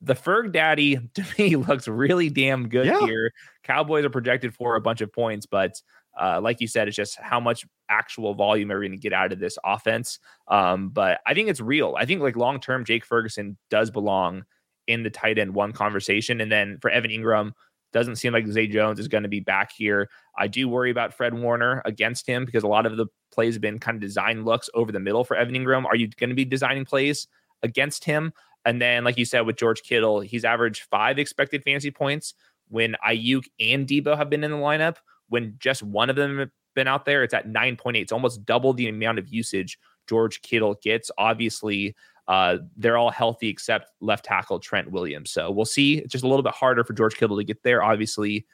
the 0.01 0.15
Ferg 0.15 0.51
Daddy 0.51 0.97
to 1.13 1.25
me 1.37 1.55
looks 1.55 1.87
really 1.87 2.29
damn 2.29 2.67
good 2.69 2.87
yeah. 2.87 2.99
here. 3.01 3.31
Cowboys 3.63 4.05
are 4.05 4.09
projected 4.09 4.53
for 4.53 4.75
a 4.75 4.81
bunch 4.81 5.01
of 5.01 5.13
points, 5.13 5.45
but 5.45 5.81
uh, 6.19 6.41
like 6.41 6.59
you 6.59 6.67
said, 6.67 6.87
it's 6.87 6.97
just 6.97 7.17
how 7.19 7.39
much 7.39 7.65
actual 7.89 8.33
volume 8.33 8.71
are 8.71 8.79
we 8.79 8.87
going 8.87 8.97
to 8.97 9.01
get 9.01 9.13
out 9.13 9.31
of 9.31 9.39
this 9.39 9.57
offense. 9.63 10.19
Um, 10.47 10.89
but 10.89 11.21
I 11.25 11.33
think 11.33 11.49
it's 11.49 11.61
real. 11.61 11.95
I 11.97 12.05
think 12.05 12.21
like 12.21 12.35
long 12.35 12.59
term, 12.59 12.83
Jake 12.83 13.05
Ferguson 13.05 13.57
does 13.69 13.91
belong 13.91 14.43
in 14.87 15.03
the 15.03 15.09
tight 15.09 15.37
end 15.37 15.53
one 15.53 15.71
conversation. 15.71 16.41
And 16.41 16.51
then 16.51 16.77
for 16.81 16.89
Evan 16.89 17.11
Engram. 17.11 17.53
doesn't 17.93 18.15
seem 18.15 18.33
like 18.33 18.47
Zay 18.47 18.67
Jones 18.67 18.99
is 18.99 19.07
going 19.07 19.23
to 19.23 19.29
be 19.29 19.41
back 19.41 19.71
here. 19.75 20.09
I 20.37 20.47
do 20.47 20.67
worry 20.69 20.91
about 20.91 21.13
Fred 21.13 21.33
Warner 21.33 21.81
against 21.85 22.25
him 22.25 22.45
because 22.45 22.63
a 22.63 22.67
lot 22.67 22.85
of 22.85 22.97
the 22.97 23.07
plays 23.33 23.55
have 23.55 23.61
been 23.61 23.79
kind 23.79 23.95
of 23.95 24.01
design 24.01 24.43
looks 24.45 24.69
over 24.73 24.91
the 24.91 24.99
middle 24.99 25.23
for 25.23 25.35
Evan 25.35 25.55
Engram. 25.55 25.85
Are 25.85 25.95
you 25.95 26.07
going 26.07 26.29
to 26.29 26.35
be 26.35 26.45
designing 26.45 26.85
plays 26.85 27.27
against 27.63 28.05
him? 28.05 28.33
And 28.65 28.81
then, 28.81 29.03
like 29.03 29.17
you 29.17 29.25
said, 29.25 29.41
with 29.41 29.57
George 29.57 29.81
Kittle, 29.83 30.19
he's 30.19 30.45
averaged 30.45 30.83
five 30.83 31.17
expected 31.17 31.63
fantasy 31.63 31.91
points 31.91 32.33
when 32.69 32.95
Aiyuk 33.05 33.45
and 33.59 33.87
Deebo 33.87 34.15
have 34.15 34.29
been 34.29 34.43
in 34.43 34.51
the 34.51 34.57
lineup. 34.57 34.97
When 35.29 35.55
just 35.59 35.81
one 35.81 36.09
of 36.09 36.15
them 36.15 36.39
have 36.39 36.49
been 36.75 36.87
out 36.87 37.05
there, 37.05 37.23
it's 37.23 37.33
at 37.33 37.47
9.8. 37.47 37.95
It's 37.95 38.11
almost 38.11 38.45
double 38.45 38.73
the 38.73 38.87
amount 38.87 39.19
of 39.19 39.29
usage 39.29 39.79
George 40.07 40.41
Kittle 40.41 40.77
gets. 40.83 41.09
Obviously, 41.17 41.95
uh, 42.27 42.57
they're 42.77 42.97
all 42.97 43.11
healthy 43.11 43.49
except 43.49 43.91
left 43.99 44.25
tackle 44.25 44.59
Trent 44.59 44.91
Williams. 44.91 45.31
So 45.31 45.49
we'll 45.49 45.65
see. 45.65 45.97
It's 45.97 46.11
just 46.11 46.23
a 46.23 46.27
little 46.27 46.43
bit 46.43 46.53
harder 46.53 46.83
for 46.83 46.93
George 46.93 47.15
Kittle 47.15 47.37
to 47.37 47.43
get 47.43 47.63
there. 47.63 47.81
Obviously, 47.81 48.45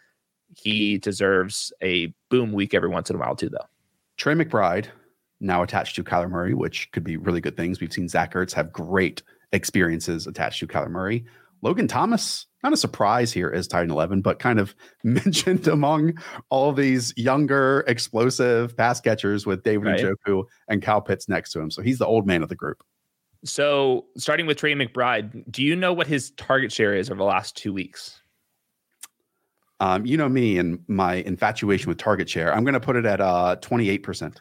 he 0.55 0.97
deserves 0.97 1.74
a 1.82 2.14
boom 2.30 2.53
week 2.53 2.74
every 2.74 2.89
once 2.89 3.10
in 3.10 3.16
a 3.16 3.20
while, 3.20 3.36
too, 3.36 3.49
though. 3.49 3.66
Trey 4.16 4.34
McBride, 4.34 4.88
now 5.39 5.62
attached 5.62 5.95
to 5.95 6.03
Kyler 6.03 6.30
Murray, 6.30 6.53
which 6.53 6.91
could 6.91 7.03
be 7.03 7.18
really 7.18 7.41
good 7.41 7.58
things. 7.58 7.80
We've 7.80 7.93
seen 7.93 8.08
Zach 8.08 8.34
Ertz 8.34 8.53
have 8.53 8.72
great 8.72 9.22
experiences 9.52 10.28
attached 10.28 10.60
to 10.60 10.68
Kyler 10.68 10.89
Murray. 10.89 11.26
Logan 11.62 11.88
Thomas, 11.88 12.45
not 12.64 12.74
a 12.74 12.78
surprise 12.78 13.34
here 13.34 13.50
as 13.50 13.68
Titan 13.68 13.89
11, 13.91 14.22
but 14.22 14.39
kind 14.39 14.60
of 14.60 14.76
mentioned 15.04 15.68
among 15.68 16.18
all 16.50 16.72
these 16.72 17.14
younger, 17.18 17.84
explosive 17.88 18.76
pass 18.78 19.02
catchers 19.02 19.45
with 19.45 19.64
David 19.64 19.88
right. 19.88 20.00
Njoku 20.00 20.43
and 20.68 20.82
Kyle 20.82 21.02
Pitts 21.02 21.28
next 21.28 21.52
to 21.54 21.60
him. 21.60 21.72
So 21.72 21.82
he's 21.82 21.98
the 21.98 22.06
old 22.06 22.28
man 22.28 22.43
of 22.43 22.50
the 22.50 22.56
group. 22.56 22.84
So 23.43 24.06
starting 24.18 24.45
with 24.45 24.58
Trey 24.58 24.74
McBride, 24.74 25.50
do 25.52 25.64
you 25.64 25.76
know 25.76 25.93
what 25.93 26.08
his 26.08 26.32
target 26.32 26.72
share 26.72 26.93
is 26.93 27.10
over 27.10 27.18
the 27.18 27.24
last 27.24 27.56
two 27.56 27.72
weeks? 27.72 28.22
Um, 29.80 30.06
you 30.08 30.18
know 30.18 30.28
me 30.28 30.58
and 30.58 30.80
my 30.88 31.16
infatuation 31.16 31.89
with 31.89 32.00
target 32.00 32.28
share. 32.28 32.54
I'm 32.54 32.64
going 32.64 32.74
to 32.74 32.80
put 32.80 32.95
it 32.95 33.06
at 33.06 33.22
uh, 33.22 33.58
28%. 33.62 34.38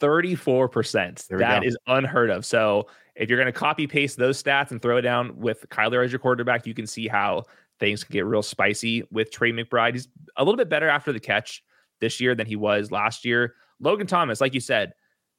34%. 0.00 1.26
That 1.38 1.62
go. 1.62 1.66
is 1.66 1.76
unheard 1.86 2.30
of. 2.30 2.44
So 2.44 2.88
if 3.14 3.28
you're 3.28 3.38
going 3.38 3.52
to 3.52 3.58
copy 3.58 3.86
paste 3.86 4.16
those 4.16 4.42
stats 4.42 4.70
and 4.70 4.80
throw 4.80 4.96
it 4.96 5.02
down 5.02 5.38
with 5.38 5.66
Kyler 5.68 6.04
as 6.04 6.12
your 6.12 6.18
quarterback, 6.18 6.66
you 6.66 6.74
can 6.74 6.86
see 6.86 7.08
how 7.08 7.44
things 7.80 8.04
can 8.04 8.12
get 8.12 8.24
real 8.24 8.42
spicy 8.42 9.02
with 9.10 9.30
Trey 9.30 9.52
McBride. 9.52 9.94
He's 9.94 10.08
a 10.36 10.44
little 10.44 10.56
bit 10.56 10.68
better 10.68 10.88
after 10.88 11.12
the 11.12 11.20
catch 11.20 11.62
this 12.00 12.20
year 12.20 12.34
than 12.34 12.46
he 12.46 12.56
was 12.56 12.90
last 12.90 13.24
year. 13.24 13.54
Logan 13.80 14.06
Thomas, 14.06 14.40
like 14.40 14.54
you 14.54 14.60
said, 14.60 14.92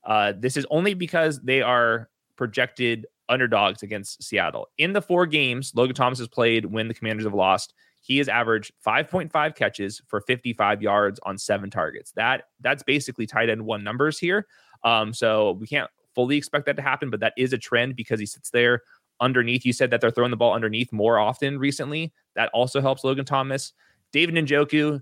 uh, 0.03 0.33
this 0.37 0.57
is 0.57 0.65
only 0.69 0.93
because 0.93 1.41
they 1.41 1.61
are 1.61 2.09
projected 2.35 3.05
underdogs 3.27 3.83
against 3.83 4.23
Seattle. 4.23 4.67
In 4.77 4.93
the 4.93 5.01
four 5.01 5.25
games 5.25 5.73
Logan 5.75 5.95
Thomas 5.95 6.19
has 6.19 6.27
played 6.27 6.65
when 6.65 6.87
the 6.87 6.93
Commanders 6.93 7.25
have 7.25 7.33
lost, 7.33 7.73
he 8.01 8.17
has 8.17 8.29
averaged 8.29 8.71
5.5 8.85 9.55
catches 9.55 10.01
for 10.07 10.21
55 10.21 10.81
yards 10.81 11.19
on 11.23 11.37
seven 11.37 11.69
targets. 11.69 12.11
That 12.13 12.45
that's 12.61 12.83
basically 12.83 13.27
tight 13.27 13.49
end 13.49 13.65
one 13.65 13.83
numbers 13.83 14.17
here. 14.17 14.47
Um, 14.83 15.13
so 15.13 15.51
we 15.59 15.67
can't 15.67 15.89
fully 16.15 16.37
expect 16.37 16.65
that 16.65 16.75
to 16.77 16.81
happen, 16.81 17.09
but 17.09 17.19
that 17.19 17.33
is 17.37 17.53
a 17.53 17.57
trend 17.57 17.95
because 17.95 18.19
he 18.19 18.25
sits 18.25 18.49
there 18.49 18.81
underneath. 19.19 19.65
You 19.65 19.73
said 19.73 19.91
that 19.91 20.01
they're 20.01 20.11
throwing 20.11 20.31
the 20.31 20.37
ball 20.37 20.53
underneath 20.53 20.91
more 20.91 21.19
often 21.19 21.59
recently. 21.59 22.13
That 22.35 22.49
also 22.53 22.81
helps 22.81 23.03
Logan 23.03 23.25
Thomas. 23.25 23.73
David 24.11 24.35
Njoku, 24.35 25.01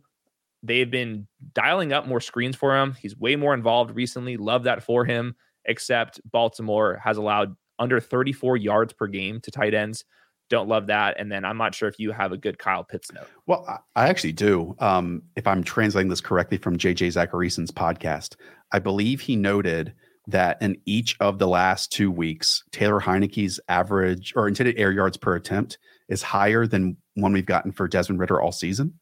they've 0.64 0.90
been 0.90 1.28
dialing 1.54 1.94
up 1.94 2.08
more 2.08 2.20
screens 2.20 2.56
for 2.56 2.76
him. 2.76 2.94
He's 2.94 3.18
way 3.18 3.36
more 3.36 3.54
involved 3.54 3.96
recently. 3.96 4.38
Love 4.38 4.64
that 4.64 4.84
for 4.84 5.06
him, 5.06 5.36
except 5.66 6.20
Baltimore 6.30 7.00
has 7.04 7.18
allowed 7.18 7.56
under 7.80 8.00
34 8.00 8.58
yards 8.58 8.94
per 8.94 9.08
game 9.08 9.40
to 9.42 9.52
tight 9.52 9.74
ends. 9.74 10.04
Don't 10.50 10.68
love 10.70 10.88
that. 10.88 11.20
And 11.20 11.32
then 11.32 11.44
I'm 11.44 11.58
not 11.58 11.76
sure 11.76 11.90
if 11.90 12.00
you 12.00 12.12
have 12.12 12.32
a 12.32 12.38
good 12.38 12.58
Kyle 12.58 12.84
Pitts 12.84 13.12
note. 13.12 13.28
Well, 13.46 13.66
I 13.96 14.08
actually 14.08 14.34
do. 14.34 14.76
Um, 14.80 15.24
if 15.36 15.46
I'm 15.48 15.64
translating 15.64 16.10
this 16.10 16.22
correctly 16.22 16.58
from 16.58 16.78
JJ 16.78 17.14
Zachariason's 17.14 17.72
podcast, 17.72 18.36
I 18.72 18.80
believe 18.80 19.22
he 19.22 19.36
noted– 19.36 19.94
that 20.28 20.62
in 20.62 20.78
each 20.86 21.16
of 21.20 21.40
the 21.40 21.48
last 21.48 21.92
two 21.92 22.12
weeks, 22.12 22.64
Taylor 22.72 23.00
Heinicke's 23.00 23.60
average 23.70 24.34
or 24.36 24.48
intended 24.48 24.78
air 24.78 24.92
yards 24.92 25.18
per 25.18 25.36
attempt 25.36 25.78
is 26.10 26.22
higher 26.22 26.68
than 26.68 26.98
one 27.16 27.32
we've 27.32 27.46
gotten 27.46 27.72
for 27.72 27.88
Desmond 27.88 28.20
Ridder 28.20 28.42
all 28.42 28.52
season. 28.52 28.94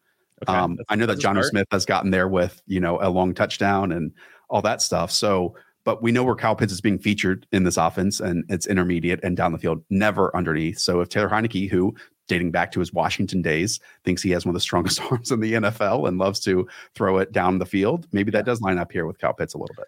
Okay, 0.44 0.58
um, 0.58 0.78
I 0.90 0.96
know 0.96 1.08
that 1.08 1.18
Jonnu 1.18 1.44
Smith 1.44 1.68
has 1.72 1.86
gotten 1.86 2.12
there 2.12 2.28
with 2.28 2.62
you 2.68 2.80
know 2.80 3.00
a 3.02 3.10
long 3.10 3.34
touchdown 3.34 3.92
and 3.92 4.12
all 4.50 4.62
that 4.62 4.82
stuff. 4.82 5.12
So, 5.12 5.56
but 5.86 6.02
we 6.02 6.12
know 6.12 6.24
where 6.24 6.36
Kyle 6.36 6.56
Pitts 6.56 6.74
is 6.74 6.82
being 6.82 7.00
featured 7.00 7.48
in 7.52 7.64
this 7.64 7.78
offense, 7.78 8.20
and 8.20 8.44
it's 8.50 8.68
intermediate 8.68 9.22
and 9.24 9.38
down 9.38 9.54
the 9.54 9.58
field, 9.58 9.84
never 9.90 10.36
underneath. 10.36 10.80
So, 10.80 11.00
if 11.00 11.10
Taylor 11.10 11.30
Heinicke, 11.30 11.70
who 11.70 11.96
dating 12.28 12.52
back 12.52 12.72
to 12.72 12.80
his 12.80 12.92
Washington 12.92 13.42
days, 13.42 13.80
thinks 14.04 14.22
he 14.22 14.32
has 14.32 14.46
one 14.46 14.50
of 14.50 14.56
the 14.56 14.62
strongest 14.62 15.00
arms 15.12 15.32
in 15.32 15.40
the 15.40 15.54
NFL 15.54 16.08
and 16.08 16.18
loves 16.18 16.40
to 16.42 16.68
throw 16.96 17.20
it 17.20 17.32
down 17.32 17.60
the 17.60 17.66
field, 17.66 18.08
maybe 18.12 18.32
that 18.32 18.46
does 18.46 18.62
line 18.62 18.80
up 18.80 18.92
here 18.92 19.06
with 19.06 19.20
Kyle 19.20 19.34
Pitts 19.34 19.54
a 19.54 19.58
little 19.58 19.76
bit. 19.76 19.86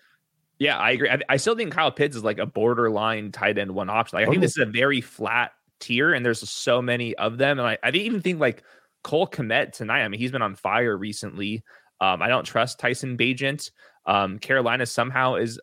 Yeah, 0.60 0.78
I 0.78 0.92
agree. 0.92 1.10
I, 1.10 1.20
I, 1.30 1.38
still 1.38 1.56
think 1.56 1.72
Kyle 1.72 1.92
Pitts 1.92 2.16
is 2.16 2.24
like 2.24 2.40
a 2.40 2.46
borderline 2.46 3.32
tight 3.32 3.58
end 3.58 3.72
one 3.72 3.90
option. 3.90 4.18
Like 4.18 4.28
I 4.28 4.30
think 4.30 4.42
this 4.42 4.58
is 4.58 4.64
a 4.64 4.66
very 4.66 5.02
flat 5.02 5.52
tier, 5.80 6.14
and 6.14 6.26
there's 6.26 6.48
so 6.50 6.82
many 6.82 7.16
of 7.16 7.38
them. 7.38 7.60
And 7.60 7.68
I, 7.68 7.78
I 7.84 7.90
even 7.92 8.22
think 8.22 8.40
like 8.40 8.64
Cole 9.04 9.28
Kmet 9.28 9.74
tonight. 9.74 10.04
I 10.04 10.08
mean, 10.08 10.20
he's 10.20 10.32
been 10.32 10.42
on 10.42 10.56
fire 10.56 10.98
recently. 10.98 11.64
Um, 12.02 12.22
I 12.22 12.28
don't 12.28 12.44
trust 12.44 12.80
Tyson 12.80 13.18
Bagent. 13.18 13.72
Um, 14.06 14.40
Carolina 14.40 14.86
somehow 14.86 15.36
is 15.36 15.60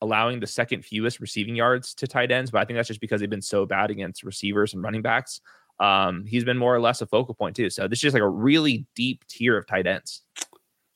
allowing 0.00 0.40
the 0.40 0.46
second 0.46 0.84
fewest 0.84 1.20
receiving 1.20 1.56
yards 1.56 1.94
to 1.94 2.06
tight 2.06 2.30
ends, 2.30 2.50
but 2.50 2.60
I 2.60 2.64
think 2.64 2.76
that's 2.76 2.88
just 2.88 3.00
because 3.00 3.20
they've 3.20 3.30
been 3.30 3.42
so 3.42 3.66
bad 3.66 3.90
against 3.90 4.22
receivers 4.22 4.74
and 4.74 4.82
running 4.82 5.02
backs. 5.02 5.40
Um, 5.80 6.24
he's 6.26 6.44
been 6.44 6.58
more 6.58 6.74
or 6.74 6.80
less 6.80 7.02
a 7.02 7.06
focal 7.06 7.34
point 7.34 7.56
too. 7.56 7.70
So 7.70 7.86
this 7.88 7.98
is 7.98 8.02
just 8.02 8.14
like 8.14 8.22
a 8.22 8.28
really 8.28 8.86
deep 8.94 9.26
tier 9.26 9.56
of 9.56 9.66
tight 9.66 9.86
ends. 9.86 10.22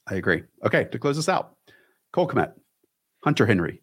I 0.08 0.14
agree. 0.14 0.42
Okay, 0.64 0.84
to 0.84 0.98
close 0.98 1.16
this 1.16 1.28
out, 1.28 1.56
Cole 2.12 2.28
Kmet, 2.28 2.52
Hunter 3.22 3.46
Henry, 3.46 3.82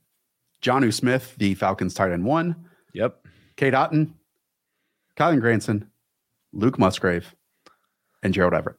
Jonnu 0.61 0.93
Smith, 0.93 1.35
the 1.37 1.55
Falcons 1.55 1.93
tight 1.93 2.11
end 2.11 2.25
one. 2.25 2.55
Yep. 2.93 3.25
Cade 3.55 3.73
Otton, 3.73 4.13
Kylen 5.15 5.39
Granson, 5.39 5.89
Luke 6.53 6.79
Musgrave, 6.79 7.33
and 8.23 8.33
Gerald 8.33 8.53
Everett. 8.53 8.77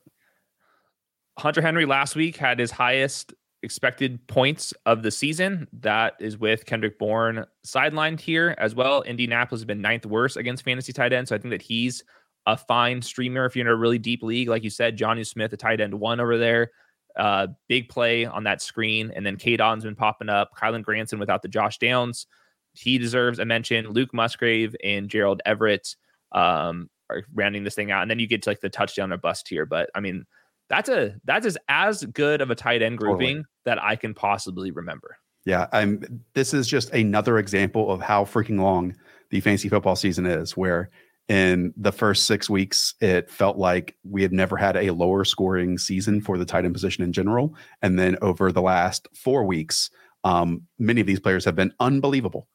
Hunter 1.38 1.62
Henry 1.62 1.86
last 1.86 2.16
week 2.16 2.36
had 2.36 2.58
his 2.58 2.70
highest 2.70 3.32
expected 3.62 4.24
points 4.28 4.72
of 4.86 5.02
the 5.02 5.10
season. 5.10 5.66
That 5.72 6.14
is 6.20 6.38
with 6.38 6.66
Kendrick 6.66 6.98
Bourne 6.98 7.44
sidelined 7.66 8.20
here 8.20 8.54
as 8.58 8.74
well. 8.74 9.02
Indianapolis 9.02 9.60
has 9.60 9.64
been 9.66 9.80
ninth 9.80 10.06
worst 10.06 10.36
against 10.36 10.64
fantasy 10.64 10.92
tight 10.92 11.12
end. 11.12 11.28
So 11.28 11.34
I 11.34 11.38
think 11.38 11.50
that 11.50 11.62
he's 11.62 12.04
a 12.46 12.56
fine 12.56 13.02
streamer 13.02 13.44
if 13.44 13.56
you're 13.56 13.66
in 13.66 13.72
a 13.72 13.76
really 13.76 13.98
deep 13.98 14.22
league. 14.22 14.48
Like 14.48 14.64
you 14.64 14.70
said, 14.70 14.96
Jonnu 14.96 15.26
Smith, 15.26 15.52
a 15.52 15.56
tight 15.56 15.80
end 15.80 15.94
one 15.94 16.20
over 16.20 16.38
there. 16.38 16.70
Uh, 17.16 17.48
big 17.68 17.88
play 17.88 18.24
on 18.26 18.44
that 18.44 18.62
screen. 18.62 19.12
And 19.14 19.26
then 19.26 19.36
Kadon's 19.36 19.84
been 19.84 19.96
popping 19.96 20.28
up. 20.28 20.50
Kylen 20.56 20.82
Granson 20.82 21.18
without 21.18 21.42
the 21.42 21.48
Josh 21.48 21.78
Downs. 21.78 22.26
He 22.74 22.96
deserves 22.96 23.40
a 23.40 23.44
mention. 23.44 23.88
Luke 23.88 24.14
Musgrave 24.14 24.76
and 24.84 25.08
Gerald 25.08 25.42
Everett 25.44 25.96
um, 26.30 26.88
are 27.10 27.24
rounding 27.34 27.64
this 27.64 27.74
thing 27.74 27.90
out. 27.90 28.02
And 28.02 28.10
then 28.10 28.20
you 28.20 28.28
get 28.28 28.42
to 28.42 28.50
like 28.50 28.60
the 28.60 28.68
touchdown 28.68 29.12
or 29.12 29.16
bust 29.16 29.48
here. 29.48 29.66
But 29.66 29.90
I 29.96 30.00
mean, 30.00 30.26
that's 30.68 30.88
a 30.88 31.14
that's 31.24 31.46
as 31.46 31.58
as 31.68 32.04
good 32.04 32.40
of 32.40 32.50
a 32.50 32.54
tight 32.54 32.82
end 32.82 32.98
grouping 32.98 33.28
totally. 33.28 33.44
that 33.64 33.82
I 33.82 33.96
can 33.96 34.14
possibly 34.14 34.70
remember. 34.70 35.16
Yeah, 35.44 35.66
I'm. 35.72 36.22
This 36.34 36.52
is 36.52 36.68
just 36.68 36.90
another 36.90 37.38
example 37.38 37.90
of 37.90 38.00
how 38.00 38.24
freaking 38.24 38.60
long 38.60 38.94
the 39.30 39.40
fantasy 39.40 39.68
football 39.68 39.96
season 39.96 40.26
is. 40.26 40.56
Where 40.56 40.90
in 41.28 41.72
the 41.76 41.92
first 41.92 42.26
six 42.26 42.50
weeks, 42.50 42.94
it 43.00 43.30
felt 43.30 43.56
like 43.56 43.96
we 44.02 44.22
had 44.22 44.32
never 44.32 44.56
had 44.56 44.76
a 44.76 44.90
lower 44.90 45.24
scoring 45.24 45.78
season 45.78 46.20
for 46.20 46.38
the 46.38 46.44
tight 46.44 46.64
end 46.64 46.74
position 46.74 47.04
in 47.04 47.12
general, 47.12 47.54
and 47.82 47.98
then 47.98 48.16
over 48.20 48.52
the 48.52 48.62
last 48.62 49.08
four 49.14 49.44
weeks, 49.44 49.90
um, 50.24 50.62
many 50.78 51.00
of 51.00 51.06
these 51.06 51.20
players 51.20 51.44
have 51.44 51.56
been 51.56 51.72
unbelievable. 51.80 52.48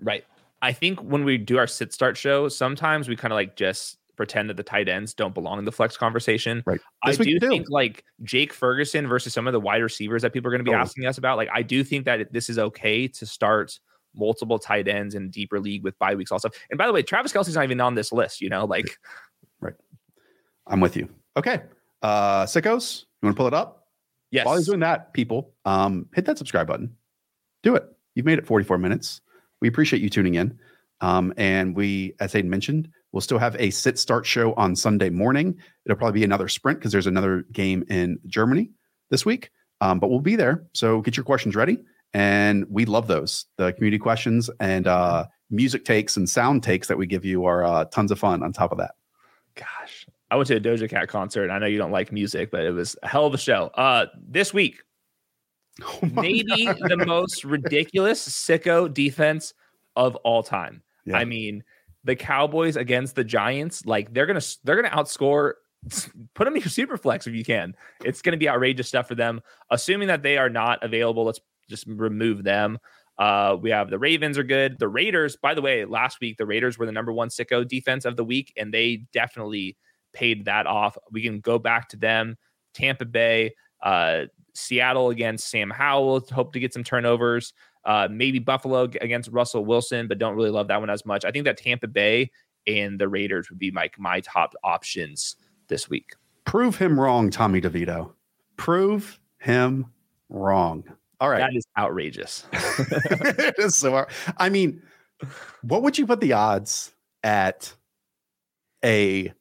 Right. 0.00 0.24
I 0.62 0.72
think 0.72 1.00
when 1.00 1.24
we 1.24 1.38
do 1.38 1.58
our 1.58 1.66
sit 1.66 1.92
start 1.92 2.16
show, 2.16 2.48
sometimes 2.48 3.08
we 3.08 3.16
kind 3.16 3.32
of 3.32 3.36
like 3.36 3.56
just 3.56 3.98
pretend 4.16 4.50
that 4.50 4.56
the 4.56 4.62
tight 4.62 4.88
ends 4.88 5.14
don't 5.14 5.34
belong 5.34 5.58
in 5.58 5.64
the 5.64 5.72
flex 5.72 5.96
conversation. 5.96 6.62
Right. 6.66 6.80
I 7.02 7.12
do 7.12 7.38
think 7.38 7.66
like 7.68 8.04
Jake 8.22 8.52
Ferguson 8.52 9.06
versus 9.06 9.32
some 9.32 9.46
of 9.46 9.52
the 9.52 9.60
wide 9.60 9.82
receivers 9.82 10.22
that 10.22 10.32
people 10.32 10.48
are 10.48 10.50
going 10.50 10.64
to 10.64 10.70
be 10.70 10.74
oh. 10.74 10.78
asking 10.78 11.06
us 11.06 11.18
about. 11.18 11.36
Like, 11.36 11.48
I 11.52 11.62
do 11.62 11.84
think 11.84 12.04
that 12.06 12.32
this 12.32 12.48
is 12.48 12.58
okay 12.58 13.08
to 13.08 13.26
start 13.26 13.78
multiple 14.14 14.58
tight 14.58 14.88
ends 14.88 15.14
in 15.14 15.30
deeper 15.30 15.60
league 15.60 15.84
with 15.84 15.98
bye 15.98 16.14
weeks 16.14 16.32
also. 16.32 16.48
And 16.70 16.78
by 16.78 16.86
the 16.86 16.92
way, 16.92 17.02
Travis 17.02 17.32
Kelce's 17.32 17.54
not 17.54 17.64
even 17.64 17.80
on 17.80 17.94
this 17.94 18.12
list, 18.12 18.40
you 18.40 18.48
know, 18.48 18.64
like 18.64 18.86
right. 19.60 19.74
I'm 20.66 20.80
with 20.80 20.96
you. 20.96 21.08
Okay. 21.36 21.60
Uh 22.02 22.44
sickos, 22.44 23.02
you 23.22 23.26
want 23.26 23.36
to 23.36 23.38
pull 23.38 23.46
it 23.46 23.54
up? 23.54 23.86
Yes. 24.30 24.46
While 24.46 24.56
he's 24.56 24.66
doing 24.66 24.80
that, 24.80 25.12
people, 25.12 25.54
um, 25.64 26.08
hit 26.14 26.24
that 26.26 26.38
subscribe 26.38 26.66
button. 26.66 26.94
Do 27.62 27.74
it. 27.74 27.84
You've 28.14 28.26
made 28.26 28.38
it 28.38 28.46
44 28.46 28.78
minutes. 28.78 29.20
We 29.60 29.68
appreciate 29.68 30.02
you 30.02 30.10
tuning 30.10 30.34
in. 30.34 30.58
Um, 31.00 31.32
and 31.36 31.76
we, 31.76 32.14
as 32.20 32.32
Hayden 32.32 32.50
mentioned, 32.50 32.88
We'll 33.16 33.22
still 33.22 33.38
have 33.38 33.56
a 33.58 33.70
sit 33.70 33.98
start 33.98 34.26
show 34.26 34.52
on 34.56 34.76
Sunday 34.76 35.08
morning. 35.08 35.56
It'll 35.86 35.96
probably 35.96 36.20
be 36.20 36.24
another 36.24 36.48
sprint 36.48 36.80
because 36.80 36.92
there's 36.92 37.06
another 37.06 37.46
game 37.50 37.82
in 37.88 38.18
Germany 38.26 38.72
this 39.08 39.24
week. 39.24 39.48
Um, 39.80 39.98
but 39.98 40.10
we'll 40.10 40.20
be 40.20 40.36
there. 40.36 40.66
So 40.74 41.00
get 41.00 41.16
your 41.16 41.24
questions 41.24 41.56
ready. 41.56 41.78
And 42.12 42.66
we 42.68 42.84
love 42.84 43.06
those. 43.06 43.46
The 43.56 43.72
community 43.72 43.98
questions 43.98 44.50
and 44.60 44.86
uh, 44.86 45.24
music 45.48 45.86
takes 45.86 46.18
and 46.18 46.28
sound 46.28 46.62
takes 46.62 46.88
that 46.88 46.98
we 46.98 47.06
give 47.06 47.24
you 47.24 47.46
are 47.46 47.64
uh, 47.64 47.86
tons 47.86 48.10
of 48.10 48.18
fun 48.18 48.42
on 48.42 48.52
top 48.52 48.70
of 48.70 48.76
that. 48.76 48.96
Gosh, 49.54 50.06
I 50.30 50.36
went 50.36 50.48
to 50.48 50.56
a 50.56 50.60
Doja 50.60 50.86
Cat 50.86 51.08
concert. 51.08 51.50
I 51.50 51.58
know 51.58 51.64
you 51.64 51.78
don't 51.78 51.92
like 51.92 52.12
music, 52.12 52.50
but 52.50 52.66
it 52.66 52.72
was 52.72 52.98
a 53.02 53.08
hell 53.08 53.24
of 53.24 53.32
a 53.32 53.38
show. 53.38 53.70
Uh, 53.76 54.08
this 54.28 54.52
week, 54.52 54.82
oh 55.82 56.00
maybe 56.02 56.66
God. 56.66 56.76
the 56.86 57.06
most 57.06 57.44
ridiculous 57.44 58.28
sicko 58.28 58.92
defense 58.92 59.54
of 59.96 60.16
all 60.16 60.42
time. 60.42 60.82
Yeah. 61.06 61.16
I 61.16 61.24
mean, 61.24 61.62
the 62.06 62.16
Cowboys 62.16 62.76
against 62.76 63.16
the 63.16 63.24
Giants, 63.24 63.84
like 63.84 64.14
they're 64.14 64.26
gonna 64.26 64.40
they're 64.64 64.80
gonna 64.80 64.94
outscore. 64.94 65.54
Put 66.34 66.44
them 66.46 66.54
in 66.56 66.62
your 66.62 66.68
super 66.70 66.96
flex 66.96 67.26
if 67.26 67.34
you 67.34 67.44
can. 67.44 67.74
It's 68.04 68.22
gonna 68.22 68.36
be 68.36 68.48
outrageous 68.48 68.88
stuff 68.88 69.08
for 69.08 69.14
them. 69.14 69.40
Assuming 69.70 70.08
that 70.08 70.22
they 70.22 70.38
are 70.38 70.48
not 70.48 70.82
available, 70.82 71.24
let's 71.24 71.40
just 71.68 71.84
remove 71.86 72.44
them. 72.44 72.78
Uh, 73.18 73.56
we 73.60 73.70
have 73.70 73.90
the 73.90 73.98
Ravens 73.98 74.38
are 74.38 74.44
good. 74.44 74.78
The 74.78 74.88
Raiders, 74.88 75.36
by 75.36 75.54
the 75.54 75.62
way, 75.62 75.84
last 75.84 76.18
week 76.20 76.36
the 76.36 76.46
Raiders 76.46 76.78
were 76.78 76.86
the 76.86 76.92
number 76.92 77.12
one 77.12 77.28
sicko 77.28 77.66
defense 77.66 78.04
of 78.04 78.16
the 78.16 78.24
week, 78.24 78.52
and 78.56 78.72
they 78.72 79.02
definitely 79.12 79.76
paid 80.12 80.44
that 80.44 80.66
off. 80.66 80.96
We 81.10 81.22
can 81.22 81.40
go 81.40 81.58
back 81.58 81.88
to 81.90 81.96
them. 81.96 82.36
Tampa 82.72 83.04
Bay, 83.04 83.54
uh, 83.82 84.26
Seattle 84.54 85.10
against 85.10 85.50
Sam 85.50 85.70
Howell. 85.70 86.20
Hope 86.30 86.52
to 86.52 86.60
get 86.60 86.72
some 86.72 86.84
turnovers. 86.84 87.52
Uh, 87.86 88.08
maybe 88.10 88.40
Buffalo 88.40 88.82
against 89.00 89.30
Russell 89.30 89.64
Wilson, 89.64 90.08
but 90.08 90.18
don't 90.18 90.34
really 90.34 90.50
love 90.50 90.66
that 90.68 90.80
one 90.80 90.90
as 90.90 91.06
much. 91.06 91.24
I 91.24 91.30
think 91.30 91.44
that 91.44 91.56
Tampa 91.56 91.86
Bay 91.86 92.30
and 92.66 92.98
the 92.98 93.08
Raiders 93.08 93.48
would 93.48 93.60
be 93.60 93.70
my 93.70 93.88
my 93.96 94.20
top 94.20 94.54
options 94.64 95.36
this 95.68 95.88
week. 95.88 96.14
Prove 96.44 96.76
him 96.76 96.98
wrong, 96.98 97.30
Tommy 97.30 97.60
DeVito. 97.60 98.12
Prove 98.56 99.20
him 99.38 99.86
wrong. 100.28 100.84
All 101.20 101.30
right. 101.30 101.38
That 101.38 101.54
is 101.54 101.64
outrageous. 101.78 102.44
it 102.52 103.54
is 103.58 103.76
so 103.76 104.06
I 104.36 104.48
mean, 104.48 104.82
what 105.62 105.82
would 105.82 105.96
you 105.96 106.06
put 106.06 106.20
the 106.20 106.32
odds 106.32 106.92
at 107.22 107.72
a 108.84 109.32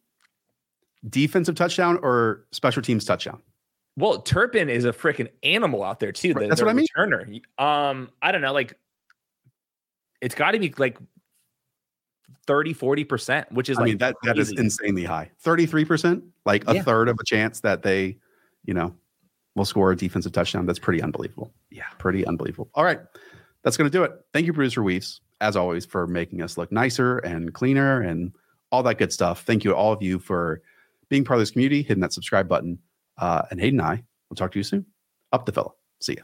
defensive 1.07 1.55
touchdown 1.55 1.99
or 2.01 2.45
special 2.51 2.81
teams 2.81 3.05
touchdown? 3.05 3.41
Well, 3.97 4.21
Turpin 4.21 4.69
is 4.69 4.85
a 4.85 4.91
freaking 4.91 5.29
animal 5.43 5.83
out 5.83 5.99
there 5.99 6.11
too. 6.11 6.33
The, 6.33 6.47
That's 6.47 6.61
what 6.61 6.69
I 6.69 6.73
mean. 6.73 6.85
Turner. 6.95 7.27
Um, 7.57 8.09
I 8.21 8.31
don't 8.31 8.41
know, 8.41 8.53
like 8.53 8.77
it's 10.21 10.35
got 10.35 10.51
to 10.51 10.59
be 10.59 10.73
like 10.77 10.97
30, 12.47 12.73
40%, 12.73 13.51
which 13.51 13.69
is 13.69 13.77
I 13.77 13.81
like 13.81 13.89
mean, 13.89 13.97
that, 13.99 14.15
that 14.23 14.37
is 14.37 14.51
insanely 14.51 15.03
high. 15.03 15.31
33%, 15.43 16.21
like 16.45 16.67
a 16.67 16.75
yeah. 16.75 16.83
third 16.83 17.09
of 17.09 17.17
a 17.19 17.23
chance 17.23 17.61
that 17.61 17.83
they, 17.83 18.17
you 18.65 18.73
know, 18.73 18.93
will 19.55 19.65
score 19.65 19.91
a 19.91 19.95
defensive 19.95 20.31
touchdown. 20.31 20.65
That's 20.65 20.79
pretty 20.79 21.01
unbelievable. 21.01 21.53
Yeah. 21.71 21.85
Pretty 21.97 22.25
unbelievable. 22.25 22.69
All 22.75 22.83
right. 22.83 22.99
That's 23.63 23.77
going 23.77 23.89
to 23.89 23.97
do 23.97 24.03
it. 24.03 24.11
Thank 24.33 24.45
you, 24.45 24.53
producer 24.53 24.83
Weaves, 24.83 25.21
as 25.41 25.55
always, 25.55 25.85
for 25.85 26.05
making 26.05 26.41
us 26.41 26.57
look 26.57 26.71
nicer 26.71 27.19
and 27.19 27.53
cleaner 27.53 28.01
and 28.01 28.33
all 28.71 28.83
that 28.83 28.97
good 28.97 29.11
stuff. 29.13 29.43
Thank 29.43 29.63
you, 29.63 29.71
to 29.71 29.75
all 29.75 29.93
of 29.93 30.03
you, 30.03 30.19
for 30.19 30.61
being 31.09 31.23
part 31.23 31.37
of 31.37 31.41
this 31.41 31.51
community, 31.51 31.81
hitting 31.81 32.01
that 32.01 32.13
subscribe 32.13 32.47
button. 32.47 32.77
Uh, 33.17 33.43
and 33.49 33.59
Hayden 33.59 33.79
and 33.79 33.87
I 33.87 34.03
will 34.29 34.35
talk 34.35 34.51
to 34.51 34.59
you 34.59 34.63
soon. 34.63 34.85
Up 35.31 35.45
the 35.45 35.51
fella. 35.51 35.71
See 36.01 36.15
ya. 36.15 36.23